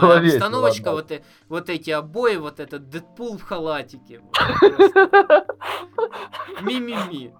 Было 0.00 0.18
весело, 0.18 0.46
обстановочка, 0.46 0.92
вот, 0.92 1.10
э- 1.10 1.22
вот 1.48 1.70
эти 1.70 1.90
обои, 1.90 2.36
вот 2.36 2.60
этот 2.60 2.88
Дэдпул 2.88 3.38
в 3.38 3.42
халатике. 3.42 4.20
Ми-ми-ми. 6.62 7.32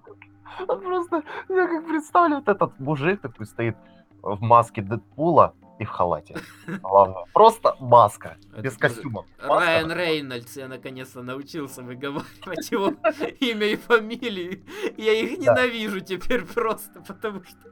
Просто, 0.65 1.23
я 1.49 1.67
как 1.67 1.87
представлю, 1.87 2.35
вот 2.37 2.47
этот 2.47 2.79
мужик 2.79 3.21
такой 3.21 3.45
стоит 3.45 3.75
в 4.21 4.41
маске 4.41 4.81
Дэдпула 4.81 5.53
и 5.79 5.85
в 5.85 5.89
халате. 5.89 6.35
Главное, 6.81 7.25
просто 7.33 7.75
маска, 7.79 8.37
Это 8.51 8.61
без 8.61 8.77
костюма. 8.77 9.25
Маска. 9.37 9.65
Райан 9.65 9.91
Рейнольдс, 9.91 10.57
я 10.57 10.67
наконец-то 10.67 11.21
научился 11.21 11.83
выговаривать 11.83 12.71
его 12.71 12.87
имя 13.39 13.67
и 13.67 13.75
фамилию. 13.75 14.63
Я 14.97 15.13
их 15.13 15.37
ненавижу 15.37 15.99
теперь 15.99 16.43
просто, 16.45 17.01
потому 17.01 17.43
что... 17.43 17.69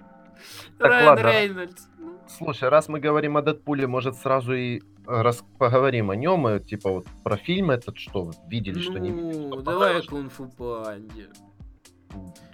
Так, 0.77 0.91
Райан 0.91 1.07
ладно. 1.07 1.31
Рейнольдс. 1.31 1.88
Слушай, 2.27 2.70
раз 2.70 2.88
мы 2.88 2.99
говорим 2.99 3.38
о 3.38 3.41
Дэдпуле, 3.41 3.88
может 3.88 4.15
сразу 4.15 4.54
и 4.54 4.79
э, 4.79 4.81
раз 5.05 5.43
поговорим 5.57 6.12
о 6.12 6.15
нем, 6.15 6.48
и, 6.48 6.59
типа 6.59 6.90
вот 6.91 7.05
про 7.23 7.37
фильм 7.37 7.71
этот, 7.71 7.98
что 7.98 8.23
вы 8.23 8.34
видели, 8.48 8.79
что 8.79 8.99
не 8.99 9.12
видели? 9.12 9.48
Ну, 9.48 9.62
давай 9.62 9.99
о 9.99 10.01
кунг-фу 10.01 10.49
панде. 10.57 11.29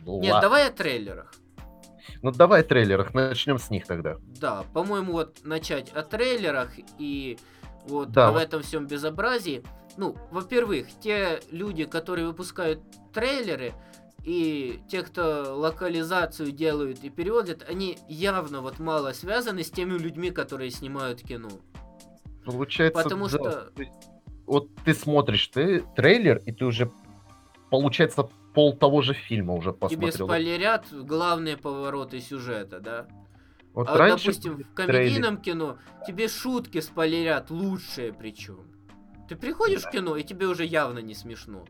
Ну, 0.02 0.20
Нет, 0.22 0.34
ладно. 0.34 0.50
давай 0.50 0.68
о 0.68 0.72
трейлерах. 0.72 1.34
Ну 2.22 2.32
давай 2.32 2.62
о 2.62 2.64
трейлерах, 2.64 3.14
начнем 3.14 3.58
с 3.58 3.70
них 3.70 3.86
тогда. 3.86 4.18
Да, 4.40 4.64
по-моему, 4.74 5.14
вот 5.14 5.40
начать 5.44 5.90
о 5.90 6.04
трейлерах 6.04 6.72
и 6.98 7.38
вот 7.88 8.12
Да, 8.12 8.30
об 8.30 8.36
этом 8.36 8.62
всем 8.62 8.88
безобразии. 8.88 9.64
Ну, 9.98 10.16
во-первых, 10.32 10.88
те 11.00 11.42
люди, 11.52 11.86
которые 11.86 12.28
выпускают 12.28 12.82
трейлеры, 13.14 13.74
и 14.24 14.80
те, 14.88 15.02
кто 15.02 15.56
локализацию 15.58 16.52
делают 16.52 17.04
и 17.04 17.10
переводят, 17.10 17.66
они 17.68 17.98
явно 18.08 18.62
вот 18.62 18.80
мало 18.80 19.14
связаны 19.14 19.64
с 19.64 19.72
теми 19.72 19.98
людьми, 19.98 20.32
которые 20.32 20.70
снимают 20.70 21.22
кино. 21.22 21.50
Получается, 22.46 23.04
Потому 23.04 23.26
да, 23.26 23.30
что- 23.30 23.72
вот 24.46 24.70
ты 24.84 24.94
смотришь 24.94 25.48
ты 25.48 25.84
трейлер, 25.96 26.42
и 26.46 26.52
ты 26.52 26.66
уже, 26.66 26.92
получается, 27.70 28.30
пол 28.54 28.76
того 28.76 29.02
же 29.02 29.14
фильма 29.14 29.54
уже 29.54 29.72
Тебе 29.72 29.80
посмотрел. 29.80 30.28
спойлерят 30.28 30.86
главные 30.92 31.58
повороты 31.58 32.20
сюжета, 32.20 32.80
да? 32.80 33.08
Вот 33.74 33.88
а 33.88 33.92
вот, 33.92 34.00
раньше 34.00 34.28
допустим, 34.28 34.56
были 34.56 34.64
в 34.64 34.74
комедийном 34.74 35.38
кино 35.38 35.78
тебе 36.06 36.28
шутки 36.28 36.82
спойлерят 36.82 37.50
лучшие 37.50 38.12
причем. 38.12 38.68
Ты 39.30 39.36
приходишь 39.38 39.84
в 39.84 39.92
кино, 39.92 40.18
и 40.18 40.24
тебе 40.24 40.48
уже 40.48 40.66
явно 40.66 41.00
не 41.00 41.14
смешно. 41.14 41.66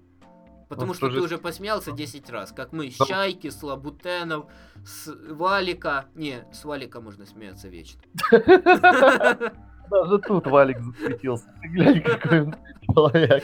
Потому 0.71 0.87
Вот 0.87 0.95
что 0.95 1.07
тоже- 1.07 1.19
ты 1.19 1.25
уже 1.25 1.37
посмеялся 1.37 1.91
10 1.91 2.29
раз. 2.29 2.53
Как 2.53 2.71
мы 2.71 2.89
с 2.89 2.97
Да. 2.97 3.05
Чайки, 3.05 3.49
с 3.49 3.61
Лабутенов, 3.61 4.45
с 4.85 5.13
Валика. 5.29 6.05
Не, 6.15 6.45
с 6.53 6.63
Валика 6.63 7.01
можно 7.01 7.25
смеяться 7.25 7.67
вечно. 7.67 7.99
Даже 9.91 10.19
тут 10.19 10.47
Валик 10.47 10.79
засветился. 10.79 11.53
Глянь, 11.61 12.01
какой 12.01 12.41
он 12.43 12.55
человек. 12.85 13.43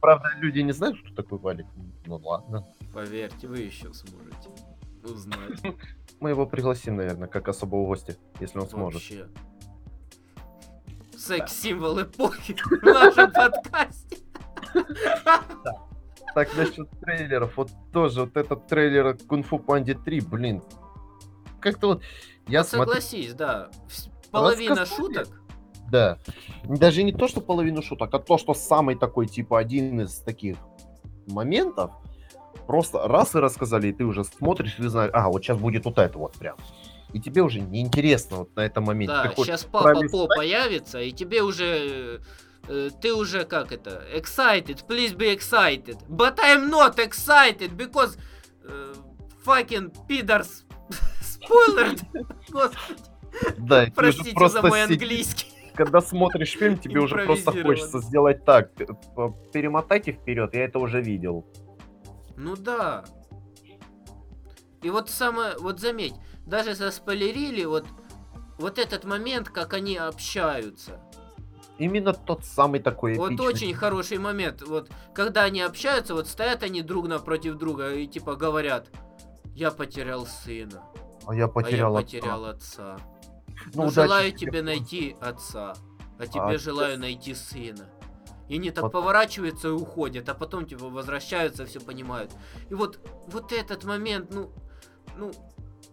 Правда, 0.00 0.28
люди 0.38 0.58
не 0.58 0.72
знают, 0.72 0.98
что 0.98 1.14
такое 1.14 1.38
Валик. 1.38 1.66
Ну 2.04 2.16
ладно. 2.16 2.66
Поверьте, 2.92 3.46
вы 3.46 3.58
еще 3.58 3.94
сможете 3.94 4.50
узнать. 5.04 5.62
Мы 6.20 6.30
его 6.30 6.46
пригласим, 6.46 6.96
наверное, 6.96 7.28
как 7.28 7.46
особого 7.46 7.86
гостя, 7.86 8.16
если 8.40 8.58
он 8.58 8.68
сможет. 8.68 9.02
Вообще. 9.02 9.28
Секс-символ 11.16 12.02
эпохи 12.02 12.54
в 12.54 12.82
нашем 12.82 13.30
подкасте. 13.30 14.16
Так, 16.36 16.54
насчет 16.54 16.90
трейлеров. 17.00 17.56
Вот 17.56 17.70
тоже 17.94 18.20
вот 18.20 18.36
этот 18.36 18.66
трейлер 18.66 19.16
Кунг-фу 19.26 19.58
Панди 19.58 19.94
3, 19.94 20.20
блин. 20.20 20.62
Как-то 21.60 21.86
вот 21.86 22.02
я 22.46 22.62
смотрю... 22.62 22.92
согласись, 22.92 23.32
да. 23.32 23.70
вс- 23.88 24.10
Половина 24.30 24.82
Рассказали. 24.82 25.14
шуток 25.14 25.40
Да. 25.90 26.18
Даже 26.64 27.04
не 27.04 27.12
то, 27.12 27.26
что 27.26 27.40
половину 27.40 27.80
шуток, 27.80 28.12
а 28.12 28.18
то, 28.18 28.36
что 28.36 28.52
самый 28.52 28.96
такой, 28.96 29.28
типа, 29.28 29.58
один 29.58 30.02
из 30.02 30.18
таких 30.18 30.58
моментов, 31.26 31.92
просто 32.66 33.08
раз 33.08 33.34
и 33.34 33.38
рассказали, 33.38 33.88
и 33.88 33.92
ты 33.94 34.04
уже 34.04 34.22
смотришь, 34.22 34.74
и 34.78 34.82
ты 34.82 34.90
знаешь, 34.90 35.12
а, 35.14 35.30
вот 35.30 35.42
сейчас 35.42 35.56
будет 35.56 35.86
вот 35.86 35.96
это 35.96 36.18
вот 36.18 36.34
прям. 36.34 36.58
И 37.14 37.18
тебе 37.18 37.40
уже 37.40 37.60
неинтересно 37.60 38.36
вот 38.40 38.54
на 38.56 38.60
этом 38.60 38.84
моменте. 38.84 39.14
Да, 39.14 39.32
сейчас 39.36 39.64
папа 39.64 40.02
По 40.10 40.26
появится, 40.26 41.00
и 41.00 41.12
тебе 41.12 41.42
уже... 41.42 42.20
э, 42.68 42.90
Ты 43.00 43.14
уже 43.14 43.44
как 43.44 43.72
это? 43.72 44.04
Excited, 44.14 44.86
please 44.86 45.16
be 45.16 45.34
excited. 45.34 45.98
But 46.08 46.38
I'm 46.38 46.70
not 46.70 46.98
excited, 46.98 47.76
because... 47.76 48.18
э, 48.64 48.94
fucking 49.44 49.92
pidars... 50.08 50.64
Spoiler! 51.20 51.96
Господи, 52.50 53.00
Да, 53.58 53.86
простите 53.94 54.48
за 54.48 54.62
мой 54.62 54.84
английский. 54.84 55.52
Когда 55.74 56.00
смотришь 56.00 56.56
фильм, 56.56 56.78
тебе 56.78 57.00
уже 57.00 57.16
просто 57.26 57.52
хочется 57.52 58.00
сделать 58.00 58.44
так. 58.44 58.72
Перемотайте 59.52 60.12
вперед, 60.12 60.54
я 60.54 60.64
это 60.64 60.78
уже 60.78 61.02
видел. 61.02 61.44
Ну 62.36 62.56
да. 62.56 63.04
И 64.82 64.90
вот 64.90 65.10
самое... 65.10 65.56
Вот 65.58 65.80
заметь, 65.80 66.14
даже 66.46 66.74
заспойлерили 66.74 67.64
вот... 67.64 67.86
Вот 68.58 68.78
этот 68.78 69.04
момент, 69.04 69.50
как 69.50 69.74
они 69.74 69.98
общаются. 69.98 70.98
Именно 71.78 72.14
тот 72.14 72.44
самый 72.44 72.80
такой 72.80 73.16
Вот 73.16 73.32
эпичный. 73.32 73.46
очень 73.46 73.74
хороший 73.74 74.18
момент. 74.18 74.62
Вот 74.62 74.90
когда 75.14 75.42
они 75.44 75.60
общаются, 75.60 76.14
вот 76.14 76.26
стоят 76.26 76.62
они 76.62 76.82
друг 76.82 77.06
напротив 77.08 77.56
друга 77.58 77.92
и 77.92 78.06
типа 78.06 78.34
говорят: 78.36 78.88
Я 79.54 79.70
потерял 79.70 80.26
сына, 80.26 80.82
А 81.26 81.34
я 81.34 81.48
потерял 81.48 81.96
а 81.96 82.00
я 82.00 82.04
потерял 82.04 82.44
отца. 82.46 82.96
Ну, 83.74 83.84
Ну, 83.84 83.90
желаю 83.90 84.32
тебе. 84.32 84.62
найти 84.62 85.16
отца, 85.20 85.74
а 86.18 86.26
тебе 86.26 86.42
отец. 86.42 86.60
желаю 86.62 86.98
найти 86.98 87.34
сына. 87.34 87.86
И 88.48 88.54
они 88.56 88.70
так 88.70 88.84
Вот. 88.84 88.92
поворачиваются 88.92 89.68
и 89.68 89.72
уходят, 89.72 90.28
а 90.28 90.34
потом 90.34 90.66
типа 90.66 90.86
возвращаются, 90.88 91.66
все 91.66 91.80
понимают. 91.80 92.30
И 92.70 92.74
вот, 92.74 93.00
вот 93.26 93.52
этот 93.52 93.84
момент, 93.84 94.32
ну, 94.32 94.50
ну, 95.18 95.32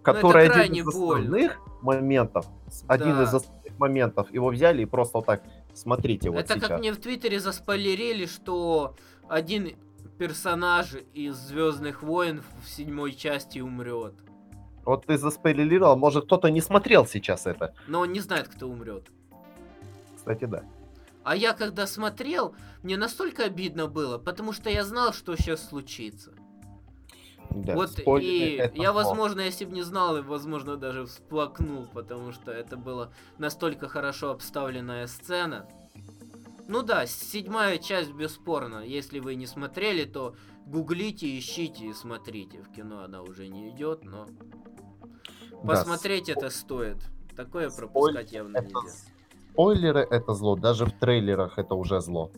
который 0.03 0.45
это 0.45 0.61
один 0.61 0.87
из 0.87 0.93
больно. 0.95 1.23
основных 1.25 1.59
моментов, 1.81 2.45
один 2.87 3.15
Да. 3.17 3.23
из 3.23 3.33
основных 3.33 3.79
моментов, 3.79 4.31
его 4.31 4.49
взяли 4.49 4.83
и 4.83 4.85
просто 4.85 5.17
вот 5.17 5.25
так, 5.25 5.41
смотрите, 5.73 6.29
вот 6.29 6.39
это 6.39 6.55
сейчас. 6.55 6.67
как 6.67 6.79
мне 6.79 6.91
в 6.91 6.97
Твиттере 6.97 7.39
заспойлерили, 7.39 8.25
что 8.25 8.95
один 9.27 9.75
персонаж 10.17 10.95
из 11.13 11.35
Звездных 11.35 12.03
войн 12.03 12.43
в 12.63 12.69
седьмой 12.69 13.13
части 13.13 13.59
умрет. 13.59 14.13
Вот 14.85 15.05
ты 15.05 15.17
заспойлерировал, 15.17 15.95
может 15.95 16.25
кто-то 16.25 16.49
не 16.49 16.61
смотрел 16.61 17.05
сейчас 17.05 17.47
это. 17.47 17.73
Но 17.87 18.01
он 18.01 18.11
не 18.11 18.19
знает, 18.19 18.47
кто 18.47 18.67
умрет. 18.67 19.07
Кстати, 20.15 20.45
да. 20.45 20.63
А 21.23 21.35
я 21.35 21.53
когда 21.53 21.87
смотрел, 21.87 22.55
мне 22.81 22.97
настолько 22.97 23.45
обидно 23.45 23.87
было, 23.87 24.17
потому 24.17 24.51
что 24.51 24.69
я 24.69 24.83
знал, 24.83 25.13
что 25.13 25.35
сейчас 25.37 25.69
случится. 25.69 26.33
Да 27.49 27.75
вот 27.75 27.99
и 27.99 28.55
я, 28.75 28.91
зло. 28.91 29.03
возможно, 29.03 29.41
если 29.41 29.65
бы 29.65 29.73
не 29.73 29.83
знал, 29.83 30.21
возможно, 30.23 30.77
даже 30.77 31.05
всплакнул, 31.05 31.87
потому 31.93 32.31
что 32.31 32.51
это 32.51 32.77
была 32.77 33.11
настолько 33.37 33.87
хорошо 33.87 34.31
обставленная 34.31 35.07
сцена. 35.07 35.67
Ну 36.67 36.81
да, 36.81 37.05
седьмая 37.05 37.77
часть 37.77 38.11
бесспорно. 38.13 38.83
Если 38.85 39.19
вы 39.19 39.35
не 39.35 39.45
смотрели, 39.45 40.05
то 40.05 40.35
гуглите, 40.65 41.37
ищите 41.37 41.87
и 41.87 41.93
смотрите. 41.93 42.61
В 42.61 42.71
кино 42.71 43.03
она 43.03 43.21
уже 43.21 43.47
не 43.47 43.69
идет, 43.69 44.03
но 44.03 44.27
Да, 45.51 45.67
посмотреть 45.67 46.29
это 46.29 46.49
стоит. 46.49 46.97
Такое 47.35 47.69
пропускать 47.69 48.31
явно 48.31 48.57
это 48.57 48.67
нельзя. 48.67 48.95
Спойлеры 49.51 50.07
это 50.09 50.33
зло, 50.33 50.55
даже 50.55 50.85
в 50.85 50.93
трейлерах 50.93 51.59
это 51.59 51.75
уже 51.75 51.99
зло. 52.01 52.31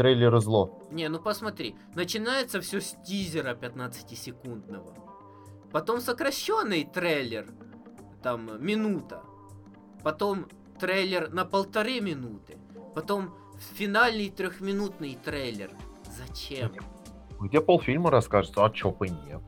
Трейлеры 0.00 0.40
зло. 0.40 0.78
Не, 0.90 1.10
ну 1.10 1.18
посмотри, 1.18 1.76
начинается 1.94 2.62
все 2.62 2.80
с 2.80 2.96
тизера 3.04 3.54
15-секундного. 3.54 4.94
Потом 5.72 6.00
сокращенный 6.00 6.84
трейлер, 6.84 7.46
там 8.22 8.64
минута. 8.64 9.22
Потом 10.02 10.48
трейлер 10.78 11.30
на 11.30 11.44
полторы 11.44 12.00
минуты. 12.00 12.56
Потом 12.94 13.34
финальный 13.74 14.30
трехминутный 14.30 15.18
трейлер. 15.22 15.70
Зачем? 16.16 16.72
Где 17.38 17.60
полфильма 17.60 18.10
расскажется, 18.10 18.64
а 18.64 18.70
чё 18.70 18.92
бы 18.92 19.10
нет. 19.10 19.42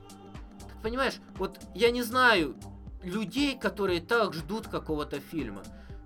Так 0.69 0.83
понимаешь, 0.83 1.19
вот 1.37 1.61
я 1.75 1.91
не 1.91 2.03
знаю 2.03 2.57
людей, 3.03 3.59
которые 3.59 4.03
так 4.03 4.35
ждут 4.35 4.69
какого-то 4.69 5.19
фильма. 5.19 5.63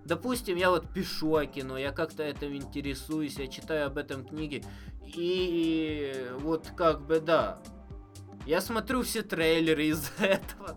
Допустим, 0.06 0.56
я 0.56 0.70
вот 0.70 0.88
пишу 0.92 1.34
о 1.34 1.46
кино, 1.46 1.76
я 1.76 1.90
как-то 1.90 2.22
этим 2.22 2.54
интересуюсь, 2.54 3.38
я 3.38 3.48
читаю 3.48 3.86
об 3.86 3.98
этом 3.98 4.24
книги, 4.24 4.64
и 5.04 6.28
вот 6.38 6.70
как 6.76 7.04
бы 7.06 7.18
да, 7.18 7.60
я 8.46 8.60
смотрю 8.60 9.02
все 9.02 9.22
трейлеры 9.22 9.86
из-за 9.86 10.12
этого. 10.24 10.76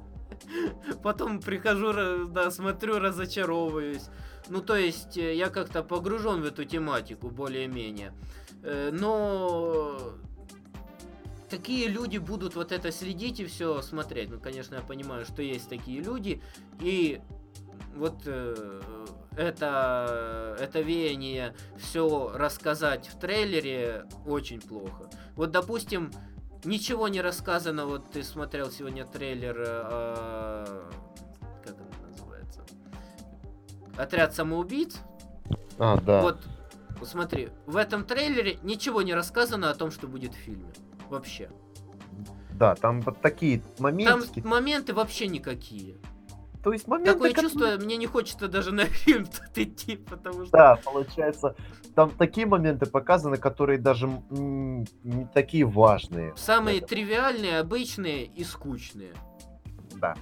Потом 1.04 1.40
прихожу, 1.40 2.28
да, 2.28 2.50
смотрю, 2.50 2.98
разочаровываюсь. 2.98 4.08
Ну, 4.48 4.62
то 4.62 4.76
есть, 4.76 5.16
э, 5.18 5.36
я 5.36 5.50
как-то 5.50 5.84
погружен 5.84 6.42
в 6.42 6.46
эту 6.46 6.66
тематику 6.66 7.30
более-менее. 7.30 8.14
Э, 8.64 8.90
Но 8.92 10.14
такие 11.50 11.88
люди 11.88 12.18
будут 12.18 12.56
вот 12.56 12.72
это 12.72 12.92
следить 12.92 13.40
и 13.40 13.46
все 13.46 13.84
смотреть. 13.84 14.30
Ну, 14.31 14.40
конечно, 14.40 14.76
я 14.76 14.81
понимаю, 14.81 15.26
что 15.26 15.44
есть 15.44 15.70
такие 15.70 16.02
люди, 16.02 16.42
и 16.81 17.22
вот 17.96 18.24
э, 18.26 18.81
это, 19.36 20.56
это 20.60 20.81
веяние 20.81 21.56
все 21.78 22.31
рассказать 22.34 23.08
в 23.08 23.20
трейлере 23.20 24.06
очень 24.26 24.62
плохо. 24.62 25.10
Вот, 25.36 25.52
допустим, 25.52 26.12
ничего 26.64 27.08
не 27.08 27.22
рассказано, 27.22 27.86
вот 27.86 28.12
ты 28.12 28.24
смотрел 28.24 28.72
сегодня 28.72 29.06
трейлер, 29.06 29.56
э, 29.58 30.90
как 31.64 31.74
это 31.74 31.84
называется? 32.10 32.62
Отряд 33.98 34.36
самоубийц. 34.36 34.98
А, 35.78 36.00
да. 36.02 36.22
Вот, 36.22 36.40
смотри, 37.04 37.50
в 37.66 37.78
этом 37.78 38.04
трейлере 38.04 38.60
ничего 38.64 39.02
не 39.02 39.14
рассказано 39.14 39.70
о 39.70 39.76
том, 39.76 39.92
что 39.92 40.08
будет 40.08 40.34
в 40.34 40.38
фильме. 40.38 40.72
Вообще. 41.10 41.50
Да, 42.52 42.76
там 42.76 43.00
вот 43.02 43.22
такие 43.22 43.64
моменты. 43.80 44.42
Там 44.42 44.50
моменты 44.52 44.94
вообще 44.94 45.28
никакие. 45.28 45.96
То 46.64 46.74
есть 46.74 46.88
моменты... 46.88 47.14
Такое 47.14 47.34
как... 47.34 47.44
чувство, 47.44 47.78
мне 47.78 47.98
не 47.98 48.06
хочется 48.06 48.48
даже 48.48 48.72
на 48.72 48.86
фильм 48.86 49.26
тут 49.26 49.58
идти, 49.58 49.96
потому 49.96 50.46
что... 50.46 50.52
Да, 50.52 50.80
получается, 50.84 51.56
там 51.96 52.12
такие 52.12 52.46
моменты 52.46 52.86
показаны, 52.86 53.38
которые 53.38 53.80
даже 53.80 54.08
не 54.30 55.28
такие 55.34 55.66
важные. 55.66 56.34
Самые 56.36 56.82
тривиальные, 56.82 57.60
обычные 57.60 58.26
и 58.26 58.44
скучные. 58.44 59.14
Да. 59.96 60.16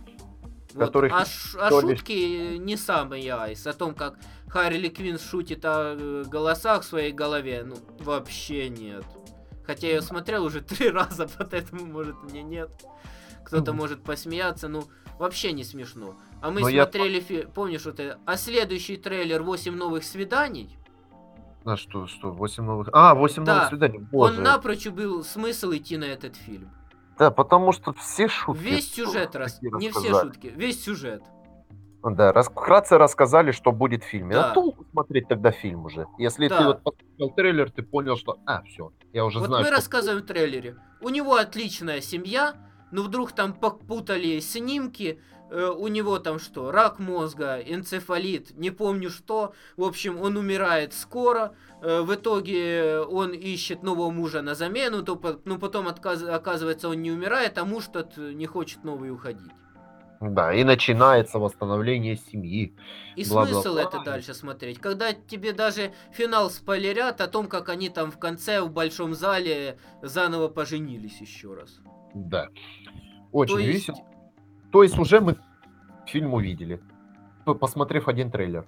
Вот. 0.73 0.85
Которых 0.85 1.13
а, 1.13 1.25
ш- 1.25 1.57
а 1.59 1.69
шутки 1.69 2.11
лишь... 2.11 2.59
не 2.59 2.75
самые 2.75 3.33
айс. 3.33 3.65
О 3.65 3.73
том, 3.73 3.95
как 3.95 4.19
Харли 4.47 4.89
Квинн 4.89 5.17
шутит 5.17 5.65
о 5.65 5.95
э, 5.97 6.23
голосах 6.27 6.83
в 6.83 6.85
своей 6.85 7.11
голове, 7.11 7.63
ну, 7.63 7.77
вообще 7.99 8.69
нет. 8.69 9.03
Хотя 9.65 9.87
я 9.87 9.95
ее 9.95 10.01
смотрел 10.01 10.45
уже 10.45 10.61
три 10.61 10.89
раза, 10.89 11.27
поэтому, 11.37 11.85
может, 11.85 12.15
мне 12.23 12.43
нет. 12.43 12.69
Кто-то 13.45 13.73
может 13.73 14.03
посмеяться, 14.03 14.67
ну, 14.67 14.83
вообще 15.17 15.51
не 15.51 15.63
смешно. 15.63 16.15
А 16.41 16.51
мы 16.51 16.61
Но 16.61 16.69
смотрели, 16.69 17.15
я... 17.15 17.21
фи... 17.21 17.47
помнишь, 17.53 17.85
вот 17.85 17.99
это, 17.99 18.19
а 18.25 18.37
следующий 18.37 18.97
трейлер 18.97 19.41
8 19.41 19.75
новых 19.75 20.03
свиданий? 20.03 20.77
А 21.65 21.75
что, 21.75 22.07
что, 22.07 22.31
8 22.31 22.63
новых... 22.63 22.89
А, 22.93 23.15
8 23.15 23.43
да. 23.43 23.55
новых 23.55 23.69
свиданий, 23.69 23.99
боже. 23.99 24.35
Он 24.35 24.43
напрочь 24.43 24.85
убил 24.87 25.23
смысл 25.23 25.71
идти 25.71 25.97
на 25.97 26.05
этот 26.05 26.35
фильм. 26.35 26.69
Да, 27.17 27.31
потому 27.31 27.71
что 27.71 27.93
все 27.93 28.27
шутки... 28.27 28.61
Весь 28.61 28.93
сюжет, 28.93 29.35
раз... 29.35 29.59
не 29.61 29.89
все 29.89 30.21
шутки, 30.21 30.47
весь 30.55 30.83
сюжет. 30.83 31.23
Да, 32.03 32.31
рас... 32.31 32.47
вкратце 32.47 32.97
рассказали, 32.97 33.51
что 33.51 33.71
будет 33.71 34.03
в 34.03 34.07
фильме. 34.07 34.35
Да. 34.35 34.51
А 34.51 34.53
толку 34.53 34.85
смотреть 34.91 35.27
тогда 35.27 35.51
фильм 35.51 35.85
уже. 35.85 36.07
Если 36.17 36.47
да. 36.47 36.57
ты 36.57 36.63
вот 36.65 36.83
посмотрел 36.83 37.31
трейлер, 37.31 37.71
ты 37.71 37.81
понял, 37.81 38.15
что... 38.15 38.37
А, 38.45 38.61
все, 38.63 38.93
я 39.13 39.25
уже 39.25 39.39
вот 39.39 39.47
знаю. 39.47 39.63
мы 39.63 39.67
что... 39.67 39.75
рассказываем 39.75 40.21
в 40.21 40.25
трейлере. 40.25 40.77
У 41.01 41.09
него 41.09 41.35
отличная 41.35 42.01
семья, 42.01 42.55
но 42.91 43.03
вдруг 43.03 43.31
там 43.31 43.53
попутали 43.53 44.39
снимки, 44.39 45.19
Э, 45.49 45.69
у 45.69 45.87
него 45.87 46.19
там 46.19 46.39
что, 46.39 46.71
рак 46.71 46.99
мозга, 46.99 47.59
энцефалит, 47.59 48.57
не 48.57 48.71
помню 48.71 49.09
что. 49.09 49.53
В 49.77 49.83
общем, 49.83 50.19
он 50.19 50.37
умирает 50.37 50.93
скоро. 50.93 51.53
Э, 51.81 52.01
в 52.01 52.13
итоге 52.13 52.99
он 52.99 53.31
ищет 53.31 53.83
нового 53.83 54.09
мужа 54.11 54.41
на 54.41 54.55
замену, 54.55 55.03
то, 55.03 55.19
но 55.45 55.57
потом 55.57 55.87
отказ, 55.87 56.23
оказывается 56.23 56.89
он 56.89 57.01
не 57.01 57.11
умирает, 57.11 57.57
а 57.57 57.65
муж 57.65 57.85
тот 57.91 58.17
не 58.17 58.45
хочет 58.45 58.83
новый 58.83 59.11
уходить. 59.11 59.51
Да, 60.19 60.51
и 60.51 60.63
начинается 60.63 61.37
восстановление 61.37 62.17
семьи. 62.17 62.75
И 63.15 63.23
бла 63.29 63.43
-бла 63.43 63.45
-бла. 63.45 63.51
смысл 63.51 63.77
это 63.77 64.03
дальше 64.03 64.33
смотреть? 64.33 64.79
Когда 64.79 65.13
тебе 65.13 65.53
даже 65.53 65.93
финал 66.11 66.49
спойлерят 66.49 67.21
о 67.21 67.27
том, 67.27 67.47
как 67.47 67.69
они 67.69 67.89
там 67.89 68.11
в 68.11 68.17
конце 68.17 68.61
в 68.61 68.71
большом 68.71 69.13
зале 69.13 69.77
заново 70.01 70.47
поженились 70.47 71.21
еще 71.21 71.53
раз. 71.53 71.79
Да. 72.15 72.49
Очень 73.31 73.59
есть... 73.59 73.89
весело. 73.89 74.16
То 74.71 74.83
есть 74.83 74.97
уже 74.97 75.21
мы 75.21 75.37
фильм 76.05 76.33
увидели, 76.33 76.81
посмотрев 77.45 78.07
один 78.07 78.31
трейлер. 78.31 78.65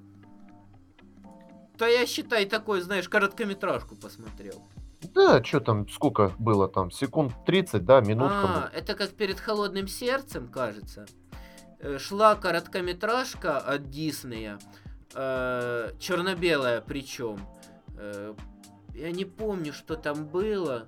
Да 1.78 1.88
я 1.88 2.06
считай 2.06 2.46
такой, 2.46 2.82
знаешь, 2.82 3.08
короткометражку 3.08 3.96
посмотрел. 3.96 4.68
Да, 5.14 5.42
что 5.44 5.62
там, 5.62 5.88
сколько 5.88 6.34
было 6.38 6.68
там, 6.68 6.92
секунд 6.92 7.34
30, 7.46 7.86
да, 7.86 8.02
минутка. 8.02 8.44
А, 8.44 8.72
это 8.74 8.96
как 8.96 9.12
перед 9.12 9.40
холодным 9.40 9.88
сердцем, 9.88 10.50
кажется. 10.50 11.06
Э, 11.80 11.98
шла 11.98 12.36
короткометражка 12.36 13.58
от 13.58 13.90
Диснея, 13.90 14.60
э, 15.16 15.92
черно-белая 16.00 16.82
причем. 16.82 17.40
Э, 17.96 18.34
я 18.94 19.12
не 19.12 19.24
помню, 19.24 19.72
что 19.72 19.96
там 19.96 20.26
было. 20.26 20.88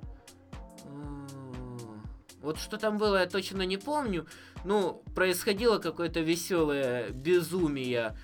Вот 2.42 2.58
что 2.58 2.78
там 2.78 2.98
было, 2.98 3.22
я 3.22 3.28
точно 3.28 3.62
не 3.62 3.78
помню. 3.78 4.25
Ну, 4.63 5.04
происходило 5.16 5.80
какое-то 5.80 6.19
веселое 6.19 7.10
безумие 7.10 8.16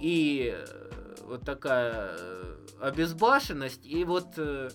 и 0.00 0.54
э, 0.54 1.16
вот 1.24 1.44
такая 1.44 2.12
э, 2.18 2.56
обезбашенность. 2.80 3.84
И 3.84 4.04
вот 4.04 4.34
э, 4.38 4.70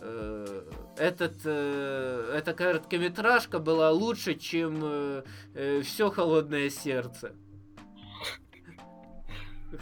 э, 0.00 0.62
этот, 0.96 1.36
э, 1.44 2.32
эта 2.36 2.52
короткометражка 2.52 3.58
была 3.58 3.90
лучше, 3.90 4.34
чем 4.34 4.80
э, 4.82 5.82
все 5.82 6.10
холодное 6.10 6.68
сердце. 6.68 7.32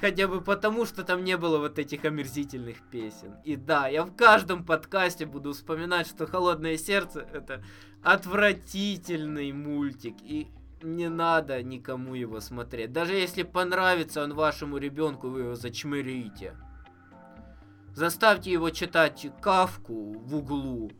Хотя 0.00 0.26
бы 0.26 0.40
потому, 0.40 0.84
что 0.84 1.04
там 1.04 1.22
не 1.22 1.36
было 1.36 1.58
вот 1.58 1.78
этих 1.78 2.04
омерзительных 2.04 2.78
песен. 2.90 3.36
И 3.44 3.54
да, 3.54 3.86
я 3.86 4.04
в 4.04 4.14
каждом 4.16 4.64
подкасте 4.64 5.26
буду 5.26 5.52
вспоминать, 5.52 6.08
что 6.08 6.26
«Холодное 6.26 6.76
сердце»— 6.76 7.20
это 7.32 7.62
отвратительный 8.02 9.52
мультик. 9.52 10.16
И 10.22 10.48
не 10.86 11.08
надо 11.08 11.62
никому 11.62 12.14
его 12.14 12.40
смотреть. 12.40 12.92
Даже 12.92 13.14
если 13.14 13.42
понравится 13.42 14.22
он 14.22 14.34
вашему 14.34 14.78
ребенку, 14.78 15.28
вы 15.28 15.40
его 15.40 15.54
зачмырите. 15.54 16.54
Заставьте 17.92 18.52
его 18.52 18.70
читать 18.70 19.26
Кавку 19.40 20.12
в 20.18 20.36
углу. 20.36 20.90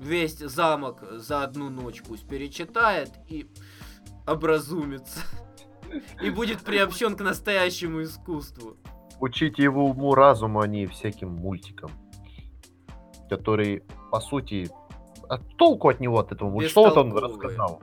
Весь 0.00 0.38
замок 0.38 1.02
за 1.12 1.42
одну 1.42 1.68
ночь 1.68 2.02
пусть 2.02 2.26
перечитает 2.28 3.10
и 3.28 3.46
образумится. 4.26 5.20
И 6.22 6.30
будет 6.30 6.60
приобщен 6.60 7.16
к 7.16 7.22
настоящему 7.22 8.02
искусству. 8.02 8.76
Учите 9.20 9.62
его 9.62 9.86
уму 9.86 10.14
разуму, 10.14 10.60
а 10.60 10.66
не 10.66 10.86
всяким 10.86 11.30
мультикам. 11.30 11.90
Который, 13.28 13.82
по 14.10 14.20
сути, 14.20 14.70
а 15.28 15.38
толку 15.56 15.88
от 15.88 15.98
него, 16.00 16.18
от 16.18 16.30
этого 16.30 16.62
Что 16.62 16.84
вот 16.84 16.96
он 16.96 17.12
рассказал? 17.16 17.82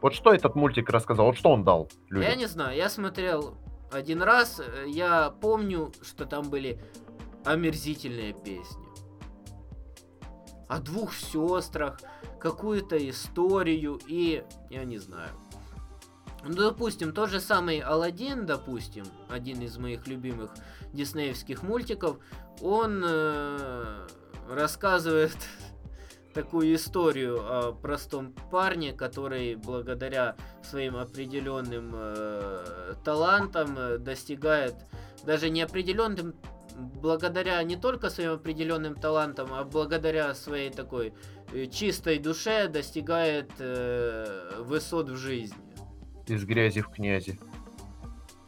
Вот 0.00 0.14
что 0.14 0.32
этот 0.32 0.54
мультик 0.54 0.90
рассказал? 0.90 1.26
Вот 1.26 1.36
что 1.36 1.50
он 1.50 1.64
дал 1.64 1.90
людям? 2.08 2.30
Я 2.30 2.36
не 2.36 2.46
знаю, 2.46 2.76
я 2.76 2.88
смотрел 2.88 3.56
один 3.90 4.22
раз, 4.22 4.60
э, 4.60 4.84
я 4.88 5.30
помню, 5.30 5.92
что 6.02 6.24
там 6.24 6.48
были 6.48 6.80
омерзительные 7.44 8.32
песни. 8.32 8.86
О 10.68 10.80
двух 10.80 11.14
сестрах, 11.14 11.98
какую-то 12.38 12.96
историю 13.08 13.98
и... 14.06 14.44
Я 14.70 14.84
не 14.84 14.98
знаю. 14.98 15.30
Ну, 16.44 16.54
допустим, 16.54 17.12
тот 17.12 17.30
же 17.30 17.40
самый 17.40 17.80
Алладин, 17.80 18.46
допустим, 18.46 19.04
один 19.28 19.60
из 19.62 19.76
моих 19.78 20.06
любимых 20.06 20.50
диснеевских 20.92 21.62
мультиков, 21.62 22.18
он 22.60 23.02
э, 23.04 24.06
рассказывает 24.48 25.36
такую 26.38 26.72
историю 26.76 27.36
о 27.40 27.72
простом 27.72 28.32
парне, 28.52 28.92
который 28.92 29.56
благодаря 29.56 30.36
своим 30.62 30.96
определенным 30.96 31.90
э, 31.92 32.94
талантам 33.04 33.76
э, 33.76 33.98
достигает 33.98 34.76
даже 35.26 35.50
неопределенным 35.50 36.36
благодаря 36.76 37.60
не 37.64 37.74
только 37.74 38.08
своим 38.08 38.34
определенным 38.34 38.94
талантам, 38.94 39.48
а 39.52 39.64
благодаря 39.64 40.32
своей 40.34 40.70
такой 40.70 41.12
э, 41.52 41.66
чистой 41.66 42.20
душе 42.20 42.68
достигает 42.68 43.50
э, 43.58 44.62
высот 44.62 45.08
в 45.10 45.16
жизни. 45.16 45.58
Из 46.28 46.44
грязи 46.44 46.82
в 46.82 46.88
князи. 46.88 47.36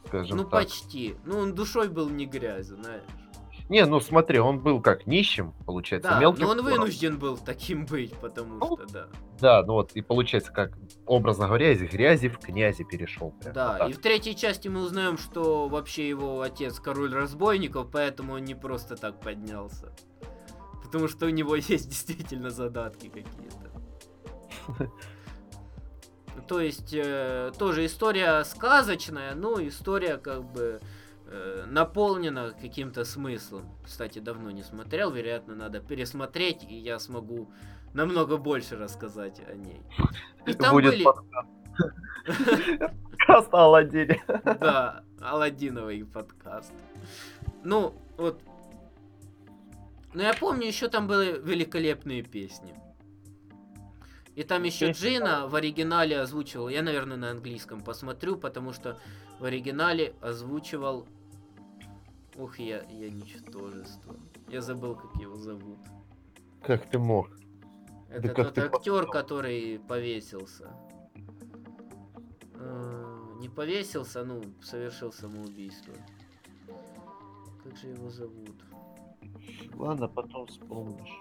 Скажем 0.07 0.37
ну 0.37 0.43
так. 0.45 0.53
почти. 0.53 1.17
Ну 1.25 1.39
он 1.39 1.57
душой 1.57 1.89
был 1.89 2.09
не 2.09 2.27
грязью, 2.27 2.77
знаешь. 2.77 3.03
Не, 3.71 3.87
ну 3.87 4.01
смотри, 4.01 4.41
он 4.41 4.59
был 4.59 4.83
как 4.83 5.07
нищим, 5.07 5.55
получается, 5.65 6.11
да, 6.11 6.19
мелким. 6.19 6.43
но 6.43 6.51
он 6.51 6.63
вынужден 6.63 7.21
был 7.21 7.39
таким 7.39 7.87
быть, 7.87 8.13
потому 8.15 8.55
ну, 8.57 8.77
что, 8.77 8.87
да. 8.93 9.07
Да, 9.39 9.63
ну 9.65 9.75
вот, 9.75 9.93
и 9.93 10.03
получается, 10.03 10.51
как, 10.51 10.77
образно 11.07 11.47
говоря, 11.47 11.71
из 11.71 11.81
грязи 11.81 12.29
в 12.29 12.41
князи 12.41 12.83
перешел. 12.83 13.31
Прям, 13.31 13.55
да, 13.55 13.79
вот 13.79 13.91
и 13.91 13.93
в 13.93 14.01
третьей 14.01 14.35
части 14.35 14.67
мы 14.67 14.83
узнаем, 14.83 15.17
что 15.19 15.69
вообще 15.69 16.09
его 16.09 16.41
отец 16.41 16.81
король 16.81 17.15
разбойников, 17.15 17.93
поэтому 17.93 18.35
он 18.35 18.45
не 18.45 18.57
просто 18.57 18.97
так 18.97 19.21
поднялся. 19.21 19.95
Потому 20.83 21.07
что 21.07 21.27
у 21.27 21.31
него 21.31 21.55
есть 21.69 21.89
действительно 21.89 22.51
задатки 22.51 23.07
какие-то. 23.07 23.71
То 26.49 26.61
есть, 26.61 26.93
э, 26.93 27.53
тоже 27.57 27.87
история 27.87 28.43
сказочная, 28.43 29.37
но 29.37 29.65
история 29.65 30.17
как 30.17 30.43
бы 30.43 30.81
э, 31.31 31.65
наполнена 31.67 32.53
каким-то 32.53 33.05
смыслом. 33.05 33.65
Кстати, 33.85 34.19
давно 34.19 34.51
не 34.51 34.63
смотрел, 34.63 35.11
вероятно, 35.11 35.55
надо 35.55 35.81
пересмотреть, 35.81 36.65
и 36.65 36.75
я 36.75 36.99
смогу 36.99 37.51
намного 37.95 38.37
больше 38.37 38.77
рассказать 38.77 39.41
о 39.49 39.55
ней. 39.55 39.81
И 40.47 40.51
Это 40.51 40.65
там 40.65 40.75
будет 40.75 40.93
были... 40.93 41.05
подкаст. 41.05 41.49
О 43.29 43.45
Аладдине. 43.53 44.23
Да, 44.45 45.05
Алладиновый 45.21 46.05
подкаст. 46.05 46.73
Ну, 47.63 47.95
вот. 48.17 48.43
Ну, 50.15 50.23
я 50.23 50.35
помню, 50.35 50.67
еще 50.67 50.89
там 50.89 51.07
были 51.07 51.41
великолепные 51.41 52.23
песни. 52.23 52.75
И 54.35 54.43
там 54.43 54.63
еще 54.63 54.93
Джина 54.93 55.47
в 55.47 55.55
оригинале 55.55 56.21
озвучивал. 56.21 56.69
Я, 56.69 56.83
наверное, 56.83 57.17
на 57.17 57.31
английском 57.31 57.83
посмотрю, 57.83 58.37
потому 58.37 58.73
что 58.73 58.99
в 59.39 59.45
оригинале 59.45 60.15
озвучивал. 60.21 61.07
Ух, 62.41 62.59
я, 62.59 62.83
я 62.91 63.11
ничтожество. 63.11 64.17
Я 64.49 64.61
забыл, 64.61 64.95
как 64.97 65.15
его 65.21 65.37
зовут. 65.37 65.79
Как 66.63 66.89
ты 66.91 66.99
мог? 66.99 67.29
Это 68.09 68.29
как 68.29 68.47
тот 68.47 68.55
ты 68.55 68.61
актер, 68.63 69.05
посмел? 69.05 69.11
который 69.13 69.79
повесился. 69.89 70.71
Э, 72.55 73.17
Не 73.41 73.49
повесился, 73.49 74.25
ну, 74.25 74.43
совершил 74.63 75.13
самоубийство. 75.13 75.95
Как 77.63 77.77
же 77.77 77.89
его 77.89 78.11
зовут? 78.11 78.65
Ладно, 79.75 80.09
потом 80.09 80.47
вспомнишь. 80.47 81.21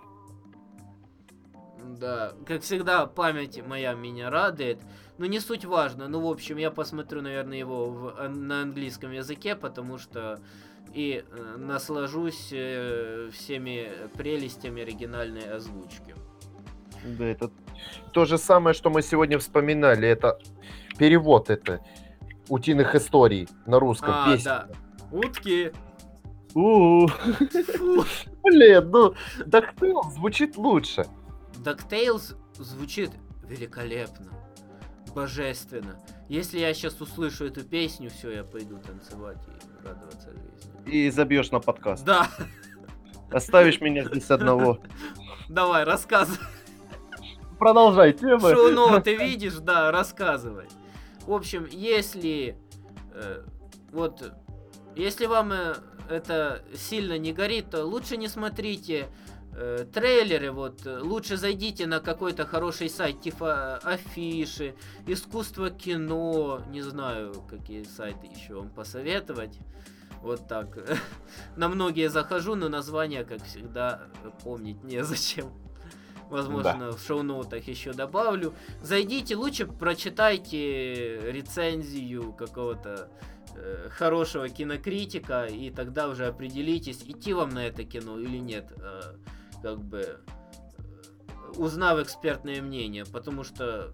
Да, 1.98 2.34
как 2.46 2.62
всегда, 2.62 3.06
память 3.08 3.66
моя 3.66 3.94
меня 3.94 4.30
радует. 4.30 4.80
Но 5.18 5.26
не 5.26 5.40
суть 5.40 5.66
важно. 5.66 6.08
Ну, 6.08 6.22
в 6.22 6.28
общем, 6.32 6.58
я 6.58 6.72
посмотрю, 6.72 7.22
наверное, 7.22 7.58
его 7.58 7.90
в- 7.90 8.20
ан- 8.20 8.48
на 8.48 8.62
английском 8.62 9.12
языке, 9.12 9.56
потому 9.56 9.98
что 9.98 10.42
и 10.94 11.24
э, 11.30 11.56
наслажусь 11.58 12.50
э, 12.52 13.30
всеми 13.32 13.90
прелестями 14.18 14.82
оригинальной 14.82 15.50
озвучки. 15.52 16.16
Да, 17.04 17.26
это 17.26 17.52
то 18.12 18.26
же 18.26 18.38
самое, 18.38 18.74
что 18.74 18.90
мы 18.90 19.02
сегодня 19.02 19.40
вспоминали. 19.40 20.08
Это 20.08 20.40
перевод 20.98 21.50
это 21.50 21.80
утиных 22.50 22.96
историй 22.96 23.48
на 23.66 23.80
русском. 23.80 24.10
А, 24.12 24.32
песня. 24.32 24.46
да. 24.50 24.70
Утки. 25.12 25.72
У-у. 26.54 27.08
Фу. 27.08 28.06
Блин, 28.44 28.90
ну, 28.90 29.14
DuckTales 29.40 30.12
звучит 30.12 30.58
лучше. 30.58 31.06
DuckTales 31.64 32.36
звучит 32.56 33.12
великолепно, 33.44 34.32
божественно. 35.14 36.00
Если 36.28 36.60
я 36.60 36.74
сейчас 36.74 37.00
услышу 37.02 37.46
эту 37.46 37.64
песню, 37.64 38.10
все, 38.10 38.32
я 38.32 38.44
пойду 38.44 38.78
танцевать 38.78 39.40
и 39.48 39.88
радоваться 39.88 40.32
жизни. 40.32 40.69
И 40.90 41.10
забьешь 41.10 41.52
на 41.52 41.60
подкаст. 41.60 42.04
Да, 42.04 42.28
Оставишь 43.32 43.80
меня 43.80 44.06
здесь 44.06 44.30
одного. 44.32 44.80
давай, 45.50 45.84
рассказывай. 45.84 46.40
Продолжай 47.60 48.14
темы. 48.14 48.54
Шоу 48.54 49.02
ты 49.02 49.16
видишь, 49.16 49.56
да, 49.56 49.92
рассказывай. 49.92 50.68
В 51.28 51.34
общем, 51.34 51.68
если 51.70 52.58
э, 53.14 53.44
вот 53.92 54.34
если 54.96 55.26
вам 55.28 55.52
э, 55.52 55.76
это 56.10 56.64
сильно 56.76 57.18
не 57.18 57.34
горит, 57.34 57.70
то 57.70 57.86
лучше 57.86 58.18
не 58.18 58.28
смотрите 58.28 59.08
э, 59.54 59.86
трейлеры, 59.94 60.52
вот 60.52 60.86
э, 60.86 61.00
лучше 61.00 61.38
зайдите 61.38 61.86
на 61.86 62.00
какой-то 62.00 62.46
хороший 62.46 62.90
сайт 62.90 63.22
типа 63.22 63.78
афиши, 63.78 64.76
искусство 65.06 65.70
кино, 65.70 66.62
не 66.70 66.82
знаю, 66.82 67.34
какие 67.50 67.84
сайты 67.84 68.28
еще 68.28 68.56
вам 68.56 68.70
посоветовать. 68.70 69.60
Вот 70.22 70.48
так. 70.48 70.78
На 71.56 71.70
многие 71.70 72.10
захожу, 72.10 72.56
но 72.56 72.70
названия, 72.70 73.24
как 73.24 73.44
всегда, 73.44 74.08
помнить 74.44 74.84
незачем. 74.84 75.52
Возможно, 76.30 76.92
в 76.92 77.02
шоу-ноутах 77.02 77.68
еще 77.68 77.92
добавлю. 77.92 78.54
Зайдите, 78.82 79.36
лучше 79.36 79.66
прочитайте 79.66 81.32
рецензию 81.32 82.34
какого-то 82.34 83.10
э, 83.56 83.90
хорошего 83.90 84.48
кинокритика, 84.48 85.46
и 85.46 85.72
тогда 85.72 86.08
уже 86.08 86.28
определитесь, 86.28 87.02
идти 87.04 87.34
вам 87.34 87.50
на 87.50 87.66
это 87.66 87.84
кино 87.84 88.20
или 88.20 88.38
нет. 88.38 88.72
э, 88.78 89.02
как 89.62 89.80
бы 89.80 90.02
э, 90.02 91.52
узнав 91.58 92.00
экспертное 92.00 92.62
мнение, 92.62 93.06
потому 93.06 93.44
что 93.44 93.94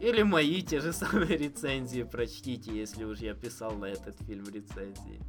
или 0.00 0.22
мои 0.22 0.62
те 0.62 0.80
же 0.80 0.92
самые 0.92 1.36
рецензии 1.38 2.02
прочтите, 2.02 2.72
если 2.72 3.04
уж 3.04 3.18
я 3.18 3.34
писал 3.34 3.72
на 3.72 3.86
этот 3.86 4.16
фильм 4.26 4.44
рецензии. 4.44 5.20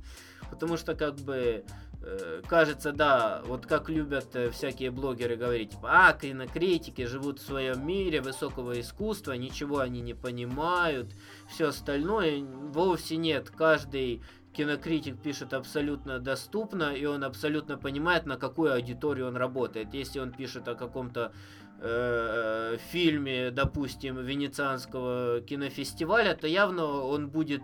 Потому 0.49 0.77
что 0.77 0.95
как 0.95 1.15
бы 1.15 1.65
э, 2.01 2.41
кажется, 2.47 2.91
да, 2.91 3.41
вот 3.45 3.65
как 3.65 3.89
любят 3.89 4.35
э, 4.35 4.51
всякие 4.51 4.91
блогеры 4.91 5.35
говорить, 5.35 5.71
типа, 5.71 5.89
а, 5.91 6.13
кинокритики 6.13 7.05
живут 7.05 7.39
в 7.39 7.45
своем 7.45 7.85
мире 7.85 8.21
высокого 8.21 8.79
искусства, 8.79 9.33
ничего 9.33 9.79
они 9.79 10.01
не 10.01 10.13
понимают, 10.13 11.13
все 11.47 11.69
остальное 11.69 12.43
вовсе 12.43 13.17
нет. 13.17 13.49
Каждый 13.49 14.21
кинокритик 14.55 15.21
пишет 15.21 15.53
абсолютно 15.53 16.19
доступно, 16.19 16.93
и 16.95 17.05
он 17.05 17.23
абсолютно 17.23 17.77
понимает, 17.77 18.25
на 18.25 18.37
какую 18.37 18.73
аудиторию 18.73 19.27
он 19.27 19.35
работает. 19.35 19.93
Если 19.93 20.19
он 20.19 20.31
пишет 20.31 20.67
о 20.67 20.75
каком-то 20.75 21.33
э, 21.79 22.77
фильме, 22.91 23.51
допустим, 23.51 24.17
венецианского 24.17 25.41
кинофестиваля, 25.41 26.35
то 26.35 26.47
явно 26.47 26.85
он 26.85 27.29
будет 27.29 27.61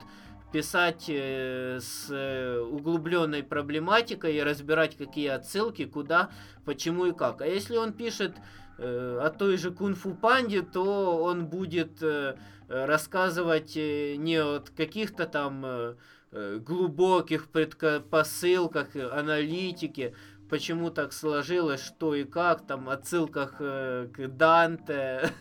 писать 0.51 1.05
э, 1.07 1.79
с 1.81 2.07
э, 2.09 2.59
углубленной 2.59 3.43
проблематикой 3.43 4.35
и 4.35 4.43
разбирать, 4.43 4.97
какие 4.97 5.29
отсылки, 5.29 5.85
куда, 5.85 6.29
почему 6.65 7.05
и 7.05 7.13
как. 7.13 7.41
А 7.41 7.47
если 7.47 7.77
он 7.77 7.93
пишет 7.93 8.35
э, 8.77 9.19
о 9.21 9.29
той 9.29 9.57
же 9.57 9.71
кунг-фу 9.71 10.13
панде, 10.13 10.61
то 10.61 11.17
он 11.23 11.45
будет 11.47 12.03
э, 12.03 12.35
э, 12.67 12.85
рассказывать 12.85 13.77
э, 13.77 14.15
не 14.17 14.37
от 14.37 14.69
каких-то 14.71 15.25
там 15.25 15.63
э, 15.65 15.95
э, 16.31 16.59
глубоких 16.59 17.47
предпосылках, 17.47 18.95
э, 18.95 19.07
аналитики, 19.09 20.15
почему 20.51 20.91
так 20.91 21.13
сложилось, 21.13 21.81
что 21.81 22.13
и 22.13 22.25
как, 22.25 22.67
там, 22.67 22.89
отсылках 22.89 23.55
э, 23.59 24.09
к 24.13 24.27
Данте 24.27 25.31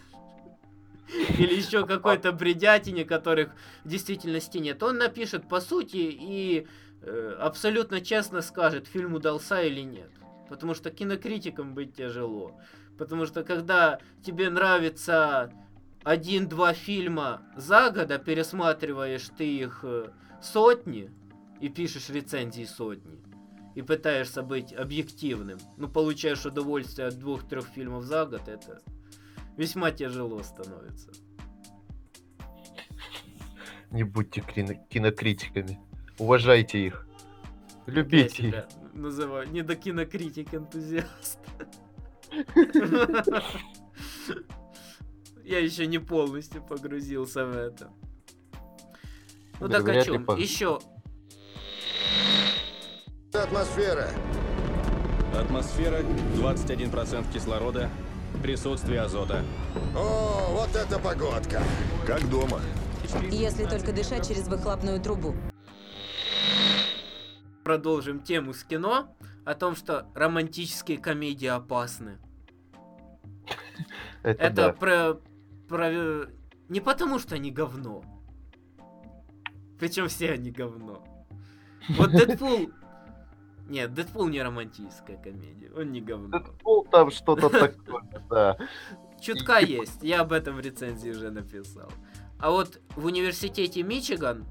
или 1.37 1.53
еще 1.53 1.85
какой-то 1.85 2.31
бредятине, 2.31 3.05
которых 3.05 3.51
в 3.85 3.89
действительности 3.89 4.59
нет. 4.59 4.81
Он 4.85 4.99
напишет 4.99 5.49
по 5.49 5.61
сути 5.61 5.97
и 5.97 6.69
э, 7.03 7.37
абсолютно 7.41 8.01
честно 8.01 8.41
скажет, 8.41 8.87
фильм 8.87 9.15
удался 9.15 9.61
или 9.63 9.81
нет. 9.81 10.11
Потому 10.49 10.75
что 10.75 10.91
кинокритиком 10.91 11.75
быть 11.75 11.97
тяжело. 11.97 12.57
Потому 12.97 13.27
что 13.27 13.43
когда 13.43 13.99
тебе 14.25 14.49
нравится 14.49 15.53
один-два 16.05 16.73
фильма 16.73 17.43
за 17.57 17.91
год, 17.91 18.13
а 18.13 18.19
пересматриваешь 18.19 19.29
ты 19.37 19.57
их 19.57 19.81
э, 19.83 20.11
сотни 20.41 21.11
и 21.61 21.69
пишешь 21.69 22.11
рецензии 22.11 22.65
сотни, 22.65 23.19
и 23.81 23.83
пытаешься 23.83 24.43
быть 24.43 24.75
объективным, 24.75 25.59
ну, 25.79 25.89
получаешь 25.89 26.45
удовольствие 26.45 27.09
от 27.09 27.19
двух-трех 27.19 27.67
фильмов 27.67 28.05
за 28.05 28.27
год, 28.27 28.47
это 28.47 28.83
весьма 29.57 29.91
тяжело 29.91 30.43
становится. 30.43 31.11
Не 33.91 34.05
будьте 34.05 34.43
кино- 34.43 34.75
кинокритиками. 34.91 35.81
Уважайте 36.19 36.79
их. 36.87 37.09
Любите 37.87 38.49
их. 38.49 38.69
называю 38.93 39.51
не 39.51 39.63
до 39.63 39.77
кинокритик 39.77 40.53
энтузиаст. 40.55 41.39
Я 45.43 45.59
еще 45.59 45.87
не 45.87 45.99
полностью 45.99 46.63
погрузился 46.63 47.47
в 47.47 47.57
это. 47.57 47.91
Ну 49.59 49.69
Да 49.69 49.79
так 49.79 49.89
о 49.89 49.93
ли 49.95 50.05
чем? 50.05 50.27
Еще 53.41 53.49
Атмосфера. 53.49 54.09
Атмосфера 55.35 56.01
21% 56.35 57.33
кислорода, 57.33 57.89
присутствие 58.43 59.01
азота. 59.01 59.43
О, 59.97 60.49
вот 60.51 60.77
это 60.77 60.99
погодка. 60.99 61.63
Как 62.07 62.29
дома. 62.29 62.61
Если 63.31 63.65
только 63.65 63.93
дышать 63.93 64.29
через 64.29 64.47
выхлопную 64.47 65.01
трубу. 65.01 65.35
продолжим 67.65 68.21
тему 68.21 68.53
с 68.53 68.63
кино 68.63 69.17
о 69.47 69.55
том, 69.55 69.75
что 69.75 70.07
романтические 70.15 70.99
комедии 70.99 71.47
опасны. 71.47 72.19
Это, 74.23 74.43
Это 74.43 74.55
да. 74.55 74.73
про, 74.73 75.15
про... 75.67 76.27
Не 76.69 76.81
потому, 76.81 77.19
что 77.19 77.37
они 77.37 77.51
говно. 77.51 78.03
Причем 79.79 80.09
все 80.09 80.33
они 80.33 80.51
говно. 80.51 81.03
Вот 81.89 82.11
Дэдпул... 82.11 82.71
Нет, 83.71 83.95
Дэдпул 83.95 84.27
не 84.27 84.43
романтическая 84.43 85.17
комедия. 85.17 85.71
Он 85.77 85.93
не 85.93 86.01
говно. 86.01 86.41
Дэдпул 86.41 86.85
там 86.91 87.13
что-то 87.13 87.49
такое, 87.51 88.03
да. 88.29 88.57
Чутка 89.21 89.61
есть. 89.61 90.03
Я 90.03 90.23
об 90.23 90.33
этом 90.33 90.57
в 90.57 90.61
рецензии 90.61 91.11
уже 91.11 91.31
написал. 91.31 91.89
А 92.41 92.51
вот 92.51 92.81
в 92.97 93.05
университете 93.05 93.85
Мичиган 93.85 94.45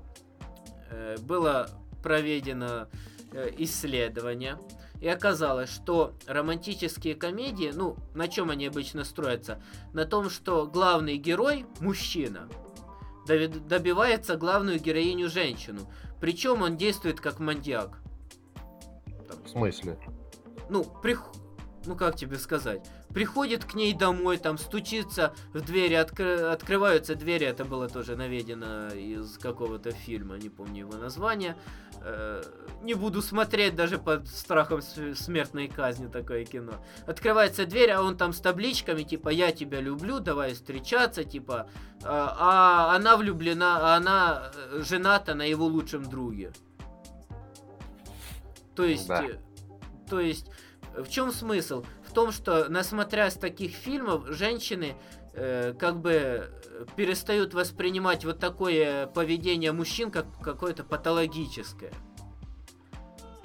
э, 0.90 1.18
было 1.18 1.70
проведено 2.02 2.88
э, 3.34 3.50
исследование. 3.58 4.58
И 5.02 5.08
оказалось, 5.10 5.70
что 5.70 6.14
романтические 6.26 7.16
комедии, 7.16 7.72
ну, 7.76 7.98
на 8.14 8.30
чем 8.30 8.50
они 8.50 8.68
обычно 8.68 9.04
строятся? 9.04 9.62
На 9.92 10.06
том, 10.06 10.30
что 10.30 10.66
главный 10.66 11.18
герой, 11.18 11.66
мужчина, 11.82 12.48
добивается 13.28 14.38
главную 14.38 14.80
героиню 14.80 15.30
женщину. 15.30 15.92
Причем 16.22 16.62
он 16.62 16.78
действует 16.78 17.20
как 17.20 17.40
маньяк. 17.40 17.99
В 19.50 19.52
смысле? 19.54 19.98
Ну, 20.70 20.84
прих... 20.84 21.24
ну 21.86 21.96
как 21.96 22.16
тебе 22.16 22.38
сказать? 22.38 22.88
Приходит 23.12 23.66
к 23.66 23.74
ней 23.74 23.94
домой, 23.94 24.38
там 24.38 24.60
стучится 24.60 25.34
в 25.54 25.62
двери, 25.62 25.96
откры- 25.96 26.52
открываются 26.52 27.16
двери, 27.16 27.48
это 27.48 27.66
было 27.66 27.90
тоже 27.90 28.16
наведено 28.16 28.90
из 28.90 29.40
какого-то 29.40 29.90
фильма, 29.90 30.38
не 30.38 30.50
помню 30.50 30.82
его 30.82 30.94
название. 30.94 31.58
Э, 32.04 32.44
не 32.84 32.94
буду 32.94 33.24
смотреть 33.24 33.76
даже 33.76 33.98
под 33.98 34.28
страхом 34.28 34.84
смертной 34.84 35.68
казни 35.68 36.06
такое 36.06 36.46
кино. 36.46 36.74
Открывается 37.08 37.66
дверь, 37.66 37.90
а 37.90 38.04
он 38.04 38.18
там 38.18 38.34
с 38.34 38.40
табличками, 38.40 39.02
типа, 39.02 39.30
я 39.30 39.52
тебя 39.52 39.82
люблю, 39.82 40.20
давай 40.20 40.54
встречаться, 40.54 41.24
типа, 41.24 41.68
а, 42.04 42.92
а 42.92 42.96
она 42.96 43.18
влюблена, 43.18 43.80
а 43.82 43.96
она 43.96 44.52
э, 44.54 44.84
жената 44.88 45.34
на 45.34 45.44
его 45.44 45.66
лучшем 45.66 46.04
друге. 46.04 46.54
То 48.80 48.86
есть, 48.86 49.08
Да. 49.10 49.26
э, 49.26 49.38
то 50.10 50.22
есть, 50.22 50.48
э, 50.96 51.04
в 51.04 51.10
чем 51.10 51.34
смысл? 51.34 51.84
В 52.08 52.14
том, 52.14 52.32
что, 52.32 52.70
насмотрясь 52.70 53.34
таких 53.34 53.74
фильмов, 53.74 54.26
женщины 54.30 54.96
э, 55.34 55.74
как 55.78 56.00
бы 56.00 56.14
э, 56.14 56.86
перестают 56.96 57.54
воспринимать 57.54 58.24
вот 58.24 58.40
такое 58.40 59.08
поведение 59.08 59.74
мужчин 59.74 60.12
как 60.12 60.28
какое-то 60.42 60.86
патологическое. 60.86 61.92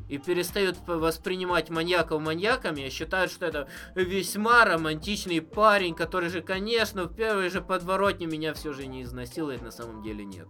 И 0.09 0.19
перестают 0.19 0.77
воспринимать 0.87 1.69
маньяков 1.69 2.23
маньяками, 2.23 2.87
а 2.87 2.91
считают, 2.91 3.33
что 3.33 3.47
это 3.47 3.69
весьма 3.97 4.65
романтичный 4.65 5.43
парень, 5.43 5.97
который 5.97 6.29
же, 6.29 6.43
конечно, 6.43 7.05
в 7.05 7.15
первой 7.17 7.51
же 7.51 7.61
подворотне 7.61 8.27
меня 8.27 8.55
все 8.55 8.73
же 8.73 8.87
не 8.87 9.03
изнасилует, 9.03 9.63
на 9.63 9.73
самом 9.73 10.01
деле 10.03 10.25
нет. 10.25 10.47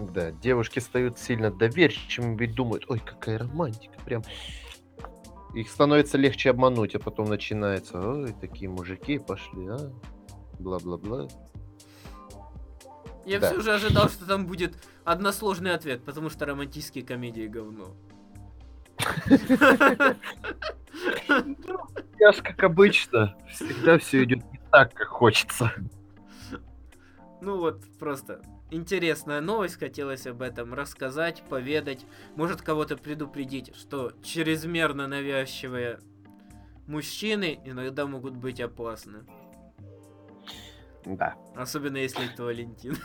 Да, 0.00 0.30
девушки 0.30 0.78
стают 0.78 1.18
сильно 1.18 1.50
доверчивыми, 1.50 2.36
ведь 2.36 2.54
думают, 2.54 2.84
ой, 2.88 3.00
какая 3.00 3.38
романтика, 3.38 3.98
прям. 4.04 4.22
Их 5.54 5.68
становится 5.68 6.16
легче 6.16 6.50
обмануть, 6.50 6.94
а 6.94 6.98
потом 6.98 7.26
начинается, 7.26 8.00
ой, 8.00 8.32
такие 8.40 8.70
мужики 8.70 9.18
пошли, 9.18 9.66
а, 9.68 9.92
бла-бла-бла. 10.58 11.28
Я 13.26 13.40
Да. 13.40 13.50
все 13.50 13.60
же 13.60 13.74
ожидал, 13.74 14.08
что 14.08 14.26
там 14.26 14.46
будет 14.46 14.74
односложный 15.04 15.74
ответ, 15.74 16.02
потому 16.04 16.30
что 16.30 16.46
романтические 16.46 17.04
комедии 17.04 17.46
говно. 17.46 17.94
Я 22.18 22.32
ж, 22.32 22.36
как 22.42 22.62
обычно, 22.62 23.36
всегда 23.50 23.98
все 23.98 24.24
идет 24.24 24.38
не 24.52 24.60
так, 24.70 24.94
как 24.94 25.08
хочется. 25.08 25.72
Ну 27.40 27.58
вот, 27.58 27.82
просто 27.98 28.42
интересная 28.70 29.40
новость, 29.40 29.78
хотелось 29.78 30.26
об 30.26 30.42
этом 30.42 30.74
рассказать, 30.74 31.42
поведать, 31.48 32.04
может 32.36 32.62
кого-то 32.62 32.96
предупредить, 32.96 33.74
что 33.76 34.12
чрезмерно 34.22 35.06
навязчивые 35.06 36.00
мужчины 36.86 37.60
иногда 37.64 38.06
могут 38.06 38.36
быть 38.36 38.60
опасны. 38.60 39.24
Да. 41.04 41.34
Особенно 41.54 41.96
если 41.96 42.32
это 42.32 42.44
Валентин. 42.44 42.96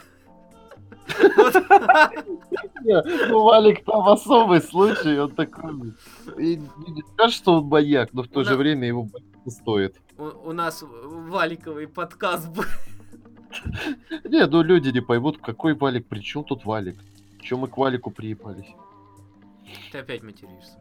Ну, 2.84 3.44
Валик 3.44 3.84
там 3.86 4.08
особый 4.08 4.62
случай, 4.62 5.18
он 5.18 5.32
такой... 5.32 5.94
Не 6.38 7.04
скажешь, 7.14 7.38
что 7.38 7.56
он 7.56 7.66
маньяк, 7.66 8.14
но 8.14 8.24
в 8.24 8.28
то 8.28 8.44
же 8.44 8.56
время 8.56 8.88
его 8.88 9.04
бояться 9.04 9.50
стоит. 9.50 9.96
У, 10.18 10.50
у 10.50 10.52
нас 10.54 10.84
валиковый 10.84 11.88
подкаст 11.88 12.50
был. 12.50 12.64
Не, 14.24 14.46
ну 14.48 14.62
люди 14.62 14.90
не 14.90 15.02
поймут, 15.02 15.40
какой 15.42 15.74
Валик, 15.74 16.08
при 16.08 16.20
чем 16.20 16.44
тут 16.44 16.66
Валик? 16.66 16.98
Чем 17.42 17.60
мы 17.60 17.68
к 17.68 17.78
Валику 17.78 18.12
приебались? 18.12 18.74
Ты 19.92 20.00
опять 20.00 20.24
материшься. 20.24 20.80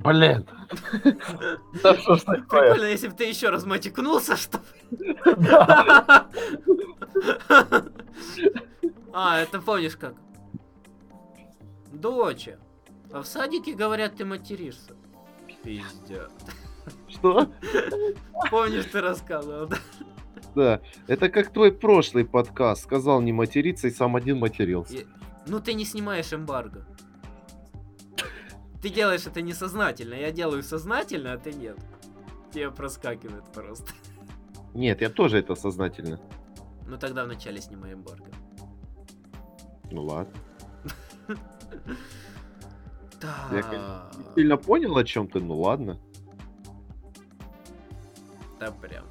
Блин! 0.00 0.46
Да 1.82 1.94
что 1.96 2.16
ж 2.16 2.22
такое? 2.22 2.72
Прикольно, 2.72 2.90
если 2.90 3.08
бы 3.08 3.14
ты 3.14 3.24
еще 3.24 3.50
раз 3.50 3.64
матикнулся, 3.64 4.36
что. 4.36 4.60
А, 9.12 9.40
это 9.40 9.60
помнишь 9.60 9.96
как? 9.96 10.14
Доча. 11.92 12.58
А 13.12 13.22
в 13.22 13.26
садике 13.26 13.74
говорят, 13.74 14.16
ты 14.16 14.24
материшься. 14.24 14.94
Пиздец. 15.62 16.30
Что? 17.08 17.52
Помнишь, 18.50 18.86
ты 18.90 19.00
рассказывал, 19.00 19.68
да? 19.68 19.76
Да. 20.54 20.80
Это 21.06 21.28
как 21.28 21.52
твой 21.52 21.72
прошлый 21.72 22.24
подкаст. 22.24 22.82
Сказал 22.84 23.20
не 23.20 23.32
материться 23.32 23.88
и 23.88 23.90
сам 23.90 24.16
один 24.16 24.38
матерился. 24.38 24.94
И- 24.98 25.06
Ну 25.46 25.60
ты 25.60 25.74
не 25.74 25.84
снимаешь 25.84 26.32
эмбарго. 26.32 26.86
Ты 28.82 28.88
делаешь 28.90 29.26
это 29.26 29.40
несознательно. 29.42 30.14
Я 30.14 30.30
делаю 30.32 30.62
сознательно, 30.62 31.32
а 31.32 31.38
ты 31.38 31.52
нет. 31.52 31.78
Тебе 32.52 32.70
проскакивает 32.70 33.44
просто. 33.52 33.92
Нет, 34.74 35.00
я 35.00 35.08
тоже 35.10 35.38
это 35.38 35.54
сознательно. 35.54 36.20
Ну 36.86 36.96
тогда 36.98 37.24
вначале 37.24 37.60
снимай 37.60 37.92
эмбарго. 37.94 38.30
Ну 39.90 40.04
ладно. 40.04 40.34
Так. 43.20 43.52
Я, 43.52 43.62
конечно, 43.62 44.10
не 44.18 44.34
сильно 44.34 44.56
понял, 44.56 44.96
о 44.96 45.04
чем 45.04 45.28
ты, 45.28 45.38
ну 45.40 45.60
ладно. 45.60 45.98
Да 48.58 48.72
прям. 48.72 49.04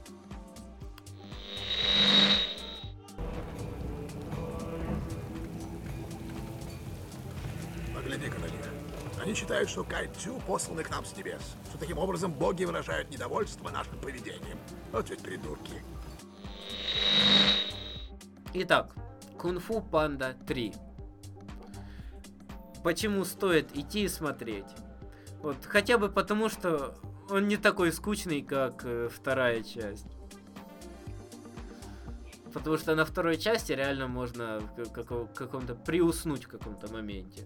Они 9.22 9.36
считают, 9.36 9.70
что 9.70 9.84
Кайтю 9.84 10.42
посланы 10.48 10.84
к 10.84 10.90
нам 10.90 11.06
с 11.06 11.16
небес. 11.16 11.42
Что 11.70 11.78
таким 11.78 12.00
образом 12.00 12.34
боги 12.34 12.64
выражают 12.64 13.12
недовольство 13.12 13.70
нашим 13.70 14.00
поведением. 14.00 14.58
Вот 14.92 15.12
ведь 15.12 15.22
придурки. 15.22 15.84
Итак, 18.54 18.96
Кунг-фу 19.38 19.82
Панда 19.82 20.36
3. 20.48 20.74
Почему 22.84 23.24
стоит 23.24 23.76
идти 23.78 24.06
и 24.06 24.08
смотреть? 24.08 24.66
Вот, 25.44 25.58
хотя 25.68 26.00
бы 26.00 26.10
потому, 26.10 26.50
что 26.50 26.96
он 27.30 27.48
не 27.48 27.58
такой 27.58 27.92
скучный, 27.92 28.42
как 28.42 28.84
э, 28.86 29.08
вторая 29.14 29.62
часть. 29.62 30.08
Потому 32.52 32.78
что 32.78 32.96
на 32.96 33.06
второй 33.06 33.38
части 33.38 33.72
реально 33.72 34.08
можно 34.08 34.60
в 34.60 34.76
ка- 34.76 34.90
како- 34.90 35.28
каком-то 35.34 35.76
приуснуть 35.76 36.46
в 36.46 36.48
каком-то 36.48 36.92
моменте. 36.92 37.44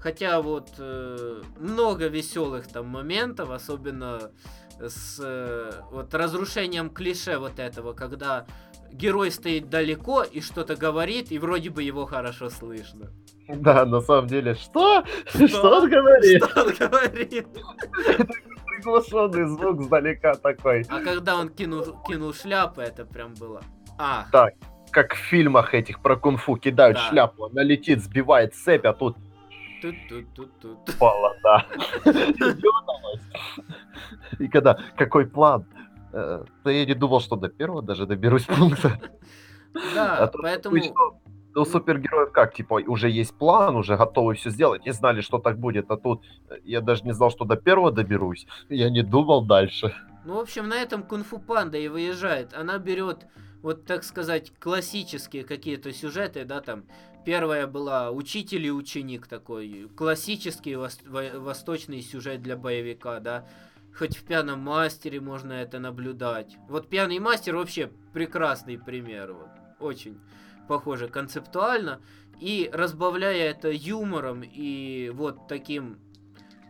Хотя 0.00 0.40
вот 0.40 0.70
э, 0.78 1.42
много 1.58 2.06
веселых 2.08 2.66
там 2.68 2.86
моментов, 2.86 3.50
особенно 3.50 4.30
с 4.78 5.20
э, 5.22 5.72
вот 5.90 6.14
разрушением 6.14 6.88
клише 6.88 7.36
вот 7.38 7.58
этого, 7.58 7.92
когда 7.92 8.46
герой 8.90 9.30
стоит 9.30 9.68
далеко 9.68 10.22
и 10.22 10.40
что-то 10.40 10.74
говорит, 10.74 11.30
и 11.32 11.38
вроде 11.38 11.68
бы 11.70 11.82
его 11.82 12.06
хорошо 12.06 12.48
слышно. 12.48 13.10
Да, 13.48 13.84
на 13.84 14.00
самом 14.00 14.26
деле, 14.26 14.54
что? 14.54 15.04
Что 15.26 15.80
он 15.80 15.90
говорит? 15.90 16.44
Что 16.44 16.62
он 16.64 16.74
говорит? 16.74 17.46
Приглушенный 18.66 19.48
звук 19.48 19.82
сдалека 19.82 20.34
такой. 20.36 20.86
А 20.88 21.00
когда 21.00 21.36
он 21.36 21.48
кинул, 21.50 21.84
кинул 22.06 22.32
шляпу, 22.32 22.80
это 22.80 23.04
прям 23.04 23.34
было. 23.34 23.62
А, 23.98 24.26
Так, 24.32 24.54
как 24.90 25.14
в 25.14 25.18
фильмах 25.18 25.74
этих 25.74 26.00
про 26.00 26.16
кунг-фу 26.16 26.56
кидают 26.56 26.96
Да. 26.96 27.08
шляпу, 27.10 27.44
она 27.46 27.62
летит, 27.62 28.02
сбивает 28.02 28.54
цепь, 28.54 28.86
а 28.86 28.92
тут 28.92 29.16
упала, 30.88 31.34
да. 31.42 31.66
И 34.38 34.48
когда, 34.48 34.78
какой 34.96 35.26
план? 35.26 35.64
Э, 36.12 36.44
я 36.64 36.84
не 36.86 36.94
думал, 36.94 37.20
что 37.20 37.36
до 37.36 37.48
первого 37.48 37.82
даже 37.82 38.06
доберусь 38.06 38.44
пункта. 38.44 39.00
Да, 39.94 40.16
А 40.18 40.26
то 40.26 40.38
поэтому... 40.42 40.76
обычно 40.76 40.94
У 41.54 41.64
супергероев 41.64 42.32
как, 42.32 42.54
типа, 42.54 42.80
уже 42.86 43.08
есть 43.08 43.34
план, 43.36 43.76
уже 43.76 43.96
готовы 43.96 44.34
все 44.34 44.50
сделать, 44.50 44.84
не 44.86 44.92
знали, 44.92 45.20
что 45.20 45.38
так 45.38 45.58
будет, 45.58 45.90
а 45.90 45.96
тут 45.96 46.22
э, 46.48 46.54
я 46.64 46.80
даже 46.80 47.04
не 47.04 47.12
знал, 47.12 47.30
что 47.30 47.44
до 47.44 47.56
первого 47.56 47.90
доберусь. 47.92 48.46
Я 48.68 48.90
не 48.90 49.02
думал 49.02 49.44
дальше. 49.44 49.94
Ну, 50.24 50.34
в 50.34 50.40
общем, 50.40 50.68
на 50.68 50.74
этом 50.74 51.02
кунг-фу 51.02 51.38
панда 51.38 51.78
и 51.78 51.88
выезжает. 51.88 52.52
Она 52.54 52.78
берет, 52.78 53.26
вот 53.62 53.84
так 53.86 54.04
сказать, 54.04 54.52
классические 54.58 55.44
какие-то 55.44 55.92
сюжеты, 55.92 56.44
да, 56.44 56.60
там. 56.60 56.84
Первая 57.24 57.66
была 57.66 58.10
учитель 58.10 58.66
и 58.66 58.72
ученик 58.72 59.26
такой, 59.26 59.88
классический 59.94 60.72
вос- 60.72 61.06
во- 61.06 61.38
восточный 61.38 62.00
сюжет 62.00 62.42
для 62.42 62.56
боевика, 62.56 63.20
да. 63.20 63.46
Хоть 63.94 64.16
в 64.16 64.24
пьяном 64.24 64.60
мастере 64.60 65.20
можно 65.20 65.52
это 65.52 65.78
наблюдать. 65.80 66.56
Вот 66.68 66.88
пьяный 66.88 67.18
мастер 67.18 67.56
вообще 67.56 67.90
прекрасный 68.12 68.78
пример, 68.78 69.32
вот, 69.34 69.48
очень 69.80 70.18
похоже 70.68 71.08
концептуально 71.08 72.00
и 72.38 72.70
разбавляя 72.72 73.50
это 73.50 73.70
юмором 73.70 74.42
и 74.44 75.10
вот 75.12 75.48
таким 75.48 75.98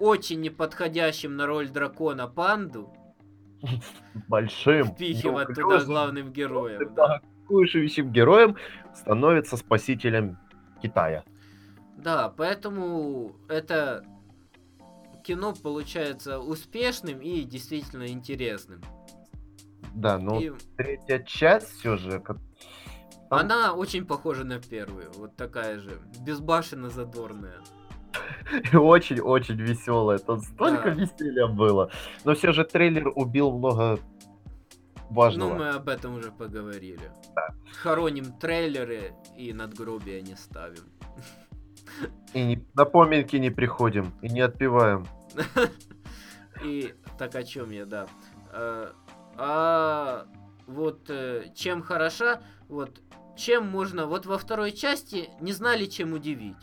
очень 0.01 0.41
неподходящим 0.41 1.37
на 1.37 1.47
роль 1.47 1.69
дракона 1.69 2.27
панду 2.27 2.93
Большим, 4.29 4.87
впихивать 4.87 5.49
туда 5.49 5.61
неуклюжим, 5.61 5.87
главным 5.87 6.33
героем. 6.33 6.95
Да. 6.95 7.17
атакующим 7.17 8.11
героем 8.11 8.57
становится 8.95 9.57
спасителем 9.57 10.39
Китая. 10.83 11.25
Да, 11.97 12.29
поэтому 12.35 13.33
это 13.49 14.05
кино 15.25 15.55
получается 15.63 16.39
успешным 16.39 17.21
и 17.21 17.43
действительно 17.43 18.07
интересным. 18.09 18.81
Да, 19.95 20.19
но 20.19 20.41
И 20.41 20.53
третья 20.77 21.19
часть 21.21 21.79
все 21.79 21.97
же... 21.97 22.21
как- 22.21 22.39
там- 23.29 23.39
она 23.41 23.75
очень 23.75 24.07
похожа 24.07 24.45
на 24.45 24.61
первую, 24.61 25.11
вот 25.17 25.37
такая 25.37 25.79
же, 25.79 26.01
безбашенно 26.25 26.89
задорная. 26.91 27.59
Очень-очень 28.73 29.57
веселая. 29.57 30.19
Тут 30.19 30.43
столько 30.45 30.91
Да. 30.91 30.91
веселья 30.91 31.47
было. 31.47 31.91
Но 32.25 32.35
все 32.35 32.53
же 32.53 32.65
трейлер 32.65 33.13
убил 33.15 33.53
много 33.53 33.99
важного. 35.11 35.51
Ну, 35.51 35.59
мы 35.59 35.69
об 35.71 35.89
этом 35.89 36.15
уже 36.17 36.31
поговорили. 36.33 37.11
Хороним 37.83 38.33
трейлеры 38.39 39.13
и 39.37 39.53
надгробия 39.53 40.21
не 40.23 40.37
ставим. 40.37 40.85
И 42.35 42.45
не- 42.45 42.65
на 42.75 42.85
поминки 42.85 43.37
не 43.37 43.51
приходим, 43.51 44.13
и 44.23 44.29
не 44.29 44.41
отпеваем. 44.41 45.07
И 46.65 46.95
так 47.19 47.35
о 47.35 47.43
чем 47.43 47.71
я, 47.71 47.87
да. 47.87 48.07
Э, 48.53 48.93
А 49.37 50.27
вот 50.67 51.09
э, 51.09 51.45
чем 51.55 51.83
хороша, 51.83 52.43
вот 52.69 53.01
чем 53.37 53.67
можно, 53.67 54.07
вот 54.07 54.27
во 54.27 54.37
второй 54.39 54.73
части 54.73 55.31
не 55.41 55.53
знали, 55.53 55.87
чем 55.87 56.13
удивить. 56.13 56.57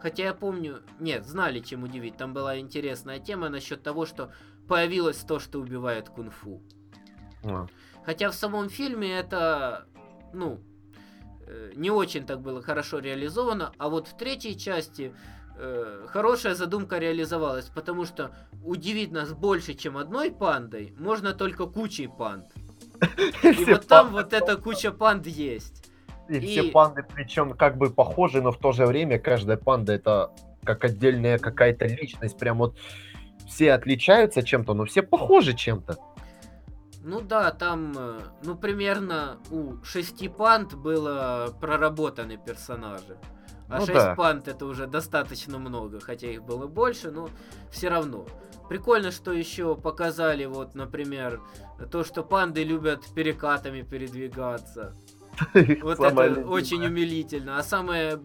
Хотя 0.00 0.24
я 0.24 0.34
помню, 0.34 0.80
нет, 1.00 1.26
знали, 1.26 1.60
чем 1.60 1.84
удивить. 1.84 2.16
Там 2.16 2.34
была 2.34 2.58
интересная 2.58 3.20
тема 3.20 3.48
насчет 3.48 3.82
того, 3.82 4.04
что 4.04 4.30
появилось 4.68 5.18
то, 5.18 5.38
что 5.38 5.60
убивает 5.60 6.08
кунг-фу. 6.10 6.62
А. 7.44 7.66
Хотя 8.04 8.30
в 8.30 8.34
самом 8.34 8.68
фильме 8.68 9.18
это, 9.18 9.86
ну, 10.32 10.60
э, 11.46 11.72
не 11.74 11.90
очень 11.90 12.26
так 12.26 12.40
было 12.40 12.62
хорошо 12.62 12.98
реализовано, 12.98 13.72
а 13.78 13.88
вот 13.88 14.08
в 14.08 14.16
третьей 14.16 14.58
части 14.58 15.14
э, 15.56 16.06
хорошая 16.08 16.54
задумка 16.54 16.98
реализовалась, 16.98 17.66
потому 17.66 18.04
что 18.04 18.34
удивить 18.64 19.12
нас 19.12 19.32
больше, 19.32 19.74
чем 19.74 19.96
одной 19.96 20.30
пандой, 20.30 20.94
можно 20.98 21.32
только 21.32 21.66
кучей 21.66 22.08
панд. 22.08 22.46
И 23.42 23.64
вот 23.64 23.86
там 23.86 24.12
вот 24.12 24.32
эта 24.32 24.56
куча 24.56 24.92
панд 24.92 25.26
есть. 25.26 25.90
И 26.28 26.40
все 26.40 26.64
панды, 26.64 27.04
причем 27.14 27.52
как 27.54 27.76
бы 27.76 27.90
похожи, 27.90 28.40
но 28.40 28.52
в 28.52 28.58
то 28.58 28.72
же 28.72 28.86
время 28.86 29.18
каждая 29.18 29.56
панда 29.56 29.92
это 29.92 30.32
как 30.64 30.84
отдельная 30.84 31.38
какая-то 31.38 31.86
личность. 31.86 32.38
Прям 32.38 32.58
вот 32.58 32.76
все 33.48 33.72
отличаются 33.72 34.42
чем-то, 34.42 34.74
но 34.74 34.84
все 34.84 35.02
похожи 35.02 35.54
чем-то. 35.54 35.96
Ну 37.04 37.20
да, 37.20 37.50
там, 37.50 37.94
э, 37.96 38.20
ну 38.44 38.56
примерно 38.56 39.38
у 39.50 39.82
шести 39.84 40.28
панд 40.28 40.74
было 40.74 41.54
проработаны 41.60 42.36
персонажи. 42.36 43.18
А 43.68 43.78
Ну 43.78 43.86
шесть 43.86 43.98
да. 43.98 44.14
панд 44.14 44.48
это 44.48 44.66
уже 44.66 44.86
достаточно 44.86 45.58
много, 45.58 45.98
хотя 45.98 46.28
их 46.28 46.42
было 46.44 46.66
больше, 46.66 47.10
но 47.10 47.28
все 47.70 47.88
равно. 47.88 48.26
Прикольно, 48.68 49.10
что 49.10 49.32
еще 49.32 49.74
показали, 49.74 50.44
вот, 50.44 50.74
например, 50.74 51.40
то, 51.90 52.04
что 52.04 52.22
панды 52.22 52.64
любят 52.64 53.04
перекатами 53.14 53.82
передвигаться. 53.82 54.94
Вот 55.82 55.98
это 55.98 56.46
очень 56.46 56.84
умилительно. 56.84 57.58
А 57.58 57.62
самое 57.62 58.20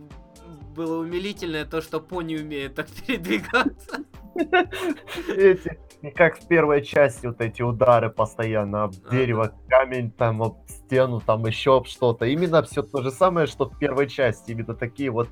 было 0.76 1.00
умилительное 1.00 1.66
то, 1.66 1.82
что 1.82 2.00
пони 2.00 2.38
умеет 2.38 2.76
так 2.76 2.88
передвигаться. 2.90 4.04
Эти, 5.30 5.80
и 6.02 6.12
как 6.12 6.40
в 6.40 6.48
первой 6.48 6.84
части 6.84 7.26
вот 7.26 7.42
эти 7.42 7.62
удары 7.62 8.10
постоянно 8.10 8.84
об 8.84 8.94
дерево, 9.10 9.54
камень, 9.68 10.12
там 10.12 10.44
об 10.44 10.58
стену, 10.68 11.22
там 11.22 11.46
еще 11.46 11.78
об 11.78 11.88
что-то. 11.88 12.26
Именно 12.26 12.62
все 12.64 12.84
то 12.84 13.02
же 13.02 13.12
самое, 13.12 13.48
что 13.48 13.66
в 13.66 13.78
первой 13.78 14.08
части. 14.08 14.52
Именно 14.52 14.76
такие 14.76 15.10
вот 15.10 15.28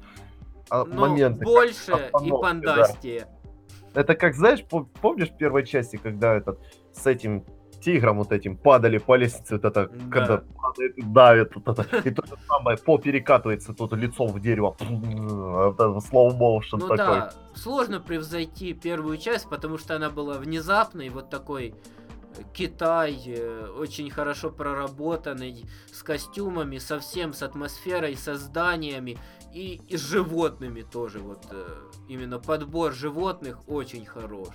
а, 0.69 0.83
Но 0.85 1.07
моменты. 1.07 1.45
больше 1.45 1.91
и 1.91 2.29
обстановки, 2.31 3.23
да. 3.93 4.01
Это 4.01 4.15
как, 4.15 4.35
знаешь, 4.35 4.63
пом- 4.69 4.87
помнишь 5.01 5.29
в 5.29 5.37
первой 5.37 5.65
части, 5.65 5.97
когда 5.97 6.35
этот 6.35 6.59
с 6.93 7.05
этим 7.05 7.45
тигром 7.85 8.17
вот 8.17 8.31
этим 8.31 8.57
падали 8.57 8.97
по 8.97 9.15
лестнице, 9.15 9.55
вот 9.55 9.65
это, 9.65 9.87
Да. 9.87 10.11
когда 10.11 10.37
падает, 10.61 11.13
давит, 11.13 11.51
вот 11.55 11.79
это, 11.79 11.97
и 12.09 12.11
то 12.11 12.25
же 12.25 12.33
самое, 12.47 12.77
по 12.77 12.97
перекатывается 12.97 13.73
тут 13.73 13.93
лицом 13.93 14.27
в 14.27 14.39
дерево, 14.41 14.75
вот 14.79 15.75
это 15.75 15.83
slow 15.99 16.31
motion 16.37 16.79
Ну 16.79 16.87
такой. 16.87 16.97
да, 16.97 17.33
сложно 17.55 17.99
превзойти 17.99 18.73
первую 18.73 19.17
часть, 19.17 19.49
потому 19.49 19.77
что 19.77 19.95
она 19.95 20.09
была 20.09 20.33
внезапной, 20.39 21.09
вот 21.09 21.29
такой 21.29 21.73
э, 22.37 22.41
Китай, 22.53 23.21
э, 23.27 23.67
очень 23.79 24.09
хорошо 24.09 24.49
проработанный, 24.49 25.65
с 25.93 26.01
костюмами, 26.03 26.79
совсем 26.79 27.33
с 27.33 27.43
атмосферой, 27.43 28.15
со 28.15 28.35
зданиями 28.35 29.17
и, 29.53 29.79
и 29.87 29.95
с 29.97 30.01
животными 30.01 30.81
тоже. 30.81 31.19
Вот 31.19 31.45
э, 31.51 31.65
именно 32.09 32.39
подбор 32.39 32.93
животных 32.93 33.57
очень 33.69 34.05
хорош. 34.05 34.49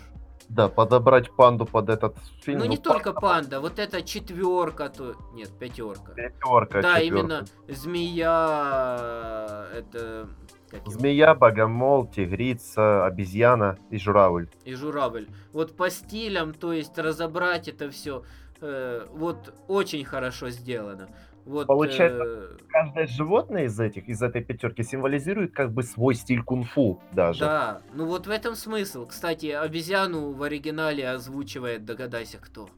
Да, 0.50 0.68
подобрать 0.68 1.30
панду 1.30 1.64
под 1.64 1.88
этот 1.88 2.16
фильм. 2.42 2.58
ну 2.58 2.64
не 2.64 2.76
только 2.76 3.12
панда, 3.12 3.60
вот 3.60 3.78
эта 3.78 4.02
четверка, 4.02 4.88
то 4.88 5.14
нет 5.32 5.48
пятерка. 5.56 6.12
Пятерка, 6.14 6.82
Да, 6.82 6.98
именно 6.98 7.44
змея, 7.68 9.66
это 9.72 10.28
как? 10.68 10.86
Змея, 10.88 11.34
богомол, 11.36 12.06
тигрица, 12.06 13.06
обезьяна 13.06 13.78
и 13.90 13.98
журавль. 13.98 14.48
и 14.64 14.74
журавль. 14.74 15.28
Вот 15.52 15.76
по 15.76 15.88
стилям, 15.88 16.52
то 16.52 16.72
есть 16.72 16.98
разобрать 16.98 17.68
это 17.68 17.88
все, 17.90 18.24
вот 18.60 19.54
очень 19.68 20.04
хорошо 20.04 20.50
сделано. 20.50 21.08
Вот, 21.46 21.66
Получается, 21.66 22.22
э, 22.24 22.56
Каждое 22.68 23.06
животное 23.06 23.64
из 23.64 23.80
этих, 23.80 24.08
из 24.08 24.22
этой 24.22 24.44
пятерки 24.44 24.82
символизирует 24.82 25.52
как 25.52 25.72
бы 25.72 25.82
свой 25.82 26.14
стиль 26.14 26.42
кунг-фу 26.42 27.00
даже. 27.12 27.40
да, 27.40 27.82
ну 27.94 28.06
вот 28.06 28.26
в 28.26 28.30
этом 28.30 28.54
смысл. 28.54 29.06
Кстати, 29.06 29.46
обезьяну 29.46 30.32
в 30.32 30.42
оригинале 30.42 31.08
озвучивает, 31.08 31.84
догадайся 31.84 32.38
кто. 32.38 32.68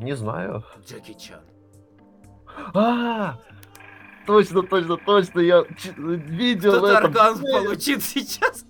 Не 0.00 0.16
знаю. 0.16 0.64
Джеки 0.86 1.14
Чан. 1.14 1.40
А, 2.74 3.38
точно, 4.26 4.62
точно, 4.62 4.96
точно, 4.96 5.40
я 5.40 5.64
видел 5.96 6.72
Кто-то 6.72 6.86
это. 6.88 6.98
оргазм 6.98 7.42
получит 7.44 8.02
сейчас. 8.02 8.64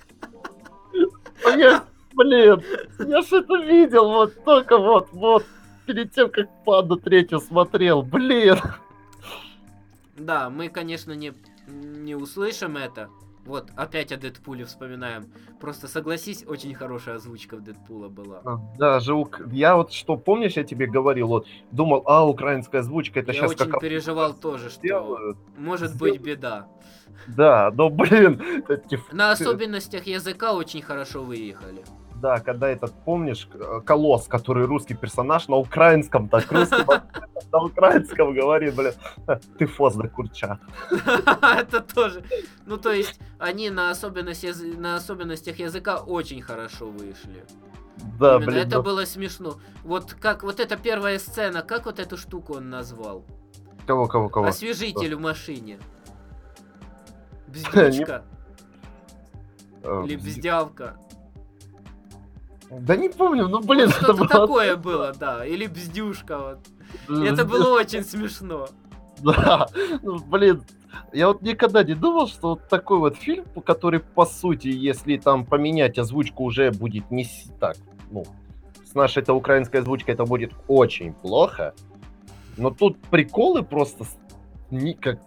Я, 1.57 1.85
блин, 2.15 2.63
я 2.99 3.19
это 3.19 3.57
видел, 3.65 4.09
вот 4.09 4.45
только 4.45 4.79
вот, 4.79 5.09
вот, 5.13 5.45
перед 5.93 6.13
тем, 6.13 6.31
как 6.31 6.49
Панду 6.65 6.97
третью 6.97 7.41
смотрел, 7.41 8.03
блин. 8.03 8.57
Да, 10.17 10.51
мы, 10.51 10.69
конечно, 10.69 11.13
не, 11.13 11.33
не 11.67 12.15
услышим 12.15 12.77
это. 12.77 13.09
Вот, 13.45 13.71
опять 13.77 14.13
о 14.13 14.17
Дэдпуле 14.17 14.65
вспоминаем. 14.65 15.27
Просто 15.61 15.89
согласись, 15.89 16.45
очень 16.47 16.75
хорошая 16.75 17.17
озвучка 17.17 17.57
в 17.57 17.63
Дэдпула 17.63 18.09
была. 18.09 18.61
Да, 18.79 19.01
жук. 19.01 19.41
Я 19.51 19.75
вот 19.77 19.93
что, 19.93 20.17
помнишь, 20.17 20.53
я 20.53 20.63
тебе 20.63 20.87
говорил, 20.87 21.27
вот, 21.27 21.47
думал, 21.73 22.05
а, 22.07 22.25
украинская 22.27 22.83
озвучка, 22.83 23.21
это 23.21 23.33
Я 23.33 23.41
сейчас 23.41 23.51
очень 23.51 23.71
как 23.71 23.81
переживал 23.81 24.33
тоже, 24.35 24.71
что 24.71 24.79
сделают. 24.79 25.39
может 25.59 25.91
сделают. 25.91 26.19
быть 26.19 26.25
беда. 26.25 26.69
Да, 27.27 27.73
но, 27.75 27.91
блин, 27.91 28.65
На 29.13 29.33
особенностях 29.33 30.07
языка 30.07 30.55
очень 30.55 30.83
хорошо 30.83 31.23
выехали. 31.23 31.83
Да, 32.23 32.39
когда 32.39 32.69
этот, 32.69 32.93
помнишь, 33.05 33.49
э, 33.53 33.81
Колосс, 33.85 34.29
который 34.29 34.65
русский 34.65 34.95
персонаж, 34.95 35.49
на 35.49 35.57
украинском 35.57 36.29
так, 36.29 36.53
русский 36.53 36.85
на 37.53 37.65
украинском 37.65 38.33
говорит, 38.33 38.77
блин, 38.77 38.93
ты 39.59 39.67
фозда 39.67 40.07
курча. 40.07 40.61
Это 41.43 41.81
тоже. 41.81 42.25
Ну, 42.65 42.77
то 42.77 42.93
есть, 42.93 43.19
они 43.41 43.71
на, 43.71 43.93
на 44.79 44.95
особенностях 44.95 45.59
языка 45.59 45.97
очень 45.97 46.41
хорошо 46.43 46.87
вышли. 46.87 47.45
Да, 48.21 48.37
Именно 48.37 48.47
блин, 48.47 48.67
это 48.69 48.77
ну, 48.77 48.83
было 48.85 49.05
смешно. 49.05 49.57
Вот 49.83 50.15
как 50.15 50.45
вот 50.45 50.61
эта 50.61 50.77
первая 50.77 51.19
сцена, 51.19 51.63
как 51.63 51.87
вот 51.87 51.99
эту 51.99 52.17
штуку 52.17 52.55
он 52.55 52.71
назвал? 52.71 53.25
кого, 53.85 54.07
кого, 54.07 54.29
кого? 54.29 54.47
Освежитель 54.47 55.17
в 55.17 55.21
машине. 55.21 55.81
Бздючка 57.49 58.23
Э, 59.83 60.03
или 60.05 60.17
бз- 60.17 60.25
бздявка. 60.25 60.97
Да 62.81 62.97
не 62.97 63.09
помню, 63.09 63.49
ну, 63.49 63.61
блин, 63.61 63.89
это 63.89 64.05
Что-то 64.05 64.27
такое 64.27 64.77
было, 64.77 65.13
да. 65.19 65.45
Или 65.45 65.67
бздюшка 65.67 66.39
вот. 67.09 67.23
Это 67.27 67.45
было 67.45 67.75
очень 67.75 68.05
смешно. 68.05 68.69
Да, 69.21 69.69
ну, 70.03 70.19
блин, 70.19 70.65
я 71.13 71.29
вот 71.29 71.43
никогда 71.43 71.85
не 71.85 71.95
думал, 71.95 72.27
что 72.27 72.51
вот 72.51 72.69
такой 72.69 72.99
вот 72.99 73.17
фильм, 73.17 73.45
который, 73.65 74.01
по 74.01 74.27
сути, 74.27 74.69
если 74.69 75.17
там 75.17 75.45
поменять 75.45 75.99
озвучку, 75.99 76.45
уже 76.45 76.71
будет 76.73 77.11
не 77.11 77.27
так, 77.61 77.77
ну, 78.11 78.25
с 78.85 78.95
нашей 78.95 79.23
это 79.23 79.33
украинской 79.35 79.77
озвучкой 79.77 80.15
это 80.15 80.25
будет 80.25 80.53
очень 80.67 81.13
плохо, 81.13 81.75
но 82.57 82.71
тут 82.71 82.99
приколы 82.99 83.63
просто 83.63 84.05
ни- 84.71 84.93
как 84.93 85.21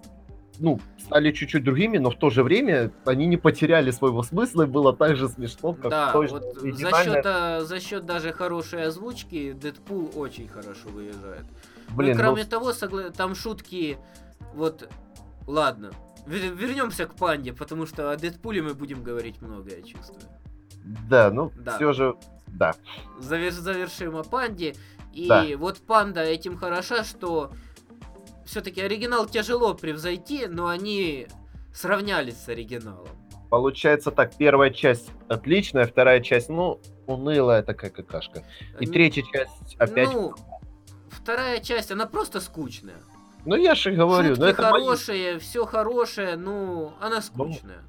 ну, 0.59 0.79
стали 0.97 1.31
чуть-чуть 1.31 1.63
другими, 1.63 1.97
но 1.97 2.09
в 2.09 2.15
то 2.17 2.29
же 2.29 2.43
время 2.43 2.91
они 3.05 3.25
не 3.27 3.37
потеряли 3.37 3.91
своего 3.91 4.23
смысла, 4.23 4.63
и 4.63 4.65
было 4.65 4.95
так 4.95 5.15
же 5.15 5.27
смешно, 5.29 5.73
как 5.73 5.91
да, 5.91 6.11
же 6.13 6.27
вот 6.27 6.43
за 6.61 6.91
счет, 7.03 7.25
а, 7.25 7.61
за 7.61 7.79
счет 7.79 8.05
даже 8.05 8.31
хорошей 8.33 8.83
озвучки 8.83 9.53
Дэдпул 9.53 10.11
очень 10.15 10.47
хорошо 10.47 10.89
выезжает. 10.89 11.45
Блин, 11.89 12.17
ну, 12.17 12.23
ну, 12.23 12.29
кроме 12.29 12.43
того, 12.45 12.71
согла- 12.71 13.11
там 13.11 13.35
шутки, 13.35 13.97
вот, 14.53 14.89
ладно, 15.47 15.91
вернемся 16.25 17.05
к 17.05 17.15
панде, 17.15 17.53
потому 17.53 17.85
что 17.85 18.11
о 18.11 18.15
Дэдпуле 18.17 18.61
мы 18.61 18.73
будем 18.73 19.03
говорить 19.03 19.41
много, 19.41 19.69
я 19.75 19.81
чувствую. 19.83 20.21
да, 21.09 21.31
ну, 21.31 21.51
Да. 21.57 21.75
все 21.75 21.93
же, 21.93 22.15
да. 22.47 22.73
Завер- 23.19 23.51
завершим 23.51 24.15
о 24.17 24.23
панде. 24.23 24.75
И 25.13 25.27
Да. 25.27 25.45
вот 25.57 25.79
панда 25.79 26.21
этим 26.21 26.57
хороша, 26.57 27.03
что 27.03 27.51
все-таки 28.45 28.81
оригинал 28.81 29.25
тяжело 29.25 29.73
превзойти, 29.73 30.47
но 30.47 30.67
они 30.67 31.27
сравнялись 31.73 32.38
с 32.38 32.47
оригиналом. 32.47 33.08
Получается 33.49 34.12
так, 34.12 34.36
первая 34.38 34.69
часть 34.69 35.10
отличная, 35.27 35.86
вторая 35.86 36.19
часть, 36.19 36.49
ну, 36.49 36.79
унылая 37.05 37.63
такая 37.63 37.91
какашка. 37.91 38.43
И 38.79 38.86
третья 38.86 39.23
часть 39.23 39.75
опять... 39.77 40.10
Ну, 40.12 40.29
Ну, 40.29 40.36
вторая 41.10 41.60
часть, 41.60 41.91
она 41.91 42.05
просто 42.05 42.39
скучная. 42.39 42.97
я 43.45 43.75
же 43.75 43.91
говорю, 43.91 44.29
Шутки 44.29 44.39
ну 44.41 44.45
это 44.47 44.62
мои- 44.63 44.71
хорошие, 44.71 45.39
все 45.39 45.65
хорошее, 45.65 46.36
ну, 46.36 46.93
она 46.99 47.21
скучная. 47.21 47.84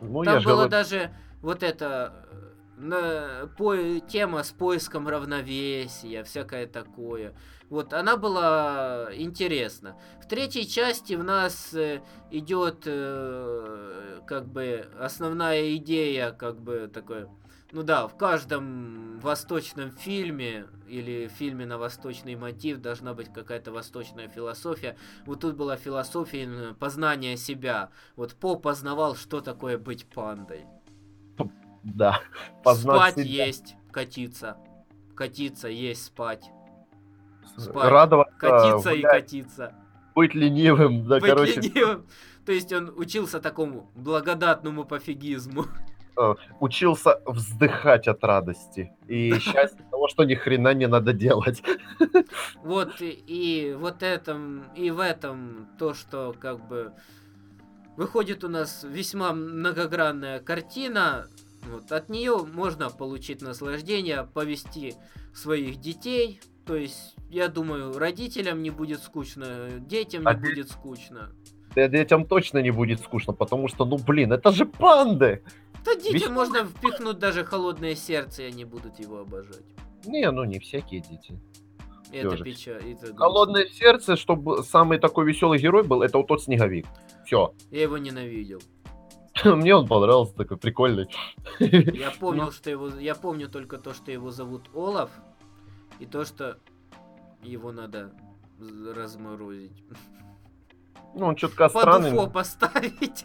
Ну, 0.00 0.24
Там 0.24 0.34
я 0.34 0.40
же 0.40 0.46
было 0.46 0.54
говорю, 0.54 0.70
даже 0.70 1.10
вот 1.40 1.62
это 1.62 2.12
э, 2.30 2.80
на, 2.80 3.46
по, 3.56 3.76
тема 4.00 4.42
с 4.42 4.50
поиском 4.50 5.08
равновесия, 5.08 6.24
всякое 6.24 6.66
такое. 6.66 7.32
Вот, 7.68 7.92
она 7.92 8.16
была 8.16 9.08
интересна. 9.12 9.96
В 10.22 10.28
третьей 10.28 10.68
части 10.68 11.14
в 11.14 11.24
нас 11.24 11.74
э, 11.74 12.00
идет 12.30 12.82
э, 12.86 14.20
как 14.26 14.46
бы 14.46 14.88
основная 14.98 15.76
идея, 15.76 16.30
как 16.30 16.60
бы 16.60 16.88
такое. 16.92 17.28
Ну 17.72 17.82
да, 17.82 18.06
в 18.06 18.16
каждом 18.16 19.18
восточном 19.18 19.90
фильме 19.90 20.66
или 20.86 21.26
фильме 21.26 21.66
на 21.66 21.78
восточный 21.78 22.36
мотив 22.36 22.80
должна 22.80 23.12
быть 23.12 23.32
какая-то 23.32 23.72
восточная 23.72 24.28
философия. 24.28 24.96
Вот 25.26 25.40
тут 25.40 25.56
была 25.56 25.76
философия 25.76 26.74
познания 26.78 27.36
себя. 27.36 27.90
Вот 28.14 28.34
По 28.34 28.54
познавал, 28.54 29.16
что 29.16 29.40
такое 29.40 29.76
быть 29.78 30.06
пандой. 30.06 30.64
да, 31.82 32.20
познать 32.64 33.12
спать 33.12 33.26
себя, 33.26 33.46
есть, 33.46 33.74
катиться. 33.90 34.56
Катиться 35.16 35.66
есть, 35.68 36.04
спать. 36.04 36.50
Спать, 37.56 37.90
радоваться, 37.90 38.34
Катиться 38.38 38.90
и 38.90 39.00
гулять, 39.02 39.22
катиться. 39.22 39.72
быть 40.14 40.34
ленивым, 40.34 41.06
да, 41.06 41.20
Быть 41.20 41.30
короче, 41.30 41.60
ленивым. 41.60 42.06
То 42.44 42.52
есть 42.52 42.72
он 42.72 42.92
учился 42.96 43.40
такому 43.40 43.90
благодатному 43.94 44.84
пофигизму. 44.84 45.64
учился 46.60 47.20
вздыхать 47.26 48.08
от 48.08 48.22
радости 48.24 48.92
и 49.06 49.32
счастья 49.38 49.84
того, 49.90 50.08
что 50.08 50.24
ни 50.24 50.34
хрена 50.34 50.72
не 50.72 50.86
надо 50.86 51.12
делать. 51.12 51.62
Вот 52.62 53.00
и, 53.00 53.10
и 53.10 53.74
вот 53.74 54.02
этом, 54.02 54.64
и 54.74 54.90
в 54.90 55.00
этом 55.00 55.68
то, 55.78 55.92
что 55.92 56.34
как 56.38 56.66
бы 56.66 56.92
выходит 57.96 58.44
у 58.44 58.48
нас 58.48 58.84
весьма 58.88 59.32
многогранная 59.32 60.40
картина. 60.40 61.26
Вот, 61.68 61.90
от 61.90 62.08
нее 62.08 62.46
можно 62.46 62.90
получить 62.90 63.42
наслаждение, 63.42 64.22
повести 64.22 64.94
своих 65.34 65.80
детей. 65.80 66.40
То 66.64 66.76
есть, 66.76 67.15
я 67.30 67.48
думаю, 67.48 67.98
родителям 67.98 68.62
не 68.62 68.70
будет 68.70 69.00
скучно, 69.02 69.68
детям 69.80 70.22
не 70.22 70.28
А 70.28 70.34
де- 70.34 70.40
будет 70.40 70.70
скучно. 70.70 71.32
Да 71.74 71.88
Детям 71.88 72.26
точно 72.26 72.58
не 72.62 72.70
будет 72.70 73.00
скучно, 73.00 73.32
потому 73.34 73.68
что, 73.68 73.84
ну 73.84 73.98
блин, 73.98 74.32
это 74.32 74.50
же 74.50 74.64
панды! 74.64 75.42
Да 75.84 75.94
детям 75.94 76.12
Весь- 76.12 76.28
можно 76.30 76.64
впихнуть 76.64 77.18
даже 77.18 77.44
холодное 77.44 77.94
сердце, 77.94 78.42
и 78.42 78.46
они 78.46 78.64
будут 78.64 78.98
его 78.98 79.18
обожать. 79.18 79.62
Не, 80.06 80.30
ну 80.30 80.44
не 80.44 80.58
всякие 80.58 81.00
дети. 81.00 81.38
Это 82.12 82.36
печаль. 82.42 82.76
это 82.92 83.06
грустно. 83.06 83.16
Холодное 83.18 83.66
сердце, 83.66 84.16
чтобы 84.16 84.62
самый 84.62 84.98
такой 84.98 85.26
веселый 85.26 85.58
герой 85.58 85.82
был, 85.82 86.02
это 86.02 86.18
вот 86.18 86.28
тот 86.28 86.42
снеговик. 86.42 86.86
Все. 87.26 87.52
Я 87.70 87.82
его 87.82 87.98
ненавидел. 87.98 88.60
Мне 89.44 89.74
он 89.76 89.86
понравился, 89.86 90.34
такой 90.34 90.56
прикольный. 90.56 91.08
Я 91.58 92.10
помнил, 92.18 92.46
Ну. 92.46 92.52
что 92.52 92.70
его. 92.70 92.88
Я 92.98 93.14
помню 93.14 93.48
только 93.48 93.76
то, 93.76 93.92
что 93.92 94.10
его 94.12 94.30
зовут 94.30 94.70
Олаф, 94.74 95.10
и 95.98 96.06
то, 96.06 96.24
что 96.24 96.58
его 97.46 97.72
надо 97.72 98.12
разморозить. 98.94 99.82
Ну, 101.14 101.26
он 101.26 101.36
чутка 101.36 101.68
Под 101.68 101.82
странный. 101.82 102.12
уфо 102.12 102.28
поставить. 102.30 103.24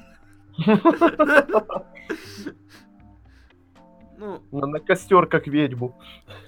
Ну, 4.18 4.42
На, 4.52 4.68
на 4.68 4.80
костер, 4.80 5.26
как 5.28 5.48
ведьму. 5.48 6.00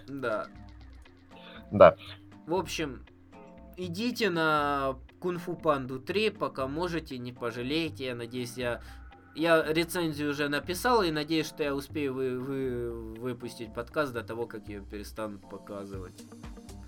да. 0.07 0.47
Да. 1.71 1.95
В 2.45 2.53
общем, 2.53 3.03
идите 3.77 4.29
на 4.29 4.95
Кунг-фу 5.19 5.55
Панду 5.55 5.99
3, 5.99 6.29
пока 6.31 6.67
можете, 6.67 7.17
не 7.17 7.33
пожалеете. 7.33 8.05
Я 8.05 8.15
надеюсь, 8.15 8.57
я... 8.57 8.81
Я 9.35 9.63
рецензию 9.73 10.29
уже 10.29 10.47
написал 10.47 11.01
и 11.01 11.09
надеюсь, 11.09 11.47
что 11.47 11.63
я 11.63 11.73
успею 11.73 12.13
вы, 12.13 12.39
вы- 12.39 13.15
выпустить 13.15 13.73
подкаст 13.73 14.13
до 14.13 14.21
того, 14.21 14.45
как 14.45 14.67
ее 14.67 14.81
перестанут 14.83 15.41
показывать. 15.49 16.21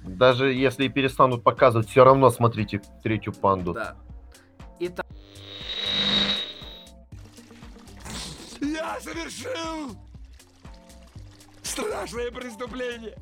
Даже 0.05 0.53
если 0.53 0.85
и 0.85 0.89
перестанут 0.89 1.43
показывать, 1.43 1.89
все 1.89 2.03
равно 2.03 2.29
смотрите 2.29 2.81
третью 3.03 3.33
панду. 3.33 3.73
Да. 3.73 3.95
Я 8.61 8.99
совершил 8.99 9.97
страшное 11.61 12.31
преступление 12.31 13.17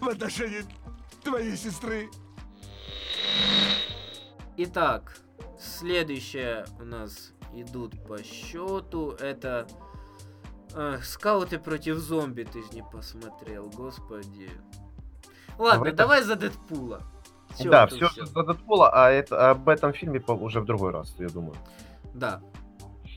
в 0.00 0.08
отношении 0.08 0.62
твоей 1.22 1.56
сестры. 1.56 2.08
Итак, 4.56 5.18
следующее 5.58 6.66
у 6.80 6.84
нас 6.84 7.32
идут 7.54 8.02
по 8.06 8.22
счету. 8.22 9.10
Это 9.12 9.66
э, 10.74 10.98
скауты 11.02 11.58
против 11.58 11.98
зомби. 11.98 12.44
Ты 12.44 12.62
же 12.62 12.68
не 12.72 12.82
посмотрел, 12.82 13.70
господи. 13.70 14.50
Ладно, 15.58 15.84
Давай 15.84 15.92
давай, 15.92 16.22
за 16.22 16.36
Дэдпула. 16.36 17.02
Всё, 17.54 17.70
да, 17.70 17.86
все 17.86 18.08
всё. 18.08 18.24
за 18.24 18.42
Дэдпула, 18.42 18.90
а 18.92 19.10
это, 19.10 19.50
об 19.50 19.68
этом 19.68 19.92
фильме 19.92 20.20
уже 20.26 20.60
в 20.60 20.64
другой 20.64 20.92
раз, 20.92 21.14
я 21.18 21.28
думаю. 21.28 21.54
Да. 22.14 22.40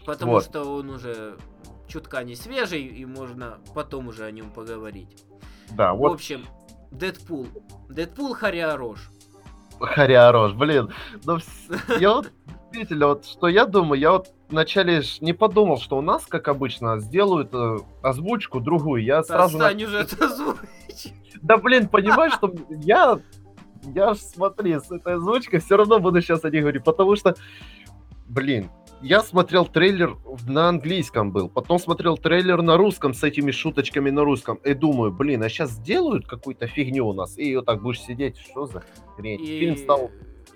Потому 0.05 0.33
Вот. 0.33 0.43
что 0.43 0.63
он 0.63 0.89
уже 0.89 1.37
чутка 1.87 2.23
не 2.23 2.35
свежий, 2.35 2.83
и 2.83 3.05
можно 3.05 3.59
потом 3.73 4.07
уже 4.09 4.25
о 4.25 4.31
нем 4.31 4.51
поговорить. 4.51 5.23
Да, 5.71 5.93
В 5.93 5.97
вот 5.99 6.13
общем, 6.15 6.45
Дэдпул. 6.91 7.47
Дэдпул 7.89 8.33
Хариарош. 8.33 9.09
Хариарош, 9.79 10.53
блин. 10.53 10.93
Ну, 11.23 11.39
я 11.99 12.13
вот, 12.13 12.31
действительно, 12.71 13.07
вот 13.07 13.25
что 13.25 13.47
я 13.47 13.65
думаю, 13.65 13.99
я 13.99 14.11
вот 14.11 14.33
вначале 14.49 15.01
ж 15.01 15.17
не 15.21 15.33
подумал, 15.33 15.77
что 15.77 15.97
у 15.97 16.01
нас, 16.01 16.25
как 16.25 16.47
обычно, 16.47 16.99
сделают 16.99 17.49
э, 17.53 17.77
озвучку 18.01 18.59
другую. 18.59 19.03
Я 19.03 19.23
сразу... 19.23 19.57
на- 19.57 19.67
Отстань 19.67 19.83
уже 19.85 19.99
от 19.99 20.21
озвучки. 20.21 21.13
Да, 21.41 21.57
блин, 21.57 21.87
понимаешь, 21.87 22.33
что 22.33 22.53
я... 22.69 23.19
Я 23.93 24.13
ж, 24.15 24.17
смотри, 24.17 24.79
с 24.79 24.89
этой 24.91 25.13
озвучкой 25.15 25.59
все 25.59 25.77
равно 25.77 25.99
буду 25.99 26.19
сейчас 26.21 26.43
о 26.43 26.49
ней 26.49 26.61
говорить, 26.61 26.83
потому 26.83 27.15
что, 27.15 27.35
блин, 28.27 28.71
я 29.01 29.21
смотрел 29.21 29.65
трейлер 29.67 30.15
на 30.47 30.69
английском 30.69 31.31
был, 31.31 31.49
потом 31.49 31.77
смотрел 31.77 32.17
трейлер 32.17 32.63
на 32.63 32.77
русском 32.77 33.13
с 33.13 33.23
этими 33.23 33.51
шуточками 33.51 34.09
на 34.09 34.23
русском, 34.23 34.55
и 34.63 34.73
думаю, 34.73 35.11
блин, 35.11 35.43
а 35.43 35.49
сейчас 35.49 35.69
сделают 35.71 36.25
какую-то 36.25 36.65
фигню 36.65 37.07
у 37.07 37.13
нас, 37.13 37.37
и 37.37 37.55
вот 37.55 37.65
так 37.65 37.83
будешь 37.83 38.01
сидеть, 38.01 38.39
что 38.39 38.65
за 38.65 38.81
хрень? 39.15 39.39
И, 39.39 39.59
Фильм 39.59 39.77
стал... 39.77 40.09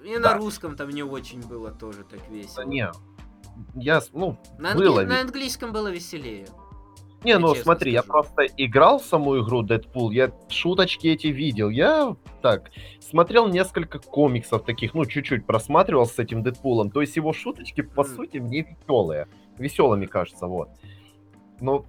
и 0.04 0.13
на 0.15 0.19
Да. 0.30 0.38
русском 0.38 0.75
там 0.75 0.89
не 0.89 1.04
очень 1.04 1.41
было 1.41 1.69
тоже 1.69 2.04
так 2.10 2.28
весело. 2.32 2.63
Да 2.63 2.65
не, 2.65 2.89
я, 3.76 4.02
ну, 4.13 4.38
На, 4.58 4.74
было 4.76 5.02
англи- 5.02 5.06
на 5.08 5.13
ведь. 5.15 5.26
английском 5.26 5.72
было 5.72 5.88
веселее. 5.89 6.48
Не, 7.24 7.32
Я 7.32 7.39
ну 7.39 7.54
смотри, 7.54 7.91
я 7.91 8.02
скажу. 8.02 8.12
просто 8.13 8.43
играл 8.56 9.00
в 9.00 9.04
саму 9.06 9.38
игру 9.43 9.62
Дэдпул, 9.62 10.10
я 10.12 10.32
шуточки 10.48 11.08
эти 11.08 11.28
видел, 11.28 11.69
я 11.69 12.15
так 12.41 12.72
смотрел 13.02 13.48
несколько 13.50 14.00
комиксов 14.00 14.63
таких, 14.63 14.93
ну 14.93 15.06
чуть-чуть 15.06 15.45
просматривал 15.45 16.06
с 16.06 16.17
этим 16.17 16.43
Дэдпулом, 16.43 16.91
то 16.91 17.02
есть 17.02 17.17
его 17.17 17.34
шуточки 17.34 17.82
по 17.82 18.04
Мгм. 18.04 18.15
сути 18.15 18.38
мне 18.38 18.62
веселые, 18.62 19.28
веселыми 19.58 20.06
кажется, 20.06 20.48
вот. 20.48 20.69
Ну, 21.60 21.86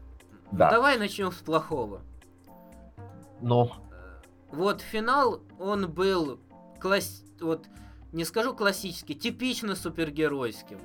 да, 0.50 0.70
Давай 0.72 0.98
начнем 0.98 1.30
с 1.30 1.37
плохого. 1.37 2.00
ну, 3.40 3.70
Вот 4.50 4.80
финал, 4.80 5.42
он 5.61 5.88
был 5.92 6.40
класс... 6.80 7.22
вот 7.40 7.66
не 8.12 8.24
скажу 8.24 8.52
классический, 8.52 9.14
типично 9.14 9.76
супергеройским. 9.76 10.78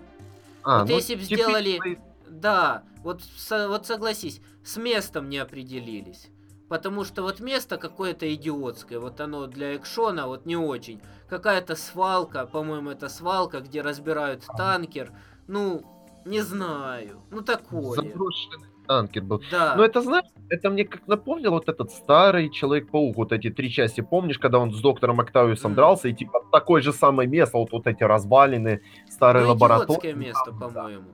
А, 0.66 0.80
Вот 0.80 0.90
ну, 0.90 0.96
если 0.96 1.16
б 1.16 1.22
типичный- 1.22 1.36
сделали- 1.36 2.02
Да, 2.28 2.84
вот, 3.04 3.22
со- 3.38 3.70
вот 3.70 3.86
согласись, 3.86 4.42
с 4.64 4.78
местом 4.78 5.30
не 5.30 5.38
определились. 5.38 6.28
Потому 6.68 7.04
что 7.06 7.22
вот 7.22 7.40
место 7.40 7.78
какое-то 7.78 8.34
идиотское, 8.34 9.00
вот 9.00 9.22
оно 9.22 9.46
для 9.46 9.76
экшона 9.76 10.26
вот 10.28 10.46
не 10.48 10.58
очень. 10.58 11.00
Какая-то 11.30 11.76
свалка, 11.76 12.46
по-моему, 12.48 12.90
это 12.90 13.08
свалка, 13.08 13.60
где 13.62 13.82
разбирают 13.82 14.44
танкер. 14.58 15.12
Ну, 15.48 15.95
не 16.26 16.42
знаю. 16.42 17.22
Ну, 17.32 17.42
такое. 17.42 17.96
Заброшенный 17.96 18.68
танкер 18.88 19.24
был. 19.24 19.42
Да. 19.52 19.76
Ну, 19.76 19.84
это, 19.84 20.02
знаешь, 20.02 20.26
это 20.50 20.70
мне 20.70 20.86
как 20.86 21.08
напомнил 21.08 21.52
вот 21.52 21.70
этот 21.70 21.92
старый 21.92 22.50
Человек-паук, 22.52 23.16
вот 23.16 23.32
эти 23.32 23.50
три 23.50 23.72
части, 23.72 24.02
помнишь, 24.02 24.38
когда 24.38 24.60
он 24.60 24.72
с 24.74 24.80
доктором 24.82 25.20
Октавиусом 25.20 25.72
Мгм. 25.72 25.76
дрался, 25.76 26.08
и 26.10 26.14
типа 26.14 26.44
такое 26.52 26.82
же 26.82 26.94
самое 26.94 27.28
место, 27.30 27.58
вот, 27.58 27.72
вот 27.72 27.88
эти 27.88 28.04
развалины, 28.04 28.82
старые 29.10 29.46
Ну, 29.46 29.52
лаборатории. 29.52 30.14
место, 30.14 30.46
там, 30.52 30.60
да. 30.60 30.68
по-моему. 30.68 31.06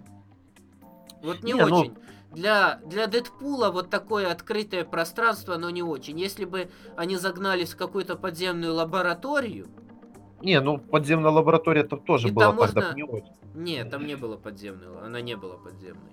Вот 1.23 1.43
не, 1.43 1.53
Не, 1.53 1.65
ну- 1.65 1.79
очень. 1.79 1.93
Для, 2.31 2.79
для 2.85 3.07
Дэдпула 3.07 3.71
вот 3.71 3.89
такое 3.89 4.31
открытое 4.31 4.85
пространство, 4.85 5.55
оно 5.55 5.69
не 5.69 5.83
очень. 5.83 6.17
Если 6.17 6.45
бы 6.45 6.69
они 6.95 7.17
загнались 7.17 7.73
в 7.73 7.77
какую-то 7.77 8.15
подземную 8.15 8.73
лабораторию, 8.73 9.67
Не, 10.43 10.59
ну 10.61 10.77
подземная 10.77 11.31
лаборатория 11.31 11.81
это 11.81 11.97
тоже 11.97 12.27
И 12.29 12.31
была 12.31 12.47
там 12.47 12.57
тогда 12.57 12.81
можно- 12.81 12.95
не 12.95 13.03
очень. 13.03 13.33
нет, 13.55 13.89
там 13.89 14.05
не 14.05 14.15
было 14.15 14.37
подземной, 14.37 14.87
она 15.05 15.21
не 15.21 15.35
была 15.35 15.55
подземной. 15.57 16.11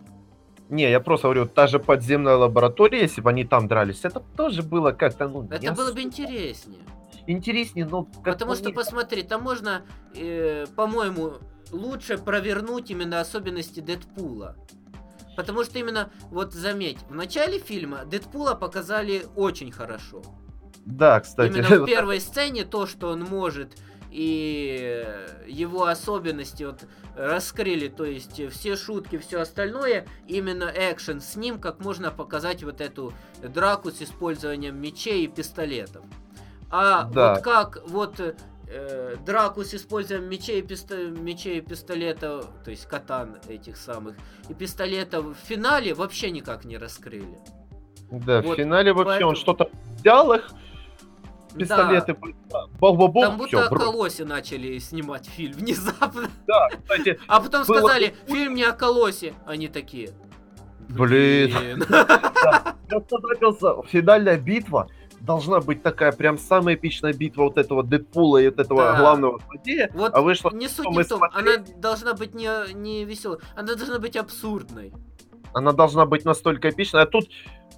Не, 0.68 0.90
я 0.90 1.00
просто 1.00 1.28
говорю, 1.28 1.46
та 1.46 1.66
же 1.66 1.78
подземная 1.78 2.36
лаборатория, 2.36 3.00
если 3.00 3.22
бы 3.22 3.30
они 3.30 3.44
там 3.44 3.68
дрались, 3.68 4.00
это 4.04 4.20
тоже 4.36 4.62
было 4.62 4.92
как-то, 4.92 5.26
ну, 5.28 5.42
не 5.42 5.48
Это 5.56 5.72
было 5.72 5.92
бы 5.92 6.02
интереснее. 6.02 6.80
интереснее, 7.26 7.86
но... 7.86 8.04
Потому 8.24 8.50
по 8.52 8.56
что, 8.56 8.64
мне, 8.66 8.74
посмотри, 8.74 9.22
там 9.22 9.42
можно, 9.42 9.82
э, 10.14 10.66
по-моему, 10.76 11.34
лучше 11.72 12.18
провернуть 12.18 12.90
именно 12.90 13.20
особенности 13.20 13.80
Дэдпула. 13.80 14.56
Потому 15.36 15.64
что 15.64 15.78
именно, 15.78 16.10
вот 16.30 16.52
заметь, 16.52 16.98
в 17.08 17.14
начале 17.14 17.58
фильма 17.60 18.04
Дэдпула 18.04 18.54
показали 18.54 19.22
очень 19.36 19.70
хорошо. 19.72 20.22
Да, 20.84 21.20
кстати. 21.20 21.52
Именно 21.52 21.82
в 21.82 21.86
первой 21.86 22.20
сцене 22.20 22.64
то, 22.64 22.86
что 22.86 23.08
он 23.10 23.22
может, 23.22 23.76
и 24.10 25.04
его 25.46 25.84
особенности 25.86 26.64
вот 26.64 26.84
раскрыли, 27.16 27.88
то 27.88 28.04
есть 28.04 28.40
все 28.52 28.76
шутки, 28.76 29.18
все 29.18 29.40
остальное, 29.40 30.06
именно 30.26 30.72
экшен 30.74 31.20
с 31.20 31.36
ним, 31.36 31.58
как 31.58 31.80
можно 31.80 32.10
показать 32.10 32.62
вот 32.62 32.80
эту 32.80 33.12
драку 33.42 33.90
с 33.90 34.00
использованием 34.02 34.80
мечей 34.80 35.24
и 35.24 35.26
пистолетов. 35.28 36.04
А 36.70 37.04
Да. 37.04 37.34
вот 37.34 37.42
как 37.42 37.82
вот 37.88 38.20
э, 38.70 39.16
драку 39.24 39.64
с 39.64 39.72
использованием 39.74 40.30
мечей 40.30 40.60
писто- 40.60 41.08
мечей 41.08 41.58
и 41.58 41.60
пистолетов, 41.62 42.46
то 42.64 42.70
есть 42.70 42.84
катан 42.86 43.38
этих 43.48 43.78
самых, 43.78 44.14
и 44.50 44.54
пистолетов 44.54 45.24
в 45.24 45.46
финале 45.46 45.94
вообще 45.94 46.30
никак 46.30 46.64
не 46.66 46.76
раскрыли. 46.76 47.38
Да, 48.10 48.42
вот 48.42 48.54
в 48.54 48.56
финале 48.56 48.92
вообще 48.92 49.06
поэтому- 49.10 49.30
он 49.30 49.36
что-то 49.36 49.70
взял 49.98 50.32
их, 50.34 50.50
Да. 51.52 51.58
пистолеты, 51.58 52.14
бах-бах-бах, 52.80 53.24
Там 53.28 53.38
будто 53.38 53.68
брось. 53.70 53.82
Колосе 53.82 54.24
начали 54.24 54.78
снимать 54.78 55.26
фильм 55.26 55.52
внезапно. 55.58 56.28
Да, 56.46 56.68
кстати, 56.68 57.18
А 57.26 57.40
потом 57.40 57.62
Было- 57.62 57.78
сказали, 57.78 58.14
фильм 58.26 58.54
не 58.54 58.64
о 58.64 58.72
Колосе. 58.72 59.34
Они 59.46 59.68
такие. 59.68 60.10
Блин. 60.88 61.84
я 62.90 63.00
понравился, 63.00 63.82
финальная 63.88 64.38
битва 64.38 64.88
должна 65.20 65.60
быть 65.60 65.82
такая 65.82 66.12
прям 66.12 66.38
самая 66.38 66.76
эпичная 66.76 67.12
битва 67.12 67.42
вот 67.44 67.58
этого 67.58 67.82
Дэдпула 67.82 68.38
и 68.38 68.48
вот 68.48 68.58
этого 68.60 68.84
Да. 68.92 68.98
главного 68.98 69.40
злодея, 69.46 69.90
Вот 69.92 70.14
а 70.14 70.20
вышло, 70.22 70.50
не 70.50 70.68
суть 70.68 70.86
не 70.88 71.02
в 71.02 71.08
том, 71.08 71.22
она 71.24 71.56
должна 71.76 72.14
быть 72.14 72.34
не, 72.34 72.48
не 72.72 73.04
веселой, 73.04 73.38
она 73.56 73.74
должна 73.74 73.98
быть 73.98 74.16
абсурдной. 74.16 74.92
она 75.52 75.72
должна 75.72 76.06
быть 76.06 76.24
настолько 76.24 76.70
эпичной, 76.70 77.02
а 77.02 77.06
тут 77.06 77.28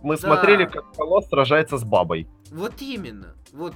мы 0.02 0.16
Да. 0.16 0.22
смотрели, 0.22 0.64
как 0.66 0.92
Колосс 0.94 1.28
сражается 1.28 1.78
с 1.78 1.84
бабой. 1.84 2.28
Вот 2.50 2.80
именно. 2.80 3.34
Вот 3.52 3.74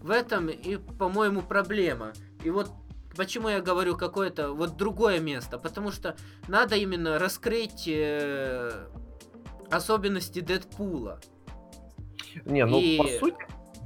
в 0.00 0.10
этом 0.10 0.48
и, 0.48 0.76
по-моему, 0.76 1.42
проблема. 1.42 2.12
И 2.44 2.50
вот 2.50 2.70
почему 3.16 3.48
я 3.48 3.60
говорю 3.60 3.96
какое-то 3.96 4.52
вот 4.52 4.76
другое 4.76 5.20
место. 5.20 5.58
Потому 5.58 5.90
что 5.90 6.16
надо 6.48 6.76
именно 6.76 7.18
раскрыть 7.18 7.84
э, 7.88 8.70
особенности 9.70 10.40
Дэдпула. 10.40 11.20
Не, 12.44 12.66
ну 12.66 12.78
И- 12.78 12.98
по 12.98 13.06
сути, 13.18 13.36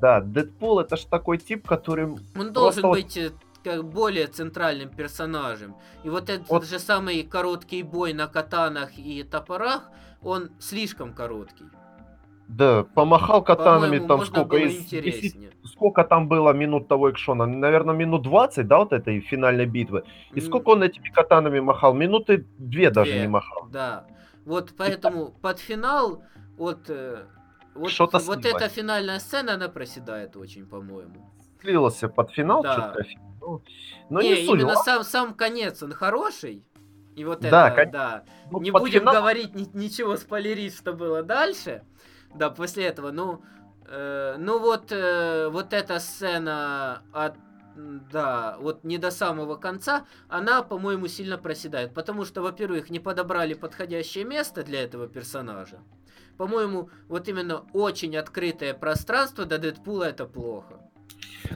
да, 0.00 0.20
Дэдпул 0.20 0.80
это 0.80 0.96
ж 0.96 1.04
такой 1.04 1.38
тип, 1.38 1.66
который 1.66 2.06
Он 2.36 2.52
должен 2.52 2.82
вот- 2.82 2.92
быть 2.96 3.16
э, 3.16 3.30
как 3.62 3.84
более 3.84 4.26
центральным 4.26 4.88
персонажем. 4.88 5.76
И 6.02 6.08
вот 6.08 6.28
этот 6.30 6.48
Вот. 6.48 6.64
же 6.64 6.78
самый 6.78 7.22
короткий 7.22 7.82
бой 7.82 8.12
на 8.14 8.26
катанах 8.26 8.98
и 8.98 9.22
топорах, 9.22 9.88
он 10.22 10.50
слишком 10.58 11.12
короткий. 11.14 11.64
Да, 12.48 12.82
помахал 12.94 13.44
катанами 13.44 13.98
По-моему, 13.98 14.08
там 14.08 14.24
сколько 14.26 14.56
из 14.56 14.72
10 14.74 14.92
интереснее. 14.94 15.50
сколько 15.64 16.02
там 16.02 16.26
было 16.26 16.52
минут 16.52 16.88
того 16.88 17.10
экшона? 17.12 17.46
Наверное, 17.46 17.94
минут 17.94 18.22
20, 18.22 18.66
да, 18.66 18.78
вот 18.78 18.92
этой 18.92 19.20
финальной 19.20 19.66
битвы. 19.66 20.02
И 20.34 20.40
М, 20.40 20.44
сколько 20.46 20.70
он 20.70 20.82
этими 20.82 21.08
катанами 21.10 21.60
махал? 21.60 21.94
Минуты 21.94 22.44
две 22.58 22.90
даже 22.90 23.12
Две. 23.12 23.20
не 23.22 23.28
махал. 23.28 23.68
Да. 23.70 24.04
Вот 24.44 24.74
поэтому 24.76 25.28
под 25.40 25.60
финал 25.60 26.24
вот 26.56 26.88
э, 26.90 27.24
вот, 27.74 27.90
Что-то 27.90 28.18
вот 28.18 28.44
эта 28.44 28.68
финальная 28.68 29.20
сцена, 29.20 29.54
она 29.54 29.68
проседает 29.68 30.36
очень, 30.36 30.66
по-моему. 30.66 31.30
Слился 31.60 32.08
под 32.08 32.32
финал 32.32 32.62
Да. 32.64 32.74
чё-то. 32.74 33.08
Ну, 33.40 33.62
ну, 34.10 34.20
не, 34.20 34.30
не, 34.30 34.46
суть. 34.46 34.60
именно 34.60 34.74
сам, 34.74 35.04
сам 35.04 35.34
конец, 35.34 35.82
он 35.84 35.92
хороший. 35.92 36.64
И 37.16 37.24
вот 37.24 37.40
Да, 37.40 37.68
это, 37.68 37.76
кон- 37.82 37.90
да. 37.92 38.24
ну, 38.50 38.60
не 38.60 38.70
будем 38.70 39.00
финал- 39.00 39.14
говорить 39.14 39.54
ни- 39.54 39.68
ничего 39.76 40.16
спойлерить, 40.16 40.76
что 40.76 40.92
было 40.92 41.22
дальше. 41.22 41.82
Да, 42.34 42.50
после 42.50 42.84
этого, 42.86 43.10
ну, 43.10 43.42
э, 43.86 44.36
ну 44.38 44.58
вот, 44.60 44.92
э, 44.92 45.48
вот 45.48 45.72
эта 45.72 45.98
сцена 45.98 47.02
от, 47.12 47.34
да, 48.12 48.56
вот 48.60 48.84
не 48.84 48.98
до 48.98 49.10
самого 49.10 49.56
конца, 49.56 50.06
она, 50.28 50.62
по-моему, 50.62 51.08
сильно 51.08 51.36
проседает, 51.38 51.92
потому 51.94 52.24
что, 52.24 52.42
во-первых, 52.42 52.90
не 52.90 53.00
подобрали 53.00 53.54
подходящее 53.54 54.24
место 54.24 54.62
для 54.62 54.82
этого 54.82 55.08
персонажа. 55.08 55.80
По-моему, 56.38 56.88
вот 57.08 57.28
именно 57.28 57.66
очень 57.72 58.16
открытое 58.16 58.72
пространство 58.74 59.44
до 59.44 59.58
Дэдпула 59.58 60.04
это 60.04 60.24
плохо. 60.26 60.80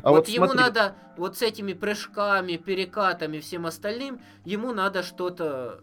А 0.02 0.10
вот, 0.10 0.16
вот 0.18 0.28
ему 0.28 0.46
смотри, 0.46 0.62
надо 0.62 0.96
вот 1.16 1.36
с 1.38 1.42
этими 1.42 1.72
прыжками, 1.72 2.56
перекатами, 2.56 3.38
всем 3.40 3.66
остальным, 3.66 4.20
ему 4.44 4.72
надо 4.72 5.02
что-то 5.02 5.80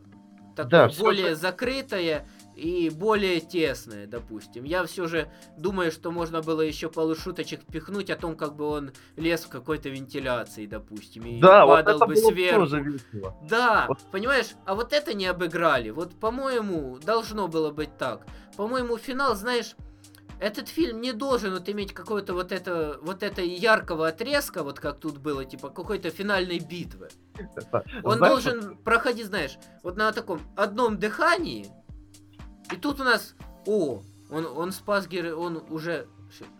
такое 0.55 0.69
Да, 0.69 0.89
более 0.99 1.29
же- 1.29 1.35
закрытое 1.35 2.27
и 2.57 2.89
более 2.89 3.39
тесное, 3.39 4.05
допустим. 4.05 4.65
Я 4.65 4.83
все 4.85 5.07
же 5.07 5.31
думаю, 5.57 5.91
что 5.91 6.11
можно 6.11 6.41
было 6.41 6.59
еще 6.61 6.89
пару 6.89 7.15
шуточек 7.15 7.61
впихнуть 7.61 8.09
о 8.09 8.17
том, 8.17 8.35
как 8.35 8.55
бы 8.57 8.65
он 8.65 8.91
лез 9.15 9.45
в 9.45 9.47
какой-то 9.49 9.87
вентиляции, 9.89 10.65
допустим, 10.65 11.25
и 11.25 11.39
да, 11.39 11.65
вот 11.65 11.75
падал 11.85 11.95
это 11.97 12.05
бы 12.07 12.13
было 12.15 12.29
сверху. 12.31 12.59
тоже 12.59 12.81
весело. 12.81 13.37
Да, 13.49 13.85
Вот. 13.87 13.99
понимаешь, 14.11 14.47
а 14.65 14.75
вот 14.75 14.91
это 14.91 15.13
не 15.13 15.25
обыграли. 15.25 15.89
Вот, 15.91 16.19
по-моему, 16.19 16.99
должно 16.99 17.47
было 17.47 17.71
быть 17.71 17.97
так. 17.97 18.25
По-моему, 18.57 18.97
финал, 18.97 19.35
знаешь, 19.35 19.75
этот 20.41 20.67
фильм 20.69 21.01
не 21.01 21.13
должен 21.13 21.53
вот 21.53 21.69
иметь 21.69 21.93
какого-то 21.93 22.33
вот 22.33 22.51
это 22.51 22.97
вот 23.03 23.21
это 23.21 23.43
яркого 23.43 24.07
отрезка, 24.07 24.63
вот 24.63 24.79
как 24.79 24.99
тут 24.99 25.19
было, 25.19 25.45
типа 25.45 25.69
какой-то 25.69 26.09
финальной 26.09 26.57
битвы. 26.59 27.09
Он 28.03 28.17
знаешь, 28.17 28.43
должен 28.43 28.77
проходить, 28.77 29.27
знаешь, 29.27 29.57
вот 29.83 29.97
на 29.97 30.11
таком 30.11 30.41
одном 30.57 30.97
дыхании. 30.97 31.67
И 32.73 32.75
тут 32.75 32.99
у 32.99 33.03
нас, 33.03 33.35
о, 33.67 34.01
он, 34.31 34.45
он 34.47 34.71
спас 34.71 35.07
героя, 35.07 35.35
он 35.35 35.63
уже, 35.69 36.07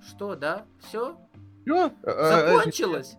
что, 0.08 0.36
да, 0.36 0.66
все, 0.88 1.18
Чё? 1.66 1.92
Э, 2.04 2.12
э, 2.12 2.30
закончилось. 2.30 3.16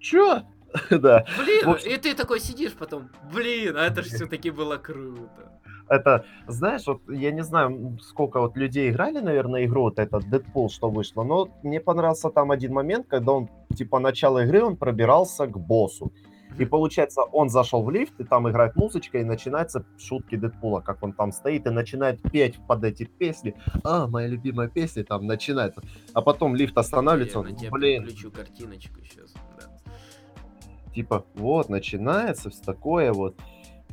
Чё? 0.00 0.42
Да. 0.90 1.24
Блин, 1.38 1.68
общем- 1.68 1.90
и 1.90 1.96
ты 1.96 2.14
такой 2.14 2.38
сидишь 2.38 2.72
потом, 2.72 3.10
блин, 3.32 3.76
а 3.76 3.86
это 3.86 4.02
же 4.02 4.10
все-таки 4.10 4.50
было 4.50 4.76
круто. 4.76 5.60
Это, 5.88 6.24
знаешь, 6.48 6.86
вот 6.86 7.02
я 7.08 7.30
не 7.30 7.44
знаю, 7.44 7.98
сколько 8.00 8.40
вот 8.40 8.56
людей 8.56 8.90
играли, 8.90 9.20
наверное, 9.20 9.64
игру, 9.64 9.82
вот 9.82 9.98
этот 9.98 10.28
Дэдпул, 10.28 10.68
что 10.70 10.90
вышло, 10.90 11.22
но 11.22 11.48
мне 11.62 11.80
понравился 11.80 12.30
там 12.30 12.50
один 12.50 12.72
момент, 12.72 13.06
когда 13.08 13.32
он, 13.32 13.48
типа, 13.76 13.98
начало 14.00 14.44
игры, 14.44 14.62
он 14.62 14.76
пробирался 14.76 15.46
к 15.46 15.58
боссу. 15.58 16.12
И 16.58 16.64
получается, 16.64 17.22
он 17.22 17.50
зашел 17.50 17.82
в 17.82 17.90
лифт, 17.90 18.18
и 18.18 18.24
там 18.24 18.48
играет 18.48 18.76
музычка, 18.76 19.18
и 19.18 19.24
начинаются 19.24 19.84
шутки 19.98 20.36
Дэдпула, 20.36 20.80
как 20.80 21.02
он 21.02 21.12
там 21.12 21.32
стоит 21.32 21.66
и 21.66 21.70
начинает 21.70 22.22
петь 22.22 22.58
под 22.66 22.84
эти 22.84 23.04
песни. 23.04 23.54
А, 23.84 24.06
моя 24.06 24.28
любимая 24.28 24.68
песня 24.68 25.04
там 25.04 25.26
начинается. 25.26 25.82
А 26.14 26.22
потом 26.22 26.56
лифт 26.56 26.78
останавливается, 26.78 27.40
он, 27.40 27.54
тебя 27.54 27.70
блин, 27.70 28.04
включу 28.04 28.30
картиночку 28.30 29.00
сейчас. 29.04 29.34
Да. 29.34 30.94
типа, 30.94 31.26
вот, 31.34 31.68
начинается 31.68 32.48
всё 32.48 32.62
такое 32.64 33.12
вот. 33.12 33.36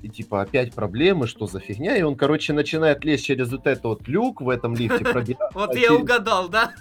И 0.02 0.10
типа 0.10 0.42
опять 0.42 0.74
проблемы, 0.74 1.28
что 1.28 1.48
за 1.48 1.60
фигня. 1.60 1.96
И 1.96 2.02
он, 2.02 2.16
короче, 2.16 2.54
начинает 2.54 3.06
лезть 3.06 3.26
через 3.26 3.52
вот 3.52 3.68
этот 3.68 3.84
вот 3.84 4.08
люк 4.08 4.42
в 4.42 4.50
этом 4.50 4.76
лифте, 4.76 5.06
Вот 5.54 5.76
я 5.76 5.94
угадал, 5.94 6.50
да? 6.50 6.72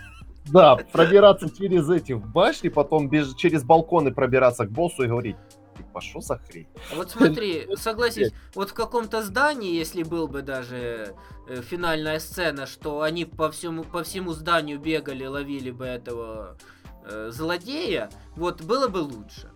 Да, 0.46 0.76
пробираться 0.90 1.48
через 1.48 1.88
эти 1.88 2.12
в 2.12 2.26
башни, 2.26 2.68
потом 2.68 3.08
через 3.36 3.62
балконы 3.62 4.12
пробираться 4.12 4.66
к 4.66 4.70
боссу 4.70 5.04
и 5.04 5.06
говорить, 5.06 5.36
Типа, 5.76 6.00
что 6.00 6.20
за 6.20 6.38
хрень? 6.38 6.66
Вот 6.94 7.10
смотри, 7.10 7.66
согласись, 7.76 8.32
вот 8.54 8.70
в 8.70 8.74
каком-то 8.74 9.22
здании, 9.22 9.74
если 9.74 10.02
был 10.02 10.28
бы 10.28 10.42
даже 10.42 11.14
э, 11.48 11.62
финальная 11.62 12.18
сцена, 12.18 12.66
что 12.66 13.00
они 13.02 13.24
по 13.24 13.50
всему, 13.50 13.84
по 13.84 14.02
всему 14.02 14.32
зданию 14.32 14.78
бегали, 14.78 15.24
ловили 15.24 15.70
бы 15.70 15.86
этого 15.86 16.58
э, 17.04 17.30
злодея, 17.32 18.10
вот 18.36 18.62
было 18.62 18.88
бы 18.88 18.98
лучше. 18.98 19.50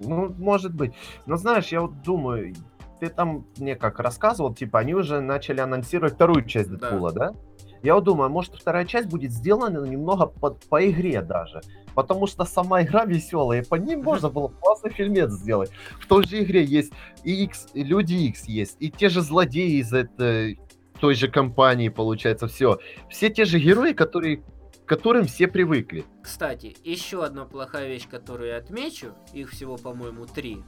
Ну, 0.00 0.34
может 0.38 0.74
быть. 0.74 0.92
Но 1.26 1.36
знаешь, 1.36 1.68
я 1.68 1.82
вот 1.82 2.02
думаю, 2.02 2.54
ты 3.02 3.08
там 3.08 3.44
мне 3.56 3.74
как 3.74 3.98
рассказывал, 3.98 4.54
типа, 4.54 4.78
они 4.78 4.94
уже 4.94 5.20
начали 5.20 5.58
анонсировать 5.58 6.14
вторую 6.14 6.44
часть 6.44 6.70
Да. 6.70 6.76
Дэдпула, 6.76 7.12
да? 7.12 7.34
Я 7.82 7.96
вот 7.96 8.04
думаю, 8.04 8.30
может, 8.30 8.54
вторая 8.54 8.84
часть 8.84 9.08
будет 9.08 9.32
сделана 9.32 9.84
немного 9.84 10.26
под, 10.26 10.64
по 10.66 10.88
игре 10.88 11.20
даже. 11.20 11.62
Потому 11.96 12.28
что 12.28 12.44
сама 12.44 12.84
игра 12.84 13.04
веселая, 13.04 13.62
и 13.62 13.66
по 13.66 13.74
ним 13.74 14.04
можно 14.04 14.30
было 14.30 14.46
классный 14.46 14.92
фильмец 14.92 15.32
сделать. 15.32 15.72
В 15.98 16.06
той 16.06 16.24
же 16.24 16.44
игре 16.44 16.62
есть 16.62 16.92
и 17.24 17.42
X, 17.42 17.70
и 17.74 17.82
Люди 17.82 18.14
X 18.14 18.44
есть, 18.44 18.76
и 18.78 18.88
те 18.88 19.08
же 19.08 19.20
злодеи 19.20 19.80
из 19.80 19.92
этой 19.92 20.60
той 21.00 21.16
же 21.16 21.26
компании, 21.26 21.88
получается, 21.88 22.46
все. 22.46 22.78
Все 23.10 23.30
те 23.30 23.44
же 23.44 23.58
герои, 23.58 23.94
которые, 23.94 24.36
к 24.36 24.86
которым 24.86 25.24
все 25.24 25.48
привыкли. 25.48 26.04
Кстати, 26.22 26.76
еще 26.84 27.24
одна 27.24 27.46
плохая 27.46 27.88
вещь, 27.88 28.06
которую 28.08 28.50
я 28.50 28.58
отмечу, 28.58 29.08
их 29.32 29.50
всего, 29.50 29.76
по-моему, 29.76 30.24
три. 30.26 30.62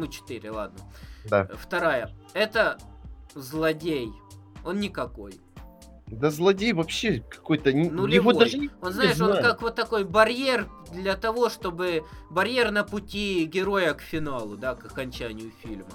Ну, 0.00 0.06
четыре, 0.06 0.50
ладно. 0.50 0.78
Да. 1.26 1.46
Вторая. 1.54 2.10
Это 2.32 2.78
злодей. 3.34 4.10
Он 4.64 4.80
никакой. 4.80 5.34
Да 6.06 6.30
злодей 6.30 6.72
вообще 6.72 7.20
какой-то... 7.20 7.70
н- 7.70 7.94
Нулевой. 7.94 8.14
Его 8.14 8.32
даже 8.32 8.58
не 8.58 8.70
Он, 8.80 8.92
знаешь, 8.92 9.20
он 9.20 9.28
знаю. 9.28 9.42
как 9.42 9.60
вот 9.60 9.74
такой 9.74 10.04
барьер 10.04 10.68
для 10.90 11.16
того, 11.16 11.50
чтобы... 11.50 12.02
Барьер 12.30 12.70
на 12.70 12.82
пути 12.82 13.44
героя 13.44 13.92
к 13.92 14.00
финалу, 14.00 14.56
да, 14.56 14.74
к 14.74 14.86
окончанию 14.86 15.52
фильма. 15.62 15.86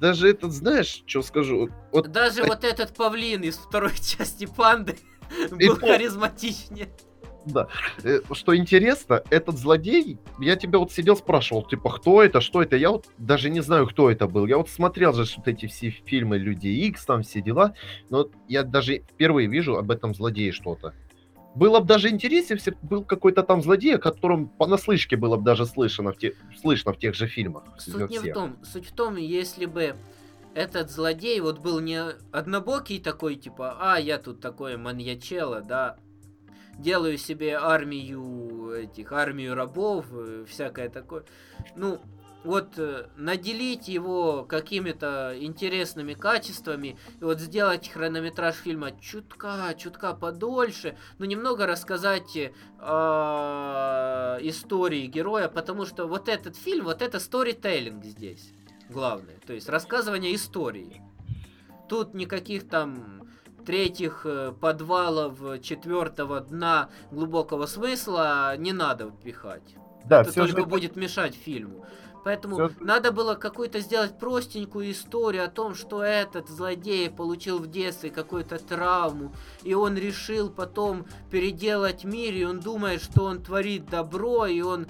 Даже 0.00 0.30
этот, 0.30 0.52
знаешь, 0.52 1.04
что 1.06 1.20
скажу? 1.22 1.68
Вот 1.92 2.10
Даже 2.10 2.42
а- 2.42 2.46
вот 2.46 2.64
этот 2.64 2.96
павлин 2.96 3.42
из 3.42 3.56
второй 3.58 3.94
части 4.00 4.46
панды 4.46 4.98
был 5.50 5.76
харизматичнее. 5.76 6.88
Да. 7.46 7.68
Э, 8.04 8.20
Что 8.32 8.56
интересно, 8.56 9.22
этот 9.30 9.58
злодей, 9.58 10.18
я 10.38 10.56
тебя 10.56 10.78
вот 10.78 10.92
сидел 10.92 11.16
спрашивал, 11.16 11.64
типа, 11.66 11.90
кто 11.90 12.22
это, 12.22 12.40
что 12.40 12.62
это, 12.62 12.76
я 12.76 12.90
вот 12.90 13.06
даже 13.18 13.50
не 13.50 13.60
знаю, 13.60 13.86
кто 13.86 14.10
это 14.10 14.26
был. 14.28 14.46
Я 14.46 14.58
вот 14.58 14.68
смотрел 14.68 15.12
же 15.12 15.24
вот 15.36 15.48
эти 15.48 15.66
все 15.66 15.90
фильмы 15.90 16.38
Люди 16.38 16.68
Икс, 16.68 17.04
там 17.04 17.22
все 17.22 17.40
дела, 17.40 17.74
но 18.10 18.28
я 18.48 18.62
даже 18.62 18.98
впервые 18.98 19.48
вижу 19.48 19.76
об 19.76 19.90
этом 19.90 20.14
злодее 20.14 20.52
что-то. 20.52 20.94
Было 21.54 21.80
бы 21.80 21.86
даже 21.86 22.08
интереснее, 22.08 22.56
если 22.56 22.76
был 22.82 23.04
какой-то 23.04 23.42
там 23.42 23.60
злодей, 23.62 23.96
о 23.96 23.98
котором 23.98 24.48
понаслышке 24.48 25.16
было 25.16 25.36
бы 25.36 25.44
даже 25.44 25.66
слышно 25.66 26.12
в, 26.12 26.16
те- 26.16 26.34
слышно 26.58 26.92
в 26.94 26.98
тех 26.98 27.14
же 27.14 27.26
фильмах. 27.26 27.64
Суть 27.78 28.08
не 28.08 28.18
в 28.18 28.32
том. 28.32 28.56
Суть 28.64 28.86
в 28.86 28.92
том, 28.92 29.16
если 29.16 29.66
бы 29.66 29.94
этот 30.54 30.90
злодей 30.90 31.40
вот 31.40 31.58
был 31.58 31.80
не 31.80 32.00
однобокий 32.30 33.00
такой, 33.00 33.36
типа, 33.36 33.76
а, 33.80 33.98
я 33.98 34.18
тут 34.18 34.40
такой 34.40 34.78
маньячело, 34.78 35.60
да, 35.60 35.96
делаю 36.78 37.18
себе 37.18 37.56
армию 37.56 38.72
этих, 38.72 39.12
армию 39.12 39.54
рабов, 39.54 40.06
э, 40.12 40.44
всякое 40.48 40.88
такое. 40.88 41.24
Ну, 41.76 42.00
вот 42.44 42.78
э, 42.78 43.06
наделить 43.16 43.88
его 43.88 44.44
какими-то 44.44 45.34
интересными 45.38 46.14
качествами 46.14 46.98
и 47.20 47.24
вот 47.24 47.40
сделать 47.40 47.88
хронометраж 47.88 48.56
фильма 48.56 48.92
чутка, 49.00 49.74
чутка 49.78 50.12
подольше, 50.14 50.96
но 51.18 51.24
немного 51.24 51.66
рассказать 51.66 52.36
э, 52.36 52.50
истории 54.40 55.06
героя, 55.06 55.48
потому 55.48 55.86
что 55.86 56.06
вот 56.06 56.28
этот 56.28 56.56
фильм, 56.56 56.86
вот 56.86 57.02
это 57.02 57.20
сторителлинг 57.20 58.04
здесь 58.04 58.52
главное, 58.88 59.38
то 59.46 59.52
есть 59.52 59.68
рассказывание 59.68 60.34
истории. 60.34 61.02
Тут 61.88 62.14
никаких 62.14 62.68
там 62.68 63.21
третьих 63.64 64.22
э, 64.24 64.52
подвалов, 64.58 65.42
э, 65.42 65.58
четвертого 65.60 66.40
дна 66.40 66.88
глубокого 67.10 67.66
смысла 67.66 68.56
не 68.56 68.72
надо 68.72 69.10
впихать. 69.10 69.76
Да, 70.04 70.22
это 70.22 70.30
все 70.30 70.42
только 70.42 70.60
же 70.60 70.66
будет 70.66 70.96
мешать 70.96 71.34
фильму. 71.34 71.84
Поэтому 72.24 72.54
Всё- 72.54 72.70
надо 72.80 73.10
было 73.10 73.34
какую-то 73.34 73.80
сделать 73.80 74.18
простенькую 74.18 74.92
историю 74.92 75.44
о 75.44 75.48
том, 75.48 75.74
что 75.74 76.02
этот 76.04 76.48
злодей 76.48 77.10
получил 77.10 77.58
в 77.58 77.68
детстве 77.68 78.10
какую-то 78.10 78.58
травму, 78.58 79.32
и 79.64 79.74
он 79.74 79.96
решил 79.96 80.48
потом 80.48 81.06
переделать 81.30 82.04
мир, 82.04 82.34
и 82.34 82.44
он 82.44 82.60
думает, 82.60 83.02
что 83.02 83.24
он 83.24 83.42
творит 83.42 83.86
добро, 83.86 84.46
и 84.46 84.60
он 84.60 84.86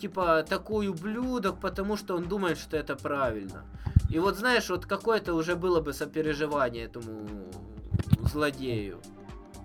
типа 0.00 0.44
такой 0.48 0.88
ублюдок, 0.88 1.60
потому 1.60 1.96
что 1.96 2.16
он 2.16 2.24
думает, 2.24 2.58
что 2.58 2.76
это 2.76 2.96
правильно. 2.96 3.64
И 4.10 4.18
вот 4.18 4.36
знаешь, 4.36 4.68
вот 4.68 4.86
какое-то 4.86 5.34
уже 5.34 5.56
было 5.56 5.80
бы 5.80 5.92
сопереживание 5.92 6.84
этому 6.84 7.26
злодею. 8.22 9.00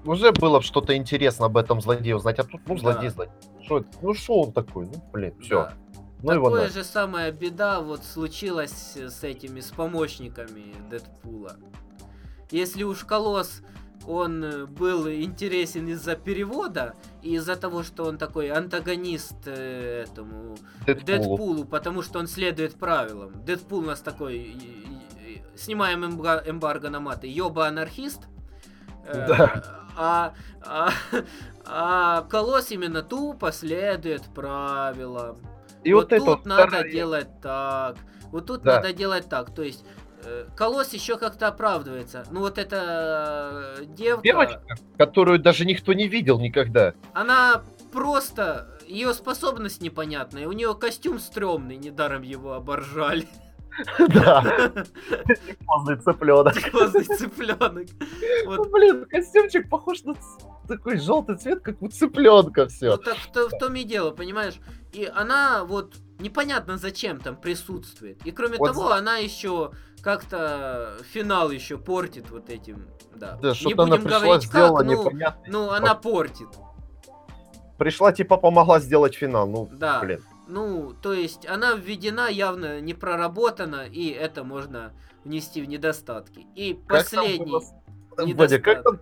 уже 0.05 0.31
было 0.31 0.59
бы 0.59 0.63
что-то 0.63 0.95
интересно 0.95 1.45
об 1.47 1.57
этом 1.57 1.81
злодее 1.81 2.15
узнать, 2.15 2.39
а 2.39 2.43
тут, 2.43 2.61
ну, 2.67 2.75
Да. 2.75 2.79
злодей, 2.93 3.09
злодей. 3.09 3.33
Что 3.63 3.77
это? 3.79 3.87
Ну, 4.01 4.13
что 4.13 4.41
он 4.41 4.51
такой? 4.51 4.85
Ну, 4.85 5.03
блин, 5.11 5.33
все. 5.41 5.55
Да. 5.55 5.73
Ну, 6.21 6.33
его 6.33 6.49
Такое 6.49 6.69
же 6.69 6.83
самая 6.83 7.31
беда 7.31 7.79
вот 7.79 8.03
случилась 8.03 8.97
с 8.97 9.23
этими, 9.23 9.61
с 9.61 9.67
помощниками 9.71 10.75
Дэдпула. 10.89 11.55
Если 12.51 12.83
уж 12.83 13.05
Колосс, 13.05 13.61
он 14.07 14.43
э, 14.43 14.65
был 14.65 15.07
интересен 15.09 15.87
из-за 15.87 16.15
перевода 16.15 16.95
и 17.21 17.35
из-за 17.35 17.55
того, 17.55 17.83
что 17.83 18.05
он 18.05 18.17
такой 18.17 18.49
антагонист 18.49 19.35
э, 19.45 20.05
этому 20.09 20.57
Дэдпулу. 20.85 21.05
Дэдпулу, 21.05 21.65
потому 21.65 22.01
что 22.01 22.19
он 22.19 22.27
следует 22.27 22.75
правилам. 22.75 23.43
Дэдпул 23.45 23.79
у 23.79 23.83
нас 23.83 23.99
такой, 24.01 24.55
снимаем 25.59 26.03
эмба- 26.05 26.43
эмбарго 26.49 26.89
на 26.89 26.99
маты, 26.99 27.27
ёба-анархист. 27.27 28.21
Э, 29.05 29.27
Да. 29.27 29.63
А, 29.97 30.33
а, 30.65 30.89
а 31.65 32.21
Колосс 32.29 32.71
именно 32.71 33.01
тупо 33.01 33.51
следует 33.51 34.23
правилам. 34.33 35.37
И 35.83 35.93
вот, 35.93 36.11
это 36.13 36.17
тут 36.19 36.27
вот 36.27 36.45
надо 36.45 36.67
вторая- 36.67 36.91
делать 36.91 37.41
так. 37.41 37.97
Вот 38.31 38.45
тут 38.45 38.61
Да. 38.63 38.75
надо 38.75 38.93
делать 38.93 39.27
так. 39.29 39.53
То 39.53 39.63
есть 39.63 39.83
э, 40.23 40.45
Колосс 40.55 40.93
еще 40.93 41.17
как-то 41.17 41.47
оправдывается. 41.47 42.25
Ну 42.31 42.41
вот 42.41 42.57
эта 42.57 43.75
э, 43.79 43.85
девка, 43.85 44.23
Девочка, 44.23 44.61
которую 44.97 45.39
даже 45.39 45.65
никто 45.65 45.93
не 45.93 46.07
видел 46.07 46.39
никогда. 46.39 46.93
она 47.13 47.63
просто 47.91 48.77
ее 48.87 49.13
способность 49.13 49.81
непонятная. 49.81 50.47
У 50.47 50.51
нее 50.51 50.75
костюм 50.75 51.19
стрёмный, 51.19 51.77
недаром 51.77 52.21
его 52.21 52.53
оборжали. 52.53 53.27
Да. 54.09 54.43
Поздный 55.65 55.97
цыпленок. 55.97 56.53
Козый 56.71 57.03
цыпленок. 57.03 57.87
Вот 58.45 58.57
Ну, 58.57 58.65
блин, 58.71 59.05
костюмчик 59.05 59.69
похож 59.69 60.03
на 60.03 60.15
такой 60.67 60.97
желтый 60.97 61.37
цвет, 61.37 61.61
как 61.61 61.81
у 61.81 61.87
цыпленка 61.87 62.67
все. 62.67 62.91
Ну 62.91 62.97
так 62.97 63.17
в, 63.17 63.31
то- 63.31 63.49
в 63.49 63.57
том 63.59 63.75
и 63.75 63.83
дело, 63.83 64.11
понимаешь? 64.11 64.55
И 64.93 65.05
она 65.13 65.63
вот 65.65 65.95
непонятно 66.19 66.77
зачем 66.77 67.19
там 67.19 67.35
присутствует. 67.37 68.25
И 68.25 68.31
кроме 68.31 68.57
Вот 68.57 68.73
того, 68.73 68.91
она 68.91 69.17
еще 69.17 69.71
как-то 70.01 70.93
финал 71.11 71.51
еще 71.51 71.77
портит 71.77 72.29
вот 72.31 72.49
этим. 72.49 72.87
Да. 73.15 73.37
Да, 73.41 73.49
Не 73.49 73.53
что-то 73.55 73.83
она 73.83 73.91
будем 73.97 74.03
пришла, 74.05 74.19
говорить 74.19 74.43
сделала 74.47 74.77
как, 74.77 74.85
ну, 74.87 75.03
непонятно. 75.03 75.43
ну 75.47 75.69
она 75.71 75.95
портит. 75.95 76.47
Пришла, 77.77 78.11
типа, 78.11 78.37
помогла 78.37 78.79
сделать 78.79 79.15
финал. 79.15 79.47
Ну, 79.47 79.69
Да. 79.71 79.99
блин. 80.01 80.21
Ну, 80.49 80.93
то 80.99 81.13
есть 81.13 81.47
она 81.47 81.73
введена 81.73 82.27
явно 82.29 82.81
не 82.81 82.95
проработана, 82.95 83.85
и 83.85 84.09
это 84.09 84.43
можно 84.43 84.93
внести 85.23 85.61
в 85.61 85.67
недостатки. 85.67 86.47
И 86.55 86.73
Как 86.87 87.07
там 87.09 87.19
последний. 87.21 87.45
было 87.45 87.59
с- 87.59 87.73
Вадя, 88.17 88.59
как 88.59 88.83
там, 88.83 88.99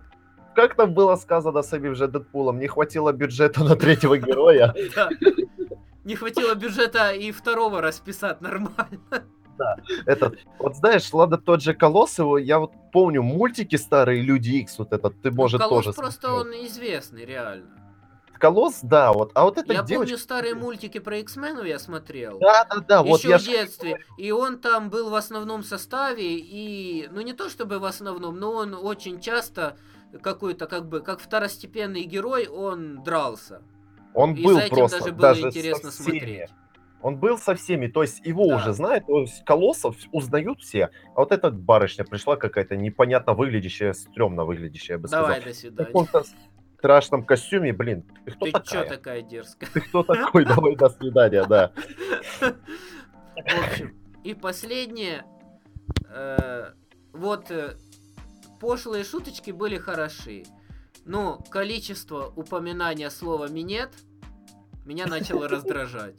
как 0.54 0.74
там 0.76 0.92
было 0.92 1.16
сказано 1.16 1.62
самим 1.62 1.94
же 1.94 2.06
Дэдпулом? 2.06 2.58
Не 2.58 2.66
хватило 2.68 3.12
бюджета 3.12 3.64
на 3.64 3.76
третьего 3.76 4.18
героя. 4.18 4.74
Да. 4.94 5.08
Не 6.04 6.16
хватило 6.16 6.54
бюджета 6.54 7.12
и 7.12 7.32
второго 7.32 7.80
расписать 7.80 8.40
нормально. 8.40 9.24
Этот, 10.06 10.38
вот 10.58 10.76
знаешь, 10.76 11.12
ладно, 11.12 11.36
тот 11.36 11.62
же 11.62 11.74
Колосс, 11.74 12.18
его, 12.18 12.38
я 12.38 12.58
вот 12.60 12.72
помню 12.92 13.22
мультики 13.22 13.76
старые, 13.76 14.22
Люди 14.22 14.50
Икс, 14.50 14.78
вот 14.78 14.92
этот, 14.92 15.20
ты, 15.20 15.30
может, 15.30 15.60
Ну, 15.60 15.68
Колосс 15.68 15.84
тоже 15.86 15.96
просто 15.96 16.28
смотрел. 16.28 16.60
он 16.60 16.66
известный, 16.66 17.24
реально. 17.24 17.87
Колосс, 18.38 18.80
да, 18.82 19.12
вот, 19.12 19.32
а 19.34 19.44
вот 19.44 19.58
эта 19.58 19.72
я 19.72 19.82
девочка... 19.82 19.94
помню 19.96 20.18
старые 20.18 20.54
мультики 20.54 20.98
про 20.98 21.18
X-менов 21.18 21.66
я 21.66 21.78
смотрел. 21.78 22.38
Да, 22.38 22.64
да, 22.70 22.76
да, 22.80 23.02
вот 23.02 23.18
еще 23.20 23.30
я 23.30 23.38
в 23.38 23.42
детстве. 23.42 24.04
И 24.16 24.30
он 24.30 24.58
там 24.58 24.90
был 24.90 25.10
в 25.10 25.14
основном 25.14 25.62
составе. 25.62 26.38
И, 26.38 27.08
ну 27.10 27.20
не 27.20 27.32
то 27.32 27.48
чтобы 27.48 27.78
в 27.78 27.84
основном, 27.84 28.38
но 28.38 28.52
он 28.52 28.74
очень 28.74 29.20
часто 29.20 29.76
какой-то, 30.22 30.66
как 30.66 30.88
бы, 30.88 31.00
как 31.00 31.20
второстепенный 31.20 32.04
герой, 32.04 32.46
он 32.46 33.02
дрался. 33.02 33.62
Он 34.14 34.34
И 34.34 34.42
был 34.42 34.54
за 34.54 34.62
этим 34.62 34.76
просто, 34.76 34.98
даже 35.00 35.12
было 35.12 35.20
даже 35.20 35.46
интересно 35.48 35.90
со 35.90 36.02
всеми. 36.02 36.18
смотреть. 36.18 36.50
Он 37.00 37.16
был 37.16 37.38
со 37.38 37.54
всеми, 37.54 37.86
то 37.86 38.02
есть 38.02 38.26
его 38.26 38.48
Да. 38.48 38.56
уже 38.56 38.72
знают, 38.72 39.06
то 39.06 39.20
есть 39.20 39.44
Колоссов 39.44 39.96
узнают 40.10 40.60
все, 40.60 40.90
а 41.14 41.20
вот 41.20 41.30
эта 41.30 41.50
барышня 41.52 42.04
пришла 42.04 42.34
какая-то 42.36 42.74
непонятно 42.74 43.34
выглядящая, 43.34 43.92
стрёмно 43.92 44.44
выглядящая, 44.44 44.96
я 44.96 45.00
бы 45.02 45.08
Давай, 45.08 45.40
сказал. 45.40 45.46
до 45.46 45.54
В 45.54 45.56
свидания. 45.56 46.26
Страшном 46.78 47.24
костюме, 47.24 47.72
блин, 47.72 48.04
ты 48.24 48.30
кто 48.32 48.46
Ты 48.46 48.52
чё 48.52 48.58
такая? 48.60 48.88
такая 48.88 49.22
дерзкая? 49.22 49.70
Ты 49.72 49.80
кто 49.80 50.02
такой? 50.02 50.44
Давай, 50.44 50.76
до 50.76 50.88
свидания, 50.90 51.44
да. 51.44 51.72
В 52.40 53.68
общем, 53.68 53.96
и 54.24 54.34
последнее. 54.34 55.24
э, 56.08 56.72
вот 57.12 57.50
э, 57.50 57.76
пошлые 58.60 59.04
шуточки 59.04 59.50
были 59.50 59.76
хороши. 59.76 60.44
Но 61.04 61.38
количество 61.50 62.32
упоминания 62.36 63.10
слова 63.10 63.48
минет 63.48 63.90
меня 64.84 65.06
начало 65.06 65.48
раздражать. 65.48 66.16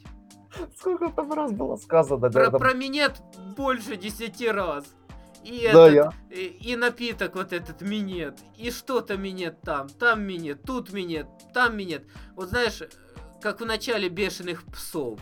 Сколько 0.75 1.09
там 1.09 1.31
раз 1.33 1.51
было 1.51 1.75
сказано? 1.75 2.29
Про, 2.29 2.51
про 2.51 2.73
минет 2.73 3.21
больше 3.55 3.95
десяти 3.97 4.49
раз. 4.49 4.85
И, 5.43 5.69
Да, 5.71 5.89
этот, 5.89 6.13
я- 6.31 6.35
и, 6.37 6.45
и 6.71 6.75
напиток 6.75 7.35
вот 7.35 7.53
этот 7.53 7.81
минет, 7.81 8.39
и 8.57 8.71
что-то 8.71 9.17
минет 9.17 9.61
там, 9.61 9.87
там 9.89 10.21
минет, 10.21 10.63
тут 10.63 10.91
минет, 10.91 11.27
там 11.53 11.77
минет. 11.77 12.03
Вот 12.35 12.49
знаешь, 12.49 12.81
как 13.41 13.61
в 13.61 13.65
начале 13.65 14.09
бешеных 14.09 14.63
псов. 14.65 15.19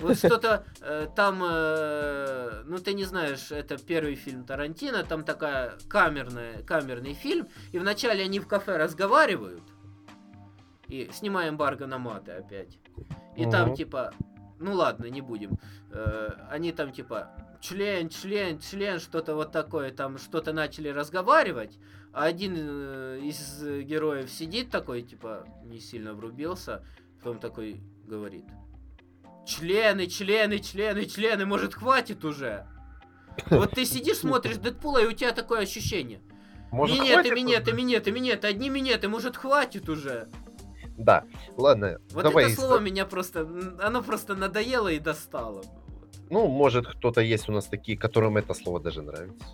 Вот 0.00 0.16
что-то 0.18 0.64
э, 0.80 1.08
там, 1.14 1.42
э, 1.44 2.62
ну 2.64 2.78
ты 2.78 2.94
не 2.94 3.04
знаешь, 3.04 3.50
это 3.50 3.76
первый 3.76 4.14
фильм 4.14 4.44
Тарантино, 4.44 5.02
там 5.04 5.24
такая 5.24 5.74
камерная, 5.88 6.62
камерный 6.62 7.12
фильм, 7.14 7.48
и 7.72 7.78
вначале 7.78 8.24
они 8.24 8.40
в 8.40 8.46
кафе 8.46 8.76
разговаривают, 8.78 9.62
и 10.88 11.10
снимаем 11.12 11.54
эмбарго 11.54 11.86
на 11.86 11.98
маты 11.98 12.32
опять. 12.32 12.78
И 13.36 13.44
там 13.50 13.68
Мгм. 13.68 13.76
типа, 13.76 14.12
ну 14.58 14.74
ладно, 14.74 15.06
не 15.06 15.20
будем. 15.20 15.58
Э, 15.92 16.30
они 16.50 16.72
там 16.72 16.92
типа 16.92 17.30
член, 17.60 18.08
член, 18.08 18.58
член, 18.58 18.98
что-то 18.98 19.34
вот 19.34 19.52
такое, 19.52 19.90
там 19.90 20.18
что-то 20.18 20.52
начали 20.52 20.88
разговаривать, 20.88 21.78
а 22.12 22.24
один 22.24 22.54
э, 22.56 23.20
из 23.22 23.62
героев 23.62 24.30
сидит 24.30 24.70
такой, 24.70 25.02
типа, 25.02 25.44
не 25.64 25.78
сильно 25.78 26.14
врубился, 26.14 26.84
потом 27.18 27.38
такой 27.38 27.80
говорит, 28.06 28.46
члены, 29.46 30.06
члены, 30.06 30.58
члены, 30.58 31.06
члены, 31.06 31.46
может 31.46 31.74
хватит 31.74 32.24
уже? 32.24 32.66
Вот 33.48 33.72
ты 33.72 33.84
сидишь, 33.84 34.18
смотришь 34.18 34.56
Дэдпула, 34.56 35.02
и 35.02 35.06
у 35.06 35.12
тебя 35.12 35.32
такое 35.32 35.60
ощущение. 35.60 36.20
Может, 36.70 36.98
минеты, 36.98 37.30
минеты, 37.32 37.72
минеты, 37.72 38.12
минеты, 38.12 38.46
одни 38.46 38.68
минеты, 38.68 39.08
может 39.08 39.36
хватит 39.36 39.88
уже? 39.88 40.28
Да, 40.96 41.24
ладно, 41.56 41.98
Вот 42.10 42.24
давай. 42.24 42.44
это 42.46 42.54
слово 42.60 42.78
меня 42.78 43.06
просто, 43.06 43.48
оно 43.80 44.02
просто 44.02 44.34
надоело 44.34 44.88
и 44.88 44.98
достало. 44.98 45.62
Ну, 46.30 46.46
может, 46.46 46.86
кто-то 46.86 47.20
есть 47.20 47.48
у 47.48 47.52
нас 47.52 47.66
такие, 47.66 47.98
которым 47.98 48.36
это 48.36 48.54
слово 48.54 48.80
даже 48.80 49.02
нравится. 49.02 49.44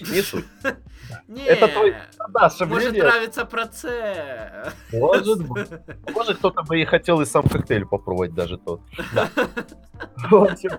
Не 0.00 0.22
суть. 0.22 0.46
Это 1.46 1.68
твой- 1.68 1.94
Наше 2.32 2.64
может 2.64 2.96
нравится 2.96 3.44
проце. 3.44 4.72
Может 4.92 5.46
быть. 5.46 5.68
Может, 6.14 6.38
кто-то 6.38 6.62
бы 6.62 6.80
и 6.80 6.86
хотел 6.86 7.20
и 7.20 7.26
сам 7.26 7.42
коктейль 7.42 7.84
попробовать 7.84 8.32
даже 8.34 8.56
тот. 8.56 8.80
В 10.30 10.34
общем, 10.34 10.70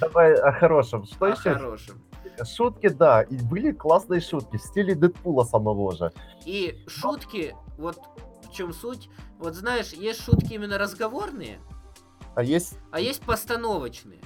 давай 0.00 0.34
о 0.34 0.50
хорошем. 0.52 1.04
Что 1.06 1.26
О 1.26 1.28
еще? 1.30 1.54
хорошем. 1.54 2.02
Шутки, 2.44 2.88
да, 2.88 3.22
и 3.22 3.36
были 3.36 3.70
классные 3.70 4.20
шутки 4.20 4.56
в 4.56 4.62
стиле 4.62 4.94
Дэдпула 4.96 5.44
самого 5.44 5.94
же. 5.96 6.12
И 6.44 6.84
шутки, 6.88 7.54
вот 7.78 7.98
в 8.48 8.52
чем 8.52 8.72
суть. 8.72 9.08
Вот 9.38 9.54
знаешь, 9.54 9.92
есть 9.92 10.24
шутки 10.24 10.54
именно 10.54 10.78
разговорные, 10.78 11.60
А 12.34 12.42
есть... 12.42 12.76
а 12.90 12.98
есть 13.00 13.22
постановочные. 13.22 14.20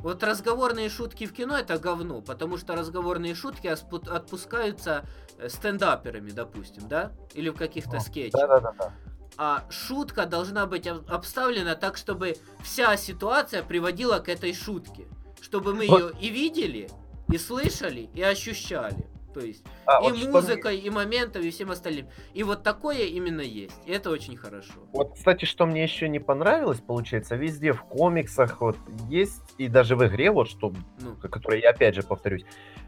Вот 0.00 0.22
разговорные 0.22 0.88
шутки 0.88 1.26
в 1.26 1.32
кино 1.32 1.56
это 1.56 1.78
говно, 1.78 2.20
потому 2.20 2.58
что 2.58 2.74
разговорные 2.76 3.34
шутки 3.34 3.66
отпускаются 3.66 5.04
э, 5.38 5.48
стендаперами, 5.48 6.30
допустим, 6.30 6.86
да? 6.88 7.12
Или 7.34 7.48
в 7.48 7.56
каких-то 7.56 7.98
скетчах. 8.00 8.40
Да-да-да. 8.48 8.92
А 9.38 9.64
шутка 9.70 10.26
должна 10.26 10.66
быть 10.66 10.86
об- 10.86 11.10
обставлена 11.10 11.74
так, 11.74 11.96
чтобы 11.96 12.36
вся 12.62 12.96
ситуация 12.96 13.62
приводила 13.62 14.18
к 14.18 14.28
этой 14.28 14.54
шутке. 14.54 15.06
Чтобы 15.40 15.74
мы 15.74 15.84
ее 15.84 16.12
и 16.20 16.28
видели, 16.28 16.88
и 17.28 17.38
слышали, 17.38 18.08
и 18.14 18.22
ощущали. 18.22 19.06
То 19.36 19.44
есть 19.44 19.62
А, 19.84 19.98
и 19.98 20.04
вот 20.04 20.16
что 20.16 20.28
мне- 20.28 20.32
музыкой, 20.34 20.78
и 20.78 20.88
моментом, 20.88 21.42
и 21.42 21.50
всем 21.50 21.70
остальным. 21.70 22.08
И 22.32 22.42
вот 22.42 22.62
такое 22.62 23.04
именно 23.04 23.42
есть. 23.42 23.78
И 23.84 23.92
это 23.92 24.08
очень 24.08 24.34
хорошо. 24.34 24.72
Вот, 24.94 25.12
кстати, 25.12 25.44
что 25.44 25.66
мне 25.66 25.82
еще 25.82 26.08
не 26.08 26.20
понравилось, 26.20 26.80
получается, 26.80 27.36
везде 27.36 27.72
в 27.74 27.82
комиксах 27.82 28.62
вот 28.62 28.78
есть, 29.10 29.42
и 29.58 29.68
даже 29.68 29.94
в 29.94 30.06
игре, 30.06 30.30
вот 30.30 30.48
что, 30.48 30.72
Ну, 31.02 31.16
которое 31.16 31.60
я 31.60 31.70
опять 31.70 31.94
же 31.94 32.02
повторюсь, 32.02 32.46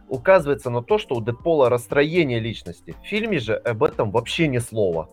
указывается 0.08 0.70
на 0.70 0.82
то, 0.82 0.96
что 0.96 1.16
у 1.16 1.20
Дэдпола 1.20 1.68
расстроение 1.68 2.40
личности. 2.40 2.96
В 3.02 3.06
фильме 3.06 3.38
же 3.40 3.54
об 3.54 3.84
этом 3.84 4.10
вообще 4.10 4.48
ни 4.48 4.56
слова. 4.58 5.10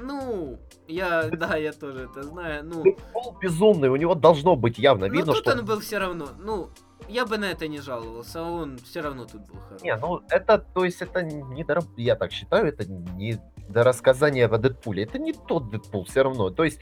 ну, 0.00 0.58
я, 0.88 1.28
да, 1.30 1.56
я 1.56 1.72
тоже 1.72 2.08
это 2.10 2.24
знаю. 2.24 2.64
Ну, 2.64 2.82
Дэдпол 2.82 3.36
безумный, 3.40 3.88
у 3.88 3.94
него 3.94 4.16
должно 4.16 4.56
быть 4.56 4.78
явно 4.78 5.06
ну 5.06 5.12
видно, 5.12 5.32
тут 5.32 5.42
что... 5.42 5.52
он 5.52 5.64
был 5.64 5.78
все 5.78 5.98
равно. 5.98 6.30
Ну, 6.40 6.70
я 7.10 7.26
бы 7.26 7.38
на 7.38 7.50
это 7.50 7.68
не 7.68 7.80
жаловался, 7.80 8.40
а 8.40 8.50
он 8.50 8.78
все 8.78 9.00
равно 9.00 9.24
тут 9.24 9.42
был 9.42 9.60
хороший. 9.60 9.84
Не, 9.84 9.96
ну 9.96 10.22
это, 10.28 10.58
то 10.58 10.84
есть 10.84 11.02
это 11.02 11.22
не 11.22 11.64
до... 11.64 11.80
Я 11.96 12.16
так 12.16 12.32
считаю, 12.32 12.68
это 12.68 12.84
не 12.86 13.40
до 13.68 13.84
рассказания 13.84 14.46
о 14.46 14.58
Дэдпуле. 14.58 15.02
Это 15.02 15.18
не 15.18 15.32
тот 15.32 15.70
Дэдпул 15.70 16.04
все 16.04 16.22
равно. 16.22 16.50
То 16.50 16.64
есть 16.64 16.80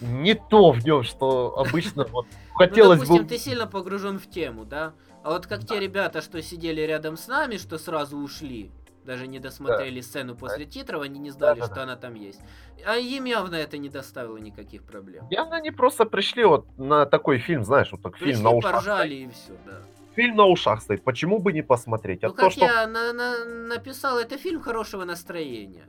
не 0.00 0.34
то 0.34 0.72
в 0.72 0.84
нем, 0.84 1.02
что 1.02 1.58
обычно 1.58 2.04
вот 2.10 2.26
хотелось 2.54 3.00
ну, 3.00 3.04
допустим, 3.04 3.24
бы... 3.24 3.28
ты 3.28 3.38
сильно 3.38 3.66
погружен 3.66 4.18
в 4.18 4.28
тему, 4.28 4.64
да? 4.64 4.94
А 5.22 5.30
вот 5.30 5.46
как 5.46 5.66
те 5.66 5.80
ребята, 5.80 6.20
что 6.20 6.42
сидели 6.42 6.82
рядом 6.82 7.16
с 7.16 7.28
нами, 7.28 7.56
что 7.56 7.78
сразу 7.78 8.18
ушли, 8.18 8.70
даже 9.04 9.26
не 9.26 9.38
досмотрели 9.38 10.00
сцену 10.00 10.34
после 10.34 10.64
титров, 10.66 11.02
они 11.02 11.18
не 11.18 11.30
знали, 11.30 11.60
Да-да-да. 11.60 11.72
что 11.74 11.82
она 11.82 11.96
там 11.96 12.14
есть. 12.14 12.40
А 12.86 12.96
им 12.96 13.24
явно 13.24 13.54
это 13.56 13.78
не 13.78 13.88
доставило 13.88 14.36
никаких 14.38 14.82
проблем. 14.82 15.26
Явно 15.30 15.56
они 15.56 15.70
просто 15.70 16.04
пришли 16.04 16.44
вот 16.44 16.66
на 16.78 17.06
такой 17.06 17.38
фильм, 17.38 17.64
знаешь, 17.64 17.92
вот 17.92 18.02
так 18.02 18.12
Пришли, 18.12 18.32
фильм 18.32 18.44
на 18.44 18.50
ушах. 18.50 18.72
поржали 18.72 19.14
и 19.14 19.28
все, 19.30 19.52
да. 19.66 19.80
Фильм 20.14 20.36
на 20.36 20.46
ушах 20.46 20.80
стоит. 20.82 21.02
Почему 21.02 21.38
бы 21.38 21.52
не 21.52 21.62
посмотреть? 21.62 22.22
А 22.24 22.28
Ну, 22.28 22.34
то, 22.34 22.42
как 22.42 22.52
что... 22.52 22.64
я 22.64 22.86
на- 22.86 23.12
на- 23.12 23.44
написал, 23.44 24.18
это 24.18 24.38
фильм 24.38 24.60
хорошего 24.60 25.04
настроения. 25.04 25.86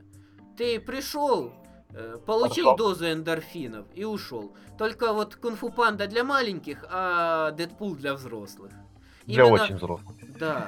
Ты 0.56 0.80
пришел, 0.80 1.52
э, 1.94 2.18
получил 2.26 2.72
Пошел. 2.72 2.76
дозу 2.76 3.12
эндорфинов 3.12 3.86
и 3.94 4.04
ушел. 4.04 4.52
Только 4.78 5.12
вот 5.12 5.36
кунг-фу 5.36 5.70
панда 5.70 6.06
для 6.06 6.24
маленьких, 6.24 6.84
а 6.90 7.52
Дэдпул 7.52 7.94
для 7.94 8.14
взрослых. 8.14 8.72
Для 9.26 9.44
Именно- 9.44 9.62
очень 9.64 9.76
взрослых. 9.76 10.16
Да. 10.38 10.66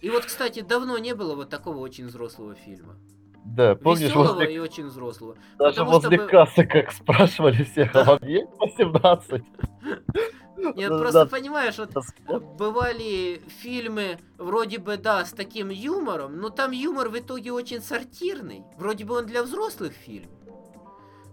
И 0.00 0.10
вот, 0.10 0.24
кстати, 0.24 0.60
давно 0.60 0.98
не 0.98 1.14
было 1.14 1.34
вот 1.34 1.48
такого 1.50 1.78
очень 1.78 2.06
взрослого 2.06 2.54
фильма. 2.54 2.96
Да, 3.44 3.74
помнишь, 3.74 4.08
Веселого 4.08 4.34
возле, 4.34 4.54
и 4.54 4.58
очень 4.58 4.86
взрослого. 4.86 5.34
даже 5.58 5.78
потому 5.78 5.92
возле 5.92 6.16
что 6.18 6.24
бы- 6.24 6.30
кассы, 6.30 6.64
как 6.66 6.92
спрашивали 6.92 7.64
всех, 7.64 7.94
а 7.96 8.04
вам 8.04 8.18
есть 8.22 8.48
18? 8.58 9.42
Нет, 10.76 10.90
Да, 10.90 10.98
просто 10.98 11.24
да, 11.24 11.26
понимаешь, 11.26 11.78
вот 11.78 11.90
да, 12.28 12.38
бывали 12.38 13.40
фильмы, 13.62 14.18
вроде 14.36 14.78
бы, 14.78 14.98
да, 14.98 15.24
с 15.24 15.32
таким 15.32 15.70
юмором, 15.70 16.36
но 16.38 16.50
там 16.50 16.70
юмор 16.72 17.08
в 17.08 17.18
итоге 17.18 17.50
очень 17.50 17.80
сортирный. 17.80 18.64
Вроде 18.76 19.06
бы 19.06 19.16
он 19.16 19.24
для 19.26 19.42
взрослых 19.42 19.94
фильм. 19.94 20.28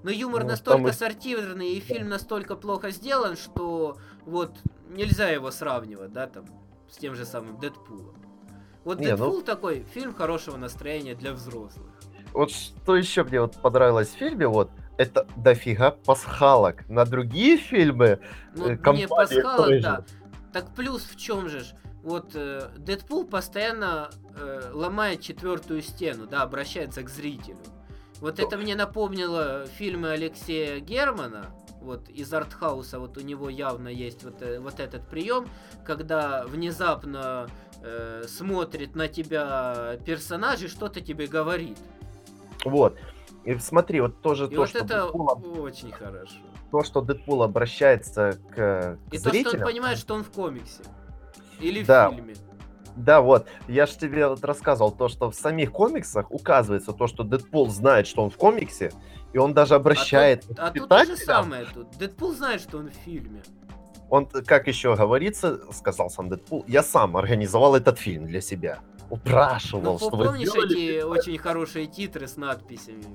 Но 0.04 0.12
юмор 0.12 0.44
Ну, 0.44 0.50
настолько 0.52 0.90
и- 0.92 0.94
сортирный, 0.94 1.74
и 1.74 1.82
фильм 1.82 2.08
настолько 2.08 2.56
плохо 2.56 2.92
сделан, 2.92 3.36
что 3.36 3.98
вот 4.26 4.56
нельзя 4.90 5.28
его 5.28 5.52
сравнивать, 5.52 6.14
да, 6.14 6.28
там, 6.28 6.46
с 6.90 6.98
тем 6.98 7.16
же 7.16 7.26
самым 7.26 7.60
Дэдпулом. 7.60 8.16
Вот 8.84 9.00
Не, 9.00 9.12
ну- 9.12 9.18
Дэдпул 9.18 9.42
такой 9.42 9.86
фильм 9.94 10.14
хорошего 10.14 10.58
настроения 10.58 11.16
для 11.16 11.34
взрослых. 11.34 11.88
Вот 12.34 12.52
что 12.52 12.96
еще 12.96 13.24
мне 13.24 13.42
вот 13.42 13.56
понравилось 13.62 14.10
в 14.10 14.18
фильме, 14.18 14.48
вот, 14.48 14.70
это 14.98 15.28
дофига 15.36 15.92
пасхалок. 15.92 16.88
На 16.90 17.06
другие 17.06 17.58
фильмы 17.58 18.20
Ну, 18.56 18.70
не 18.70 18.76
компании 18.76 19.06
пасхалок, 19.06 19.82
да. 19.82 20.06
Так 20.54 20.74
плюс 20.76 21.04
в 21.04 21.18
чем 21.18 21.50
же? 21.50 21.64
Вот 22.04 22.32
э, 22.36 22.70
Дэдпул 22.78 23.26
постоянно 23.26 24.10
э, 24.36 24.72
ломает 24.74 25.22
четвертую 25.22 25.82
стену, 25.82 26.26
да, 26.26 26.44
обращается 26.44 27.04
к 27.04 27.10
зрителю. 27.10 27.58
Вот 28.22 28.40
это 28.40 28.58
мне 28.58 28.76
напомнило 28.76 29.66
фильмы 29.78 30.12
Алексея 30.12 30.80
Германа. 30.80 31.48
Вот 31.88 32.10
из 32.10 32.34
артхауса 32.34 33.00
вот 33.00 33.18
у 33.18 33.22
него 33.22 33.50
явно 33.50 33.88
есть 33.88 34.24
вот, 34.24 34.42
э, 34.42 34.60
вот 34.60 34.80
этот 34.82 35.08
прием, 35.08 35.48
когда 35.86 36.44
внезапно 36.46 37.48
э, 37.82 38.24
смотрит 38.28 38.94
на 38.96 39.08
тебя 39.08 39.98
персонаж 40.06 40.62
и 40.62 40.68
что-то 40.68 41.00
тебе 41.00 41.28
говорит. 41.28 41.78
Вот. 42.66 42.98
И 43.46 43.56
смотри, 43.60 44.02
вот 44.02 44.22
тоже 44.22 44.48
И 44.48 44.50
то, 44.50 44.58
вот 44.58 44.70
что 44.70 44.80
это 44.80 45.04
Дэдпул, 45.06 45.62
очень 45.62 45.92
хорошо. 45.94 46.36
то, 46.72 46.84
что 46.84 47.00
Дэдпул 47.02 47.42
обращается 47.44 48.38
к, 48.54 48.56
к 48.56 48.98
И 49.14 49.18
то, 49.18 49.30
что 49.30 49.30
он 49.30 49.34
зрителям. 49.34 49.64
понимает, 49.68 49.98
что 49.98 50.16
он 50.16 50.24
в 50.26 50.30
комиксе. 50.32 50.84
Или 51.62 51.84
Да. 51.86 52.10
в 52.10 52.16
фильме. 52.16 52.36
Да, 52.98 53.22
вот, 53.22 53.48
я 53.68 53.86
же 53.86 53.96
тебе 53.96 54.28
вот 54.28 54.44
рассказывал, 54.44 54.92
то, 54.92 55.08
что 55.08 55.30
в 55.30 55.36
самих 55.36 55.72
комиксах 55.72 56.32
указывается 56.32 56.94
то, 56.94 57.06
что 57.08 57.24
Дэдпул 57.24 57.70
знает, 57.70 58.08
что 58.08 58.24
он 58.24 58.32
в 58.32 58.38
комиксе, 58.38 58.92
и 59.34 59.38
он 59.38 59.54
даже 59.54 59.76
обращает 59.76 60.46
А 60.58 60.72
тут 60.72 60.90
то 60.90 60.98
же 61.00 61.06
читателям. 61.06 61.18
самое 61.18 61.66
тут. 61.74 61.92
Дэдпул 61.98 62.34
знает, 62.34 62.60
что 62.62 62.80
он 62.80 62.90
в 62.90 62.94
фильме. 63.06 63.44
Он, 64.10 64.26
как 64.26 64.68
еще 64.68 64.96
говорится, 64.96 65.60
сказал 65.72 66.10
сам 66.10 66.30
Дэдпул, 66.30 66.64
я 66.68 66.82
сам 66.82 67.16
организовал 67.18 67.76
этот 67.76 68.00
фильм 68.00 68.26
для 68.26 68.42
себя. 68.42 68.80
Упрашивал, 69.10 69.94
Ну, 69.94 69.98
что 70.00 70.10
вы 70.18 70.26
помнишь 70.26 70.50
эти 70.50 70.74
фильм?» 70.74 71.10
очень 71.12 71.38
хорошие 71.38 71.86
титры 71.86 72.28
с 72.28 72.36
надписями? 72.36 73.06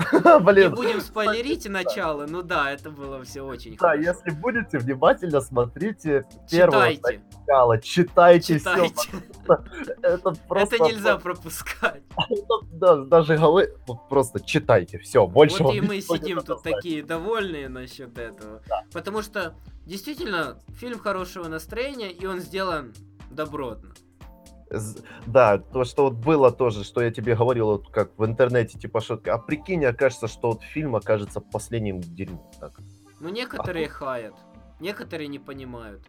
Не 0.12 0.40
Блин, 0.40 0.74
будем 0.74 1.00
спойлерить 1.00 1.68
начало, 1.68 2.26
ну 2.26 2.42
да, 2.42 2.70
это 2.70 2.90
было 2.90 3.22
все 3.22 3.42
очень 3.42 3.72
да, 3.76 3.90
хорошо. 3.90 4.00
если 4.02 4.30
будете 4.30 4.78
внимательно 4.78 5.40
смотрите 5.40 6.26
первого 6.50 6.92
Читайте, 6.92 7.22
начала, 7.46 7.78
читайте, 7.78 8.58
все. 8.58 8.88
читайте. 8.88 9.24
Это 10.02 10.32
просто... 10.48 10.76
Это 10.76 10.84
нельзя 10.84 11.16
пропускать. 11.22 12.02
это, 12.16 12.54
да, 12.72 12.96
даже 13.04 13.36
голы... 13.36 13.74
вот 13.86 14.08
просто 14.08 14.40
читайте, 14.40 14.98
все, 14.98 15.26
больше 15.26 15.62
Вот 15.62 15.74
и 15.74 15.80
мы 15.80 15.96
ничего 15.96 16.16
не 16.16 16.22
сидим 16.22 16.36
надо 16.36 16.46
тут 16.54 16.62
знать. 16.62 16.74
такие 16.76 17.02
довольные 17.02 17.68
насчет 17.68 18.16
этого. 18.16 18.62
Потому 18.92 19.22
что 19.22 19.54
действительно 19.86 20.58
фильм 20.74 20.98
хорошего 20.98 21.48
настроения, 21.48 22.10
и 22.10 22.26
он 22.26 22.40
сделан 22.40 22.94
добротно. 23.30 23.92
Да, 25.26 25.58
то, 25.58 25.84
что 25.84 26.04
вот 26.04 26.14
было 26.14 26.52
тоже, 26.52 26.84
что 26.84 27.02
я 27.02 27.10
тебе 27.10 27.34
говорил, 27.34 27.66
вот 27.66 27.90
как 27.90 28.16
в 28.18 28.24
интернете, 28.24 28.78
типа 28.78 29.00
шутка. 29.00 29.34
А 29.34 29.38
прикинь, 29.38 29.84
окажется, 29.84 30.28
что 30.28 30.52
вот 30.52 30.62
фильм 30.62 30.94
окажется 30.94 31.40
последним 31.40 32.00
дерьмом. 32.00 32.48
Так. 32.60 32.78
Но 33.18 33.30
некоторые 33.30 33.88
хаят, 33.88 34.34
некоторые 34.80 35.28
не 35.28 35.38
понимают. 35.38 36.06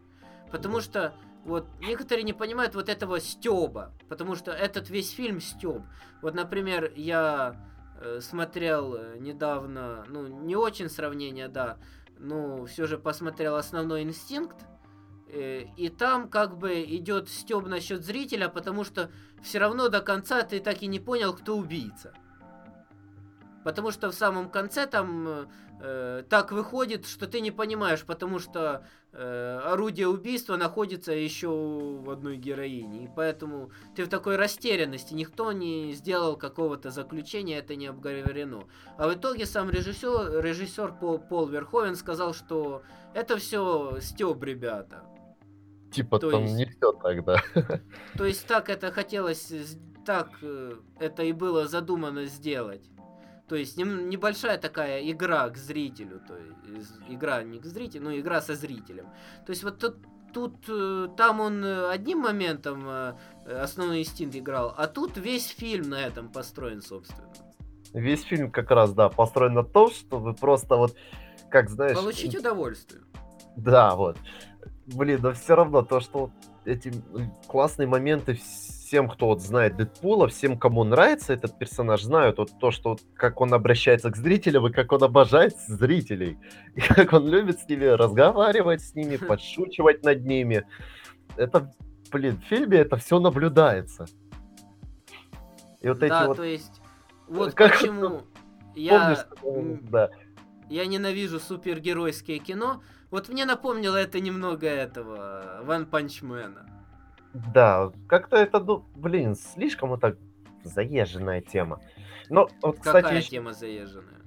Потому 0.51 0.81
что 0.81 1.13
вот 1.43 1.65
некоторые 1.79 2.23
не 2.23 2.33
понимают 2.33 2.75
вот 2.75 2.87
этого 2.87 3.19
стеба. 3.19 3.93
Потому 4.09 4.35
что 4.35 4.51
этот 4.51 4.89
весь 4.89 5.11
фильм 5.11 5.41
стеб. 5.41 5.81
Вот, 6.21 6.35
например, 6.35 6.93
я 6.95 7.55
э, 7.99 8.19
смотрел 8.21 8.95
э, 8.95 9.17
недавно, 9.17 10.05
ну, 10.07 10.27
не 10.27 10.55
очень 10.55 10.89
сравнение, 10.89 11.47
да, 11.47 11.77
но 12.19 12.65
все 12.65 12.85
же 12.85 12.99
посмотрел 12.99 13.55
основной 13.55 14.03
инстинкт. 14.03 14.57
Э, 15.31 15.65
И 15.77 15.89
там 15.89 16.29
как 16.29 16.57
бы 16.57 16.81
идет 16.81 17.29
стеб 17.29 17.67
насчет 17.67 18.03
зрителя, 18.03 18.49
потому 18.49 18.83
что 18.83 19.09
все 19.41 19.59
равно 19.59 19.89
до 19.89 20.01
конца 20.01 20.43
ты 20.43 20.59
так 20.59 20.81
и 20.83 20.87
не 20.87 20.99
понял, 20.99 21.33
кто 21.33 21.57
убийца. 21.57 22.13
Потому 23.63 23.91
что 23.91 24.09
в 24.09 24.15
самом 24.15 24.49
конце 24.49 24.87
там 24.87 25.47
э, 25.81 26.23
так 26.29 26.51
выходит, 26.51 27.05
что 27.05 27.27
ты 27.27 27.41
не 27.41 27.51
понимаешь, 27.51 28.03
потому 28.03 28.39
что 28.39 28.83
э, 29.13 29.61
орудие 29.63 30.07
убийства 30.07 30.55
находится 30.57 31.11
еще 31.11 31.47
в 31.49 32.09
одной 32.09 32.37
героине. 32.37 33.05
И 33.05 33.09
поэтому 33.15 33.71
ты 33.95 34.03
в 34.03 34.09
такой 34.09 34.35
растерянности. 34.35 35.13
Никто 35.13 35.51
не 35.51 35.93
сделал 35.93 36.37
какого-то 36.37 36.89
заключения, 36.89 37.59
это 37.59 37.75
не 37.75 37.87
обговорено. 37.87 38.63
А 38.97 39.07
в 39.07 39.13
итоге 39.13 39.45
сам 39.45 39.69
режиссер, 39.69 40.41
режиссер 40.43 40.93
Пол, 40.93 41.19
Пол 41.19 41.47
Верховен 41.47 41.95
сказал, 41.95 42.33
что 42.33 42.81
это 43.13 43.37
все 43.37 43.97
стёб, 44.01 44.43
ребята. 44.43 45.03
Типа 45.91 46.19
То 46.19 46.31
там 46.31 46.43
есть- 46.43 46.55
не 46.55 46.65
все 46.65 46.91
тогда. 46.93 47.41
То 48.17 48.25
есть 48.25 48.47
так 48.47 48.69
это 48.69 48.91
хотелось, 48.91 49.51
с- 49.51 49.77
так 50.05 50.29
э, 50.41 50.75
это 50.99 51.23
и 51.23 51.33
было 51.33 51.67
задумано 51.67 52.25
сделать. 52.25 52.89
То 53.47 53.55
есть 53.57 53.77
небольшая 53.77 54.57
такая 54.57 55.01
игра 55.11 55.49
к 55.49 55.57
зрителю, 55.57 56.21
то 56.25 56.37
есть 56.73 56.91
игра 57.09 57.43
не 57.43 57.59
к 57.59 57.65
зрителю, 57.65 58.05
но 58.05 58.17
игра 58.17 58.39
со 58.41 58.55
зрителем. 58.55 59.07
То 59.45 59.49
есть 59.51 59.63
вот 59.63 59.77
тут, 59.77 59.97
тут 60.33 60.55
э, 60.69 61.09
там 61.17 61.41
он 61.41 61.61
э, 61.65 61.89
одним 61.89 62.19
моментом 62.19 62.83
э, 62.87 63.13
э, 63.45 63.57
основной 63.59 63.99
инстинкт 63.99 64.37
играл, 64.37 64.73
а 64.77 64.87
тут 64.87 65.17
весь 65.17 65.47
фильм 65.49 65.89
на 65.89 65.99
этом 65.99 66.31
построен, 66.31 66.81
собственно. 66.81 67.27
Весь 67.93 68.23
фильм 68.23 68.51
как 68.51 68.71
раз, 68.71 68.93
да, 68.93 69.09
построен 69.09 69.53
на 69.53 69.63
том, 69.65 69.91
чтобы 69.91 70.33
просто 70.33 70.77
вот, 70.77 70.95
как 71.49 71.69
знаешь... 71.69 71.97
Получить 71.97 72.33
удовольствие. 72.37 73.01
Да, 73.57 73.95
вот. 73.95 74.17
Блин, 74.87 75.19
но 75.21 75.33
все 75.33 75.55
равно 75.55 75.83
то, 75.83 75.99
что 75.99 76.19
вот 76.19 76.31
эти 76.65 76.91
классные 77.47 77.87
моменты 77.87 78.33
всем, 78.33 79.07
кто 79.07 79.27
вот 79.27 79.41
знает 79.41 79.77
Дэдпула, 79.77 80.27
всем, 80.27 80.57
кому 80.57 80.83
нравится 80.83 81.33
этот 81.33 81.57
персонаж, 81.57 82.01
знают 82.01 82.39
вот 82.39 82.51
то, 82.59 82.71
что 82.71 82.91
вот 82.91 83.01
как 83.15 83.39
он 83.39 83.53
обращается 83.53 84.09
к 84.09 84.17
зрителям 84.17 84.67
и 84.67 84.71
как 84.71 84.91
он 84.91 85.03
обожает 85.03 85.55
зрителей. 85.67 86.37
И 86.75 86.81
как 86.81 87.13
он 87.13 87.27
любит 87.27 87.59
с 87.59 87.69
ними 87.69 87.85
разговаривать 87.85 88.81
с 88.81 88.95
ними, 88.95 89.15
подшучивать 89.27 90.03
над 90.03 90.25
ними. 90.25 90.65
Это, 91.37 91.71
блин, 92.11 92.37
в 92.37 92.43
фильме 92.45 92.79
это 92.79 92.97
все 92.97 93.19
наблюдается. 93.19 94.05
И 95.81 95.87
вот 95.87 96.03
эти 96.03 96.09
да, 96.09 96.27
вот... 96.27 96.37
то 96.37 96.43
есть 96.43 96.81
вот 97.31 97.53
Как- 97.53 97.79
почему 97.79 98.23
я... 98.75 99.25
Помнишь, 99.41 99.79
м, 99.81 99.89
да. 99.89 100.09
Я 100.69 100.85
ненавижу 100.85 101.39
супергеройское 101.39 102.39
кино. 102.39 102.83
Вот 103.11 103.27
мне 103.29 103.45
напомнило 103.45 103.97
это 103.97 104.19
немного 104.21 104.67
этого 104.67 105.59
Ван 105.63 105.85
Панчмена. 105.85 106.65
Да, 107.33 107.91
как-то 108.07 108.37
это, 108.37 108.59
ну, 108.59 108.85
блин, 108.95 109.35
слишком 109.35 109.89
вот 109.89 110.01
так 110.01 110.17
заезженная 110.63 111.41
тема. 111.41 111.81
Но 112.29 112.49
вот, 112.61 112.79
кстати, 112.79 113.03
Какая 113.03 113.17
ещё- 113.19 113.29
тема 113.29 113.53
заезженная? 113.53 114.21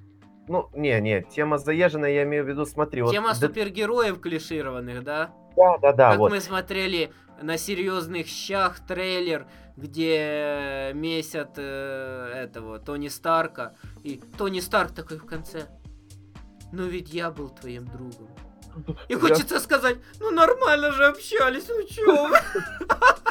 ну, 0.48 0.68
не, 0.74 1.00
не, 1.00 1.22
тема 1.22 1.56
заезженная, 1.58 2.10
я 2.10 2.22
имею 2.24 2.44
в 2.44 2.48
виду, 2.48 2.66
смотри, 2.66 3.02
вот... 3.02 3.12
тема 3.12 3.30
Дэд- 3.30 3.48
супергероев 3.48 4.20
клишированных, 4.20 5.02
да? 5.02 5.32
Да, 5.56 5.78
да, 5.78 5.92
да, 5.92 6.10
как 6.10 6.18
вот. 6.18 6.30
мы 6.30 6.40
смотрели 6.40 7.10
на 7.40 7.56
серьезных 7.56 8.26
щах 8.26 8.80
трейлер, 8.86 9.46
где 9.76 10.92
месят 10.94 11.52
э, 11.56 12.32
этого 12.34 12.78
Тони 12.78 13.08
Старка. 13.08 13.74
И 14.02 14.20
Тони 14.38 14.60
Старк 14.60 14.92
такой 14.92 15.18
в 15.18 15.26
конце. 15.26 15.66
Ну 16.72 16.84
ведь 16.84 17.12
я 17.12 17.30
был 17.30 17.48
твоим 17.48 17.86
другом. 17.86 18.28
И 19.08 19.14
хочется 19.14 19.60
сказать, 19.60 19.98
ну 20.20 20.30
нормально 20.30 20.92
же 20.92 21.06
общались, 21.06 21.64
ну 21.68 21.82
чё 21.86 22.28
вы? 22.28 22.36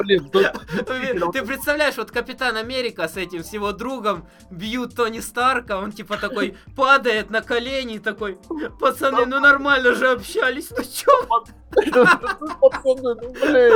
Блин, 0.00 0.30
ну, 0.32 1.32
Ты 1.32 1.42
представляешь, 1.42 1.96
вот 1.96 2.10
Капитан 2.10 2.56
Америка 2.56 3.08
с 3.08 3.16
этим 3.16 3.44
с 3.44 3.52
его 3.52 3.72
другом 3.72 4.28
бьют 4.50 4.94
Тони 4.94 5.20
Старка, 5.20 5.78
он 5.78 5.92
типа 5.92 6.16
такой 6.16 6.56
падает 6.76 7.30
на 7.30 7.40
колени 7.42 7.98
такой, 7.98 8.38
пацаны, 8.80 9.26
ну 9.26 9.40
нормально 9.40 9.94
же 9.94 10.10
общались, 10.10 10.70
ну 10.70 10.82
чё? 10.82 11.12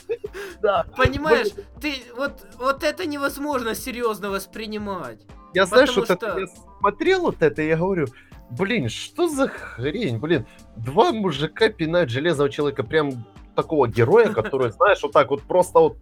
Да. 0.62 0.86
Понимаешь, 0.97 1.49
ты 1.80 2.03
вот, 2.16 2.32
вот 2.59 2.82
это 2.82 3.07
невозможно 3.07 3.74
серьезно 3.74 4.30
воспринимать. 4.30 5.20
Я, 5.55 5.64
это, 5.64 5.86
что- 5.86 6.38
я 6.38 6.47
смотрел 6.80 7.20
вот 7.22 7.36
это, 7.40 7.62
я 7.62 7.76
говорю, 7.76 8.07
блин, 8.51 8.88
что 8.88 9.28
за 9.28 9.49
хрень, 9.49 10.18
блин, 10.18 10.47
два 10.76 11.12
мужика 11.12 11.68
пинают 11.68 12.11
железного 12.11 12.51
человека, 12.51 12.82
прям 12.84 13.24
такого 13.55 13.88
героя, 13.88 14.32
который, 14.32 14.70
знаешь, 14.72 15.03
вот 15.03 15.12
так 15.12 15.30
вот 15.30 15.42
просто 15.42 15.78
вот 15.78 15.99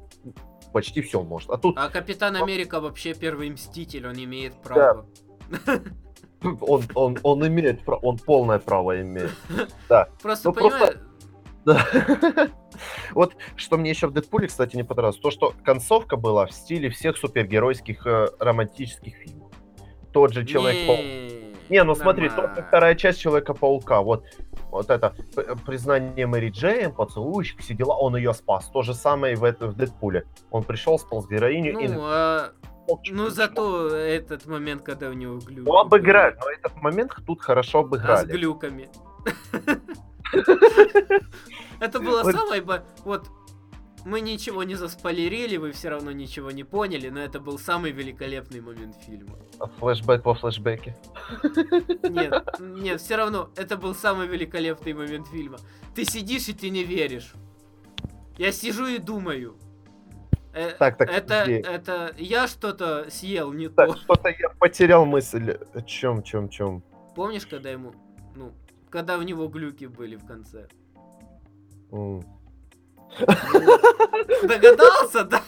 почти 0.73 1.03
все 1.03 1.23
может. 1.23 1.51
А 1.51 1.57
тут 1.57 1.77
А 1.79 1.89
Капитан 1.89 2.37
Америка 2.37 2.81
вообще 2.81 3.15
первый 3.15 3.51
мститель, 3.51 4.07
он 4.07 4.17
имеет 4.17 4.55
право. 4.55 5.07
он, 6.43 6.83
он, 6.95 7.19
он 7.23 7.47
имеет, 7.47 7.85
пра- 7.85 7.99
он 8.03 8.19
полное 8.19 8.59
право 8.59 9.01
имеет. 9.01 9.31
Просто 10.23 10.49
Ну, 10.49 10.53
просто- 10.55 10.79
понимаешь, 10.79 10.99
Да. 11.65 12.49
Вот 13.13 13.37
что 13.57 13.77
мне 13.79 13.91
еще 13.91 14.09
в 14.09 14.13
Дэдпуле, 14.13 14.49
кстати, 14.49 14.75
не 14.77 14.83
понравилось, 14.83 15.19
то, 15.19 15.31
что 15.31 15.55
концовка 15.65 16.17
была 16.17 16.47
в 16.47 16.53
стиле 16.53 16.91
всех 16.91 17.17
супергеройских 17.17 18.07
э, 18.07 18.27
романтических 18.41 19.15
фильмов. 19.15 19.53
Тот 20.13 20.33
же 20.33 20.45
Человек-паук. 20.45 21.01
Не, 21.69 21.83
ну 21.85 21.95
смотри, 21.95 22.29
только 22.29 22.63
вторая 22.63 22.95
часть 22.95 23.21
Человека-паука, 23.21 24.01
вот, 24.03 24.25
вот 24.71 24.91
это 24.91 25.15
признание 25.67 26.27
Мэри 26.27 26.51
Джейн, 26.51 26.93
поцелуйчик, 26.93 27.61
все 27.61 27.75
дела, 27.75 27.97
он 27.97 28.17
ее 28.17 28.35
спас. 28.35 28.69
То 28.69 28.83
же 28.83 28.95
самое 28.95 29.35
и 29.35 29.37
в, 29.37 29.45
это, 29.45 29.69
в 29.69 29.77
Дэдпуле. 29.77 30.27
Он 30.51 30.63
пришел, 30.63 30.99
спал 30.99 31.23
с 31.23 31.29
героиню 31.29 31.79
и... 31.79 31.89
Ну, 31.89 32.01
а, 32.05 32.53
чмок-чмок, 32.87 33.17
ну 33.17 33.31
зато 33.31 33.89
этот 33.97 34.47
момент, 34.47 34.83
когда 34.83 35.09
у 35.09 35.13
него 35.13 35.39
глюки. 35.39 35.69
Ну, 35.69 35.79
обыграли, 35.79 36.37
но 36.41 36.51
этот 36.51 36.77
момент 36.83 37.13
тут 37.27 37.41
хорошо 37.41 37.81
А 37.81 37.83
с 37.83 37.85
обыграли. 37.87 38.33
глюками. 38.33 38.89
Это 41.81 42.01
было 42.01 42.23
самое... 42.31 42.63
Вот, 43.05 43.29
мы 44.05 44.21
ничего 44.21 44.63
не 44.65 44.75
заспойлерили, 44.75 45.57
вы 45.57 45.73
все 45.73 45.89
равно 45.89 46.13
ничего 46.13 46.51
не 46.51 46.65
поняли, 46.65 47.09
но 47.09 47.21
это 47.21 47.41
был 47.41 47.59
самый 47.59 47.91
великолепный 47.93 48.61
момент 48.61 48.97
фильма. 49.07 49.37
Флэшбэк 49.79 50.25
во 50.25 50.35
флэшбэке. 50.35 50.97
Нет, 52.11 52.45
нет, 52.61 53.01
все 53.01 53.17
равно, 53.17 53.51
это 53.57 53.77
был 53.77 53.95
самый 53.95 54.27
великолепный 54.27 54.93
момент 54.93 55.27
фильма. 55.29 55.57
Ты 55.95 56.05
сидишь 56.05 56.49
и 56.49 56.53
ты 56.53 56.71
не 56.71 56.85
веришь. 56.85 57.33
Я 58.37 58.53
сижу 58.53 58.87
и 58.87 58.99
думаю. 58.99 59.57
э, 60.53 60.73
Так, 60.79 60.99
так, 60.99 61.09
это, 61.09 61.35
это 61.35 62.15
я 62.19 62.47
что-то 62.49 63.07
съел 63.11 63.53
не 63.53 63.69
Так, 63.69 63.89
то. 63.91 63.97
что-то 63.97 64.29
я 64.29 64.49
потерял 64.59 65.07
мысль. 65.07 65.57
О 65.73 65.83
чем, 65.83 66.23
чем, 66.23 66.49
чем? 66.49 66.83
Помнишь, 67.15 67.47
когда 67.47 67.71
ему, 67.71 67.93
ну, 68.35 68.53
когда 68.91 69.19
у 69.19 69.23
него 69.23 69.47
глюки 69.49 69.85
были 69.87 70.17
в 70.17 70.27
конце? 70.27 70.67
Догадался, 74.43 75.25
да? 75.25 75.43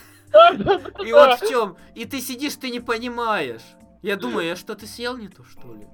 И 1.03 1.11
вот 1.11 1.39
в 1.39 1.49
чем. 1.49 1.77
И 1.95 2.05
ты 2.05 2.19
сидишь, 2.19 2.55
ты 2.55 2.69
не 2.69 2.79
понимаешь. 2.79 3.63
Я 4.01 4.15
думаю, 4.15 4.47
я 4.47 4.55
что-то 4.55 4.85
съел 4.85 5.17
не 5.17 5.27
то, 5.27 5.43
что 5.43 5.73
ли? 5.73 5.87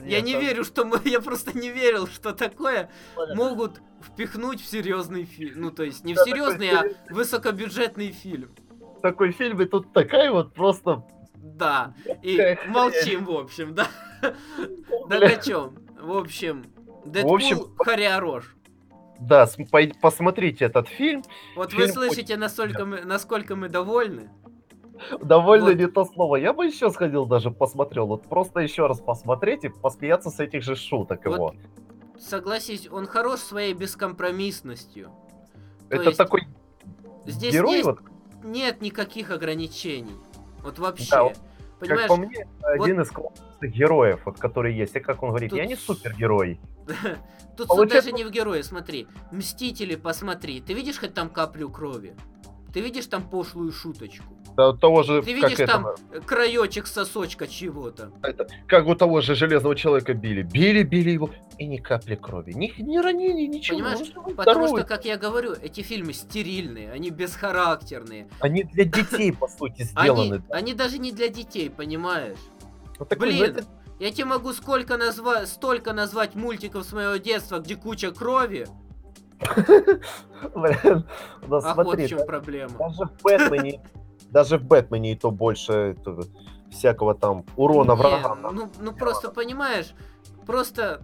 Я 0.00 0.16
Нет, 0.16 0.24
не 0.24 0.32
там 0.32 0.42
верю, 0.42 0.64
что 0.64 0.84
мы... 0.84 1.00
Я 1.04 1.20
просто 1.20 1.56
не 1.56 1.70
верил, 1.70 2.08
что 2.08 2.32
такое 2.32 2.90
Понятно. 3.14 3.36
могут 3.36 3.80
впихнуть 4.02 4.60
в 4.60 4.66
серьезный 4.66 5.24
фильм. 5.24 5.60
Ну, 5.60 5.70
то 5.70 5.84
есть 5.84 6.04
не 6.04 6.14
в 6.14 6.16
Да, 6.16 6.24
такой 6.24 6.32
серьезный, 6.32 6.70
а 6.70 6.82
серьезный. 6.82 7.14
высокобюджетный 7.14 8.10
фильм. 8.10 8.50
Такой 9.02 9.30
фильм, 9.30 9.60
и 9.62 9.66
тут 9.66 9.92
такая 9.92 10.32
вот 10.32 10.52
просто 10.52 11.04
Да. 11.36 11.94
И 12.22 12.36
Какая 12.36 12.66
молчим, 12.66 13.24
в 13.24 13.30
общем, 13.30 13.74
да. 13.74 13.86
Да 15.08 15.20
на 15.20 15.36
чем? 15.36 15.76
В 16.00 16.16
общем, 16.16 16.64
Дэдпул 17.04 17.34
общем, 17.36 17.76
хорош. 17.76 18.56
Да, 19.28 19.48
посмотрите 20.00 20.66
этот 20.66 20.88
фильм. 20.88 21.22
Вот 21.56 21.72
вы 21.72 21.82
фильм 21.82 21.92
слышите, 21.94 22.36
насколько 22.36 22.84
мы, 22.84 23.02
насколько 23.04 23.56
мы 23.56 23.68
довольны? 23.68 24.30
Довольно 25.20 25.66
Вот. 25.66 25.76
не 25.76 25.86
то 25.86 26.04
слово. 26.04 26.36
Я 26.36 26.52
бы 26.52 26.66
еще 26.66 26.90
сходил 26.90 27.26
даже 27.26 27.50
посмотрел. 27.50 28.06
Вот 28.06 28.28
просто 28.28 28.60
еще 28.60 28.86
раз 28.86 29.00
посмотреть 29.00 29.64
и 29.64 29.68
посмеяться 29.68 30.30
с 30.30 30.38
этих 30.40 30.62
же 30.62 30.76
шуток 30.76 31.24
Вот 31.24 31.34
его. 31.34 31.54
Согласись, 32.18 32.88
он 32.90 33.06
хорош 33.06 33.40
своей 33.40 33.72
бескомпромиссностью. 33.74 35.10
То 35.88 35.96
Это 35.96 36.04
есть 36.04 36.18
такой 36.18 36.46
Здесь 37.26 37.52
герой, 37.52 37.72
есть- 37.78 37.84
вот, 37.86 38.00
нет 38.44 38.80
никаких 38.82 39.30
ограничений. 39.30 40.16
Вот 40.62 40.78
вообще. 40.78 41.10
Да, 41.10 41.32
Понимаешь, 41.80 42.08
как 42.08 42.08
по 42.08 42.16
мне, 42.16 42.48
вот- 42.60 42.80
один 42.82 43.00
из 43.00 43.10
классных 43.10 43.72
героев, 43.72 44.20
вот, 44.24 44.38
который 44.38 44.74
есть. 44.74 44.96
И 44.96 45.00
как 45.00 45.22
он 45.22 45.30
говорит, 45.30 45.50
Тут 45.50 45.58
я 45.58 45.66
не 45.66 45.76
супергерой. 45.76 46.60
тут 47.56 47.68
получается- 47.68 48.10
даже 48.10 48.12
не 48.12 48.24
в 48.24 48.30
герое, 48.30 48.62
смотри. 48.62 49.06
Мстители, 49.30 49.96
посмотри. 49.96 50.60
Ты 50.60 50.74
видишь 50.74 50.98
хоть 50.98 51.14
там 51.14 51.28
каплю 51.28 51.70
крови? 51.70 52.14
Ты 52.74 52.80
видишь 52.80 53.06
там 53.06 53.22
пошлую 53.22 53.70
шуточку? 53.70 54.24
Да, 54.56 54.72
того 54.72 55.04
же, 55.04 55.22
Ты 55.22 55.40
как, 55.40 55.50
видишь 55.50 55.66
там 55.68 55.86
этого- 55.86 55.96
э, 56.12 56.20
краечек 56.20 56.86
сосочка 56.88 57.46
чего-то? 57.46 58.10
как 58.66 58.86
у 58.86 58.94
того 58.96 59.20
же 59.20 59.36
железного 59.36 59.76
человека 59.76 60.12
били. 60.14 60.42
Били, 60.42 60.82
били 60.82 61.10
его, 61.10 61.30
и 61.58 61.66
ни 61.66 61.76
капли 61.76 62.16
крови. 62.16 62.52
Ни, 62.52 62.72
ни 62.80 62.98
ранений, 62.98 63.46
ничего. 63.46 63.78
Понимаешь? 63.78 64.12
Потому 64.12 64.66
здоровый. 64.66 64.80
что, 64.82 64.88
как 64.88 65.04
я 65.04 65.16
говорю, 65.16 65.54
эти 65.62 65.82
фильмы 65.82 66.12
стерильные, 66.12 66.90
они 66.90 67.10
бесхарактерные. 67.10 68.28
Они 68.40 68.64
для 68.64 68.84
детей, 68.84 69.32
по 69.32 69.46
сути, 69.46 69.82
сделаны. 69.82 70.42
они 70.50 70.74
даже 70.74 70.98
не 70.98 71.12
для 71.12 71.28
детей, 71.28 71.70
понимаешь? 71.70 72.38
Вот 72.98 73.08
такой, 73.08 73.28
Блин, 73.30 73.58
я 74.00 74.10
тебе 74.10 74.24
могу 74.24 74.52
сколько 74.52 74.96
назва... 74.96 75.46
столько 75.46 75.92
назвать 75.92 76.34
мультиков 76.34 76.84
с 76.84 76.92
моего 76.92 77.16
детства, 77.16 77.58
где 77.60 77.76
куча 77.76 78.10
крови. 78.10 78.66
блин, 80.54 81.04
ну, 81.46 81.56
А 81.56 81.74
вот 81.74 81.86
смотри, 81.86 82.06
в 82.06 82.08
чем 82.08 82.18
да- 82.18 82.24
проблема. 82.24 82.70
даже 82.78 83.04
в 83.04 83.22
Бэтмене, 83.22 83.80
даже 84.30 84.58
в 84.58 84.64
Бэтмене 84.64 85.12
и 85.12 85.16
то 85.16 85.30
больше 85.30 85.72
это, 85.98 86.20
всякого 86.70 87.14
там 87.14 87.44
урона 87.56 87.92
Не, 87.92 87.96
врагам. 87.96 88.38
ну, 88.52 88.70
ну 88.80 88.92
просто 88.92 89.30
понимаешь, 89.30 89.94
просто 90.46 91.02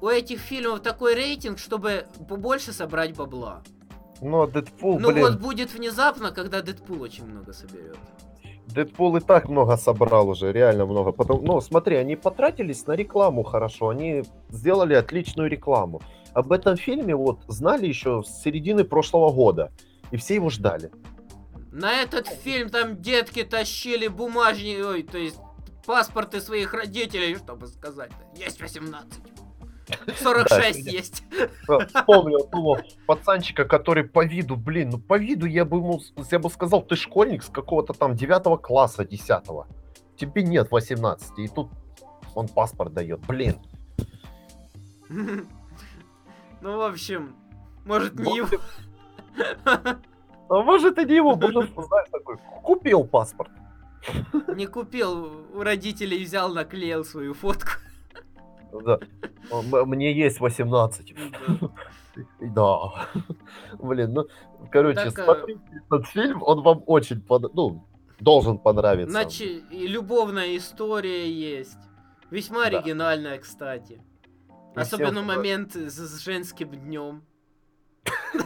у 0.00 0.08
этих 0.08 0.40
фильмов 0.40 0.80
такой 0.80 1.14
рейтинг, 1.14 1.58
чтобы 1.58 2.06
побольше 2.28 2.72
собрать 2.72 3.16
бабла. 3.16 3.62
Но 4.22 4.46
Дэдпул, 4.46 4.98
ну 5.00 5.12
блин, 5.12 5.24
вот 5.26 5.40
будет 5.40 5.72
внезапно, 5.72 6.30
когда 6.30 6.60
Дэдпул 6.62 7.00
очень 7.02 7.26
много 7.26 7.52
соберет. 7.52 7.96
Дэдпул 8.66 9.16
и 9.16 9.20
так 9.20 9.48
много 9.48 9.76
собрал 9.76 10.28
уже, 10.28 10.52
реально 10.52 10.86
много. 10.86 11.10
Потом, 11.12 11.44
ну, 11.44 11.60
смотри, 11.60 11.96
они 11.96 12.16
потратились 12.16 12.86
на 12.86 12.92
рекламу 12.92 13.42
хорошо, 13.42 13.88
они 13.88 14.22
сделали 14.50 14.94
отличную 14.94 15.48
рекламу. 15.50 16.00
Об 16.34 16.52
этом 16.52 16.76
фильме 16.76 17.14
вот 17.14 17.40
знали 17.48 17.86
еще 17.86 18.22
с 18.22 18.42
середины 18.42 18.84
прошлого 18.84 19.32
года, 19.32 19.72
и 20.10 20.16
все 20.16 20.34
его 20.36 20.50
ждали. 20.50 20.90
На 21.72 22.02
этот 22.02 22.26
фильм 22.26 22.68
там 22.68 23.00
детки 23.00 23.44
тащили 23.44 24.08
бумажни, 24.08 24.80
ой, 24.80 25.02
то 25.02 25.18
есть 25.18 25.38
паспорты 25.86 26.40
своих 26.40 26.74
родителей, 26.74 27.36
чтобы 27.36 27.66
сказать, 27.66 28.12
есть 28.36 28.60
18. 28.60 29.12
46 30.22 30.84
Да, 30.84 30.90
есть. 30.90 31.24
Э, 31.68 31.84
Вспомнил 31.86 32.46
того 32.46 32.78
пацанчика, 33.06 33.64
который 33.64 34.04
по 34.04 34.24
виду, 34.24 34.54
блин, 34.56 34.90
ну 34.90 34.98
по 34.98 35.18
виду 35.18 35.46
я 35.46 35.64
бы 35.64 35.78
ему, 35.78 36.00
я 36.30 36.38
бы 36.38 36.48
сказал, 36.48 36.82
ты 36.82 36.94
школьник 36.94 37.42
с 37.42 37.48
какого-то 37.48 37.92
там 37.92 38.14
9 38.14 38.62
класса, 38.62 39.04
10 39.04 39.28
Тебе 40.16 40.42
нет 40.42 40.70
18, 40.70 41.38
и 41.38 41.48
тут 41.48 41.70
он 42.34 42.46
паспорт 42.46 42.92
дает, 42.92 43.20
блин. 43.26 43.56
Ну, 46.60 46.76
в 46.76 46.82
общем, 46.82 47.36
может 47.84 48.18
не 48.18 48.36
его. 48.36 48.48
А 50.48 50.62
может 50.62 50.98
и 50.98 51.04
не 51.04 51.14
его, 51.16 51.36
может, 51.36 51.70
знаешь, 51.72 52.08
такой, 52.10 52.36
купил 52.62 53.04
паспорт. 53.04 53.50
Не 54.56 54.66
купил, 54.66 55.46
у 55.54 55.62
родителей 55.62 56.24
взял, 56.24 56.52
наклеил 56.52 57.04
свою 57.04 57.34
фотку. 57.34 57.70
Да. 58.72 58.98
Мне 59.84 60.12
есть 60.12 60.40
18. 60.40 61.14
Да. 62.40 62.78
Блин, 63.78 64.12
ну, 64.12 64.26
короче, 64.70 65.00
а- 65.00 65.10
смотрите 65.10 65.60
этот 65.86 66.06
фильм, 66.08 66.42
он 66.42 66.62
вам 66.62 66.82
очень, 66.86 67.24
ну, 67.54 67.86
должен 68.18 68.58
понравиться. 68.58 69.10
Значит, 69.12 69.64
любовная 69.70 70.56
история 70.56 71.30
есть. 71.30 71.78
Весьма 72.30 72.66
оригинальная, 72.66 73.38
кстати. 73.38 74.02
Особенно 74.74 75.22
момент 75.22 75.74
с, 75.74 76.22
женским 76.22 76.70
днем. 76.70 77.22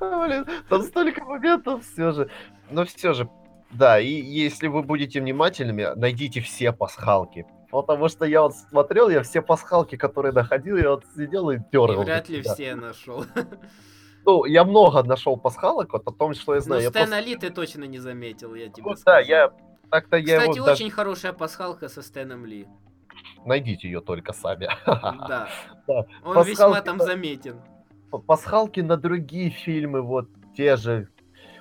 Блин, 0.00 0.46
там 0.68 0.82
столько 0.82 1.24
моментов 1.24 1.84
все 1.84 2.12
же. 2.12 2.30
Но 2.70 2.84
все 2.84 3.12
же, 3.12 3.28
да, 3.70 4.00
и 4.00 4.08
если 4.08 4.68
вы 4.68 4.82
будете 4.82 5.20
внимательными, 5.20 5.88
найдите 5.96 6.40
все 6.40 6.72
пасхалки. 6.72 7.46
Потому 7.70 8.08
что 8.08 8.26
я 8.26 8.42
вот 8.42 8.54
смотрел, 8.54 9.08
я 9.08 9.22
все 9.22 9.40
пасхалки, 9.40 9.96
которые 9.96 10.32
находил, 10.32 10.76
я 10.76 10.90
вот 10.90 11.04
сидел 11.16 11.50
и 11.50 11.58
дергал. 11.72 12.04
вряд 12.04 12.28
ли 12.28 12.42
все 12.42 12.74
нашел. 12.74 13.24
Ну, 14.24 14.44
я 14.44 14.62
много 14.62 15.02
нашел 15.02 15.36
пасхалок, 15.36 15.92
вот 15.94 16.06
о 16.06 16.12
том, 16.12 16.32
что 16.34 16.54
я 16.54 16.60
Ну, 16.60 16.64
знаю. 16.64 16.82
я 16.82 16.90
Стэна 16.90 17.18
Ли 17.18 17.34
ты 17.34 17.50
точно 17.50 17.82
не 17.82 17.98
заметил, 17.98 18.54
я 18.54 18.68
тебе 18.68 18.84
Ну, 18.88 18.94
скажу. 18.94 19.04
да, 19.04 19.18
я 19.18 19.52
так-то 19.90 20.16
я 20.16 20.38
Кстати, 20.38 20.60
очень 20.60 20.90
хорошая 20.90 21.32
пасхалка 21.32 21.88
со 21.88 22.02
Стэном 22.02 22.46
Ли. 22.46 22.68
Найдите 23.44 23.88
ее 23.88 24.00
только 24.00 24.32
сами. 24.32 24.68
Да. 24.84 25.48
Да. 25.86 26.06
Он 26.24 26.34
Пасхалки, 26.34 26.50
весьма 26.50 26.80
там 26.80 26.98
заметен. 27.00 27.60
Пасхалки 28.26 28.80
на 28.80 28.96
другие 28.96 29.50
фильмы, 29.50 30.02
вот 30.02 30.28
те 30.56 30.76
же. 30.76 31.08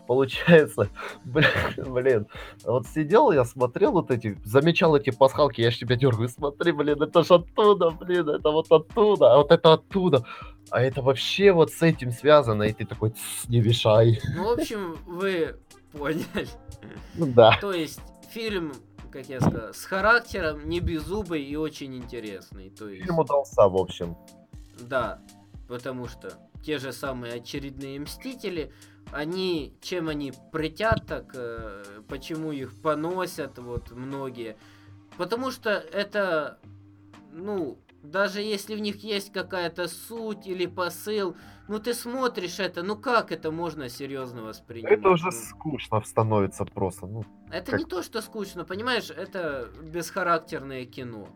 Получается, 0.07 0.89
блин, 1.23 1.47
блин, 1.77 2.27
вот 2.65 2.85
сидел 2.87 3.31
я, 3.31 3.45
смотрел 3.45 3.93
вот 3.93 4.11
эти, 4.11 4.37
замечал 4.43 4.95
эти 4.97 5.11
пасхалки, 5.11 5.61
я 5.61 5.71
ж 5.71 5.77
тебя 5.77 5.95
дергаю, 5.95 6.27
смотри, 6.27 6.73
блин, 6.73 7.01
это 7.01 7.23
ж 7.23 7.31
оттуда, 7.31 7.91
блин, 7.91 8.27
это 8.27 8.49
вот 8.49 8.69
оттуда, 8.69 9.33
а 9.33 9.37
вот 9.37 9.51
это 9.51 9.73
оттуда. 9.73 10.25
А 10.69 10.81
это 10.81 11.01
вообще 11.01 11.51
вот 11.53 11.71
с 11.71 11.81
этим 11.81 12.11
связано, 12.11 12.63
и 12.63 12.73
ты 12.73 12.85
такой, 12.85 13.11
«Тс, 13.11 13.47
не 13.47 13.61
мешай. 13.61 14.19
Ну, 14.35 14.49
в 14.55 14.59
общем, 14.59 14.97
вы 15.05 15.55
поняли. 15.93 16.47
Да. 17.13 17.57
То 17.61 17.71
есть, 17.71 18.01
фильм, 18.31 18.73
как 19.11 19.29
я 19.29 19.39
сказал, 19.41 19.73
с 19.73 19.83
характером, 19.85 20.67
не 20.67 20.79
беззубый 20.79 21.43
и 21.43 21.55
очень 21.55 21.95
интересный. 21.95 22.69
То 22.69 22.89
есть, 22.89 23.03
Фильм 23.03 23.19
удался, 23.19 23.67
в 23.67 23.75
общем. 23.75 24.17
да, 24.79 25.21
потому 25.67 26.07
что 26.07 26.33
те 26.63 26.77
же 26.79 26.91
самые 26.93 27.33
очередные 27.35 27.99
Мстители, 27.99 28.71
они, 29.11 29.75
чем 29.81 30.09
они 30.09 30.33
притят 30.51 31.05
так, 31.07 31.31
э, 31.35 31.83
почему 32.07 32.51
их 32.51 32.79
поносят 32.81 33.57
вот 33.57 33.91
многие, 33.91 34.57
потому 35.17 35.51
что 35.51 35.69
это, 35.71 36.59
ну, 37.31 37.77
даже 38.03 38.41
если 38.41 38.75
в 38.75 38.79
них 38.79 39.03
есть 39.03 39.31
какая-то 39.31 39.87
суть 39.87 40.47
или 40.47 40.65
посыл, 40.65 41.35
ну 41.71 41.79
ты 41.79 41.93
смотришь 41.93 42.59
это, 42.59 42.83
ну 42.83 42.97
как 42.97 43.31
это 43.31 43.49
можно 43.49 43.87
серьезно 43.87 44.43
воспринимать? 44.43 44.91
Это 44.91 45.09
уже 45.09 45.31
скучно 45.31 46.01
становится 46.03 46.65
просто, 46.65 47.07
ну. 47.07 47.23
Это 47.49 47.71
как- 47.71 47.79
не 47.79 47.85
то, 47.85 48.03
что 48.03 48.21
скучно, 48.21 48.65
понимаешь, 48.65 49.09
это 49.09 49.69
бесхарактерное 49.81 50.85
кино. 50.85 51.29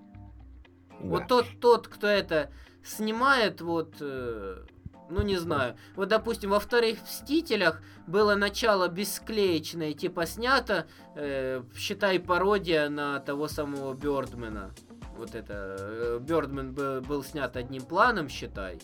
да. 0.89 0.95
Вот 1.07 1.27
тот, 1.27 1.45
тот, 1.61 1.87
кто 1.87 2.07
это 2.07 2.51
снимает, 2.83 3.61
вот, 3.61 3.95
э, 4.01 4.65
ну 5.09 5.21
не 5.21 5.37
знаю. 5.37 5.77
Вот, 5.95 6.09
допустим, 6.09 6.49
во 6.49 6.59
вторых 6.59 7.01
Мстителях 7.03 7.81
было 8.05 8.35
начало 8.35 8.89
бесклеечное, 8.89 9.93
типа 9.93 10.25
снято, 10.25 10.85
э, 11.15 11.63
считай, 11.75 12.19
пародия 12.19 12.89
на 12.89 13.19
того 13.19 13.47
самого 13.47 13.93
Бёрдмена. 13.93 14.71
Вот 15.17 15.33
это, 15.33 15.77
э, 15.79 16.19
Бёрдмен 16.19 16.73
был, 16.73 16.99
был 17.01 17.23
снят 17.23 17.55
одним 17.55 17.83
планом, 17.83 18.27
считай. 18.27 18.81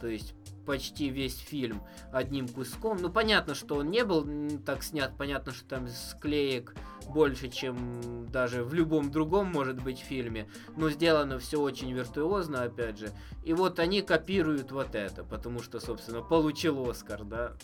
То 0.00 0.06
есть 0.06 0.34
почти 0.70 1.08
весь 1.08 1.36
фильм 1.36 1.82
одним 2.12 2.46
куском. 2.46 2.98
Ну, 3.00 3.10
понятно, 3.10 3.56
что 3.56 3.74
он 3.74 3.90
не 3.90 4.04
был 4.04 4.24
так 4.64 4.84
снят, 4.84 5.12
понятно, 5.18 5.52
что 5.52 5.64
там 5.68 5.88
склеек 5.88 6.76
больше, 7.08 7.48
чем 7.48 8.28
даже 8.30 8.62
в 8.62 8.72
любом 8.72 9.10
другом, 9.10 9.48
может 9.50 9.82
быть, 9.82 9.98
фильме. 9.98 10.48
Но 10.76 10.88
сделано 10.88 11.40
все 11.40 11.60
очень 11.60 11.90
виртуозно, 11.92 12.62
опять 12.62 12.98
же. 13.00 13.10
И 13.44 13.52
вот 13.52 13.80
они 13.80 14.00
копируют 14.00 14.70
вот 14.70 14.94
это, 14.94 15.24
потому 15.24 15.58
что, 15.60 15.80
собственно, 15.80 16.22
получил 16.22 16.88
Оскар, 16.88 17.24
да? 17.24 17.56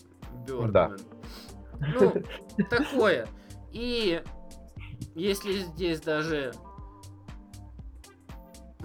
Бёрдман. 0.45 0.99
Ну, 1.79 2.13
такое. 2.69 3.29
И 3.71 4.21
если 5.15 5.59
здесь 5.59 6.01
даже... 6.01 6.51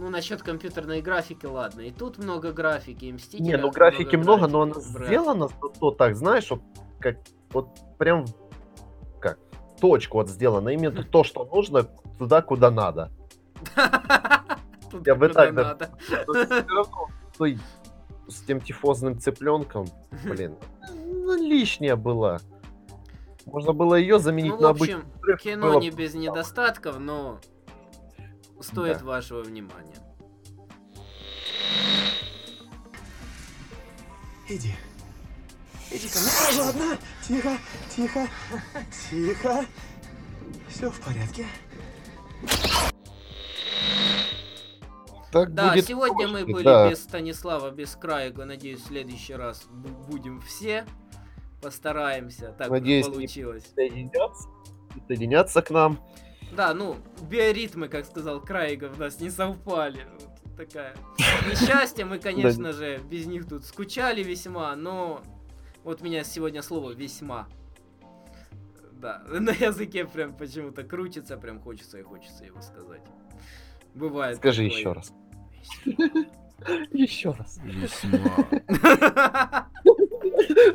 Ну, 0.02 0.10
насчет 0.10 0.42
компьютерной 0.42 1.00
графики, 1.00 1.46
ладно. 1.46 1.82
И 1.82 1.92
тут 1.92 2.18
много 2.18 2.52
графики, 2.52 3.04
и 3.04 3.12
Мстители. 3.12 3.46
Не, 3.46 3.56
ну 3.56 3.70
графики 3.70 4.16
много, 4.16 4.48
но 4.48 4.62
она 4.62 4.72
графики, 4.72 4.92
брат. 4.94 5.06
сделана 5.06 5.48
то 5.78 5.90
так, 5.92 6.16
знаешь, 6.16 6.50
вот 6.50 6.60
как 6.98 7.18
вот 7.52 7.68
прям 7.98 8.24
как 9.20 9.38
точку 9.80 10.18
вот 10.18 10.28
сделано, 10.28 10.70
именно 10.70 11.04
то, 11.04 11.22
что 11.22 11.44
нужно, 11.44 11.84
туда, 12.18 12.42
куда 12.42 12.72
надо. 12.72 13.12
Я 15.06 15.14
бы 15.14 15.28
так, 15.28 15.52
надо. 15.52 15.90
С 18.26 18.40
тем 18.44 18.60
тифозным 18.60 19.20
цыпленком, 19.20 19.86
блин, 20.24 20.56
лишняя 21.38 21.94
была. 21.94 22.40
Можно 23.46 23.72
было 23.72 23.94
ее 23.94 24.18
заменить 24.18 24.50
Ну, 24.50 24.56
в 24.56 24.62
на 24.62 24.70
общем, 24.70 25.04
взрыв, 25.20 25.40
кино 25.40 25.70
было 25.74 25.80
не 25.80 25.90
без 25.90 26.14
недостатков, 26.14 26.98
но 26.98 27.38
стоит 28.62 28.98
Да. 28.98 29.04
вашего 29.04 29.42
внимания. 29.42 29.96
Иди. 34.48 34.74
Иди 35.90 36.08
ко 36.08 36.18
мне. 36.18 36.60
Ладно, 36.62 36.98
тихо, 37.26 37.56
тихо, 37.94 38.26
тихо. 39.10 39.64
Все 40.68 40.90
в 40.90 41.00
порядке. 41.00 41.46
Так 45.30 45.54
Да, 45.54 45.70
будет 45.72 45.86
сегодня 45.86 46.28
мы 46.28 46.40
точно, 46.40 46.52
были 46.54 46.64
да. 46.64 46.90
без 46.90 47.02
Станислава, 47.02 47.70
без 47.70 47.96
Краега. 47.96 48.44
Надеюсь, 48.44 48.80
в 48.80 48.86
следующий 48.88 49.34
раз 49.34 49.66
бу- 49.70 50.06
будем 50.06 50.40
все. 50.42 50.84
Постараемся. 51.62 52.54
Так 52.58 52.68
Надеюсь, 52.70 53.06
получилось. 53.06 53.64
присоединятся, 53.64 54.48
присоединятся 54.92 55.62
к 55.62 55.70
нам. 55.70 55.98
Да, 56.54 56.74
ну, 56.74 56.96
биоритмы, 57.30 57.88
как 57.88 58.04
сказал 58.04 58.40
Краега, 58.40 58.90
в 58.90 58.98
нас 58.98 59.20
не 59.20 59.30
совпали. 59.30 60.06
Вот 60.20 60.56
такая 60.56 60.94
несчастье. 61.50 62.04
Мы, 62.04 62.18
конечно 62.18 62.72
же, 62.72 62.98
без 63.10 63.26
них 63.26 63.48
тут 63.48 63.64
скучали 63.64 64.22
весьма, 64.22 64.76
но 64.76 65.22
вот 65.82 66.02
у 66.02 66.04
меня 66.04 66.24
сегодня 66.24 66.62
слово 66.62 66.92
весьма. 66.92 67.48
Да, 68.92 69.22
на 69.28 69.50
языке 69.50 70.04
прям 70.04 70.34
почему-то 70.34 70.84
крутится, 70.84 71.38
прям 71.38 71.58
хочется 71.58 71.98
и 71.98 72.02
хочется 72.02 72.44
его 72.44 72.60
сказать. 72.60 73.02
Бывает. 73.94 74.36
Скажи 74.36 74.64
такое. 74.64 74.78
еще 74.78 74.92
раз. 74.92 75.12
Еще 76.92 77.30
раз. 77.30 77.58
Весьма. 77.64 78.48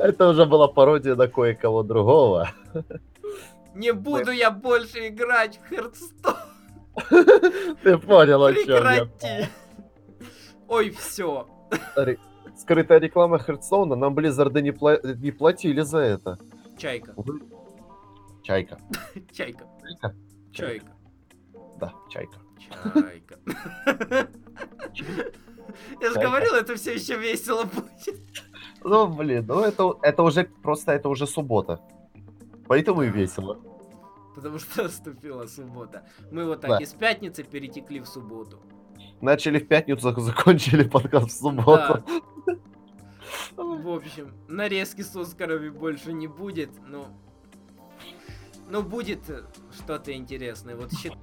Это 0.00 0.28
уже 0.28 0.44
была 0.44 0.68
пародия 0.68 1.14
на 1.14 1.28
кое-кого 1.28 1.82
другого. 1.82 2.50
Не 3.78 3.92
буду 3.92 4.32
я 4.32 4.50
больше 4.50 5.06
играть 5.06 5.60
в 5.62 5.68
Хердстон. 5.68 6.34
Ты 7.84 7.96
понял, 7.98 8.44
о 8.44 8.52
чем 8.52 8.68
я. 8.68 9.04
Прекрати. 9.06 9.48
Ой, 10.66 10.90
все. 10.90 11.46
Скрытая 12.56 12.98
реклама 12.98 13.38
Хердстоуна, 13.38 13.94
нам 13.94 14.16
Близзарды 14.16 14.62
не, 14.62 14.70
пла- 14.72 15.00
не 15.16 15.30
платили 15.30 15.82
за 15.82 15.98
это. 15.98 16.38
Чайка. 16.76 17.14
Чайка. 18.42 18.78
Чайка. 19.30 19.64
Чайка? 19.84 20.14
Чайка. 20.52 20.92
Да, 21.78 21.92
чайка. 22.10 22.38
Чайка. 22.94 23.38
Я 26.00 26.10
же 26.10 26.20
говорил, 26.20 26.54
это 26.54 26.74
все 26.74 26.94
еще 26.94 27.16
весело 27.16 27.62
будет. 27.62 28.20
Ну, 28.82 29.06
блин, 29.06 29.44
ну 29.46 29.60
это, 29.60 29.94
это 30.02 30.22
уже 30.24 30.44
просто, 30.62 30.92
это 30.92 31.08
уже 31.08 31.28
суббота. 31.28 31.80
Поэтому 32.66 33.02
и 33.02 33.08
весело. 33.08 33.58
Потому 34.38 34.60
что 34.60 34.82
наступила 34.84 35.46
суббота. 35.46 36.06
Мы 36.30 36.44
вот 36.46 36.60
так 36.60 36.70
Да. 36.70 36.76
из 36.78 36.92
пятницы 36.92 37.42
перетекли 37.42 37.98
в 37.98 38.06
субботу. 38.06 38.62
Начали 39.20 39.58
в 39.58 39.66
пятницу, 39.66 40.12
закончили 40.20 40.84
подкаст 40.84 41.30
в 41.30 41.32
субботу. 41.32 42.04
В 43.56 43.88
общем, 43.88 44.32
нарезки 44.46 45.02
с 45.02 45.16
Оскарами 45.16 45.70
больше 45.70 46.12
не 46.12 46.28
будет, 46.28 46.70
но... 46.86 47.06
Ну, 48.70 48.84
будет 48.84 49.24
что-то 49.76 50.12
интересное. 50.12 50.76
Вот 50.76 50.92
щит- 50.92 51.18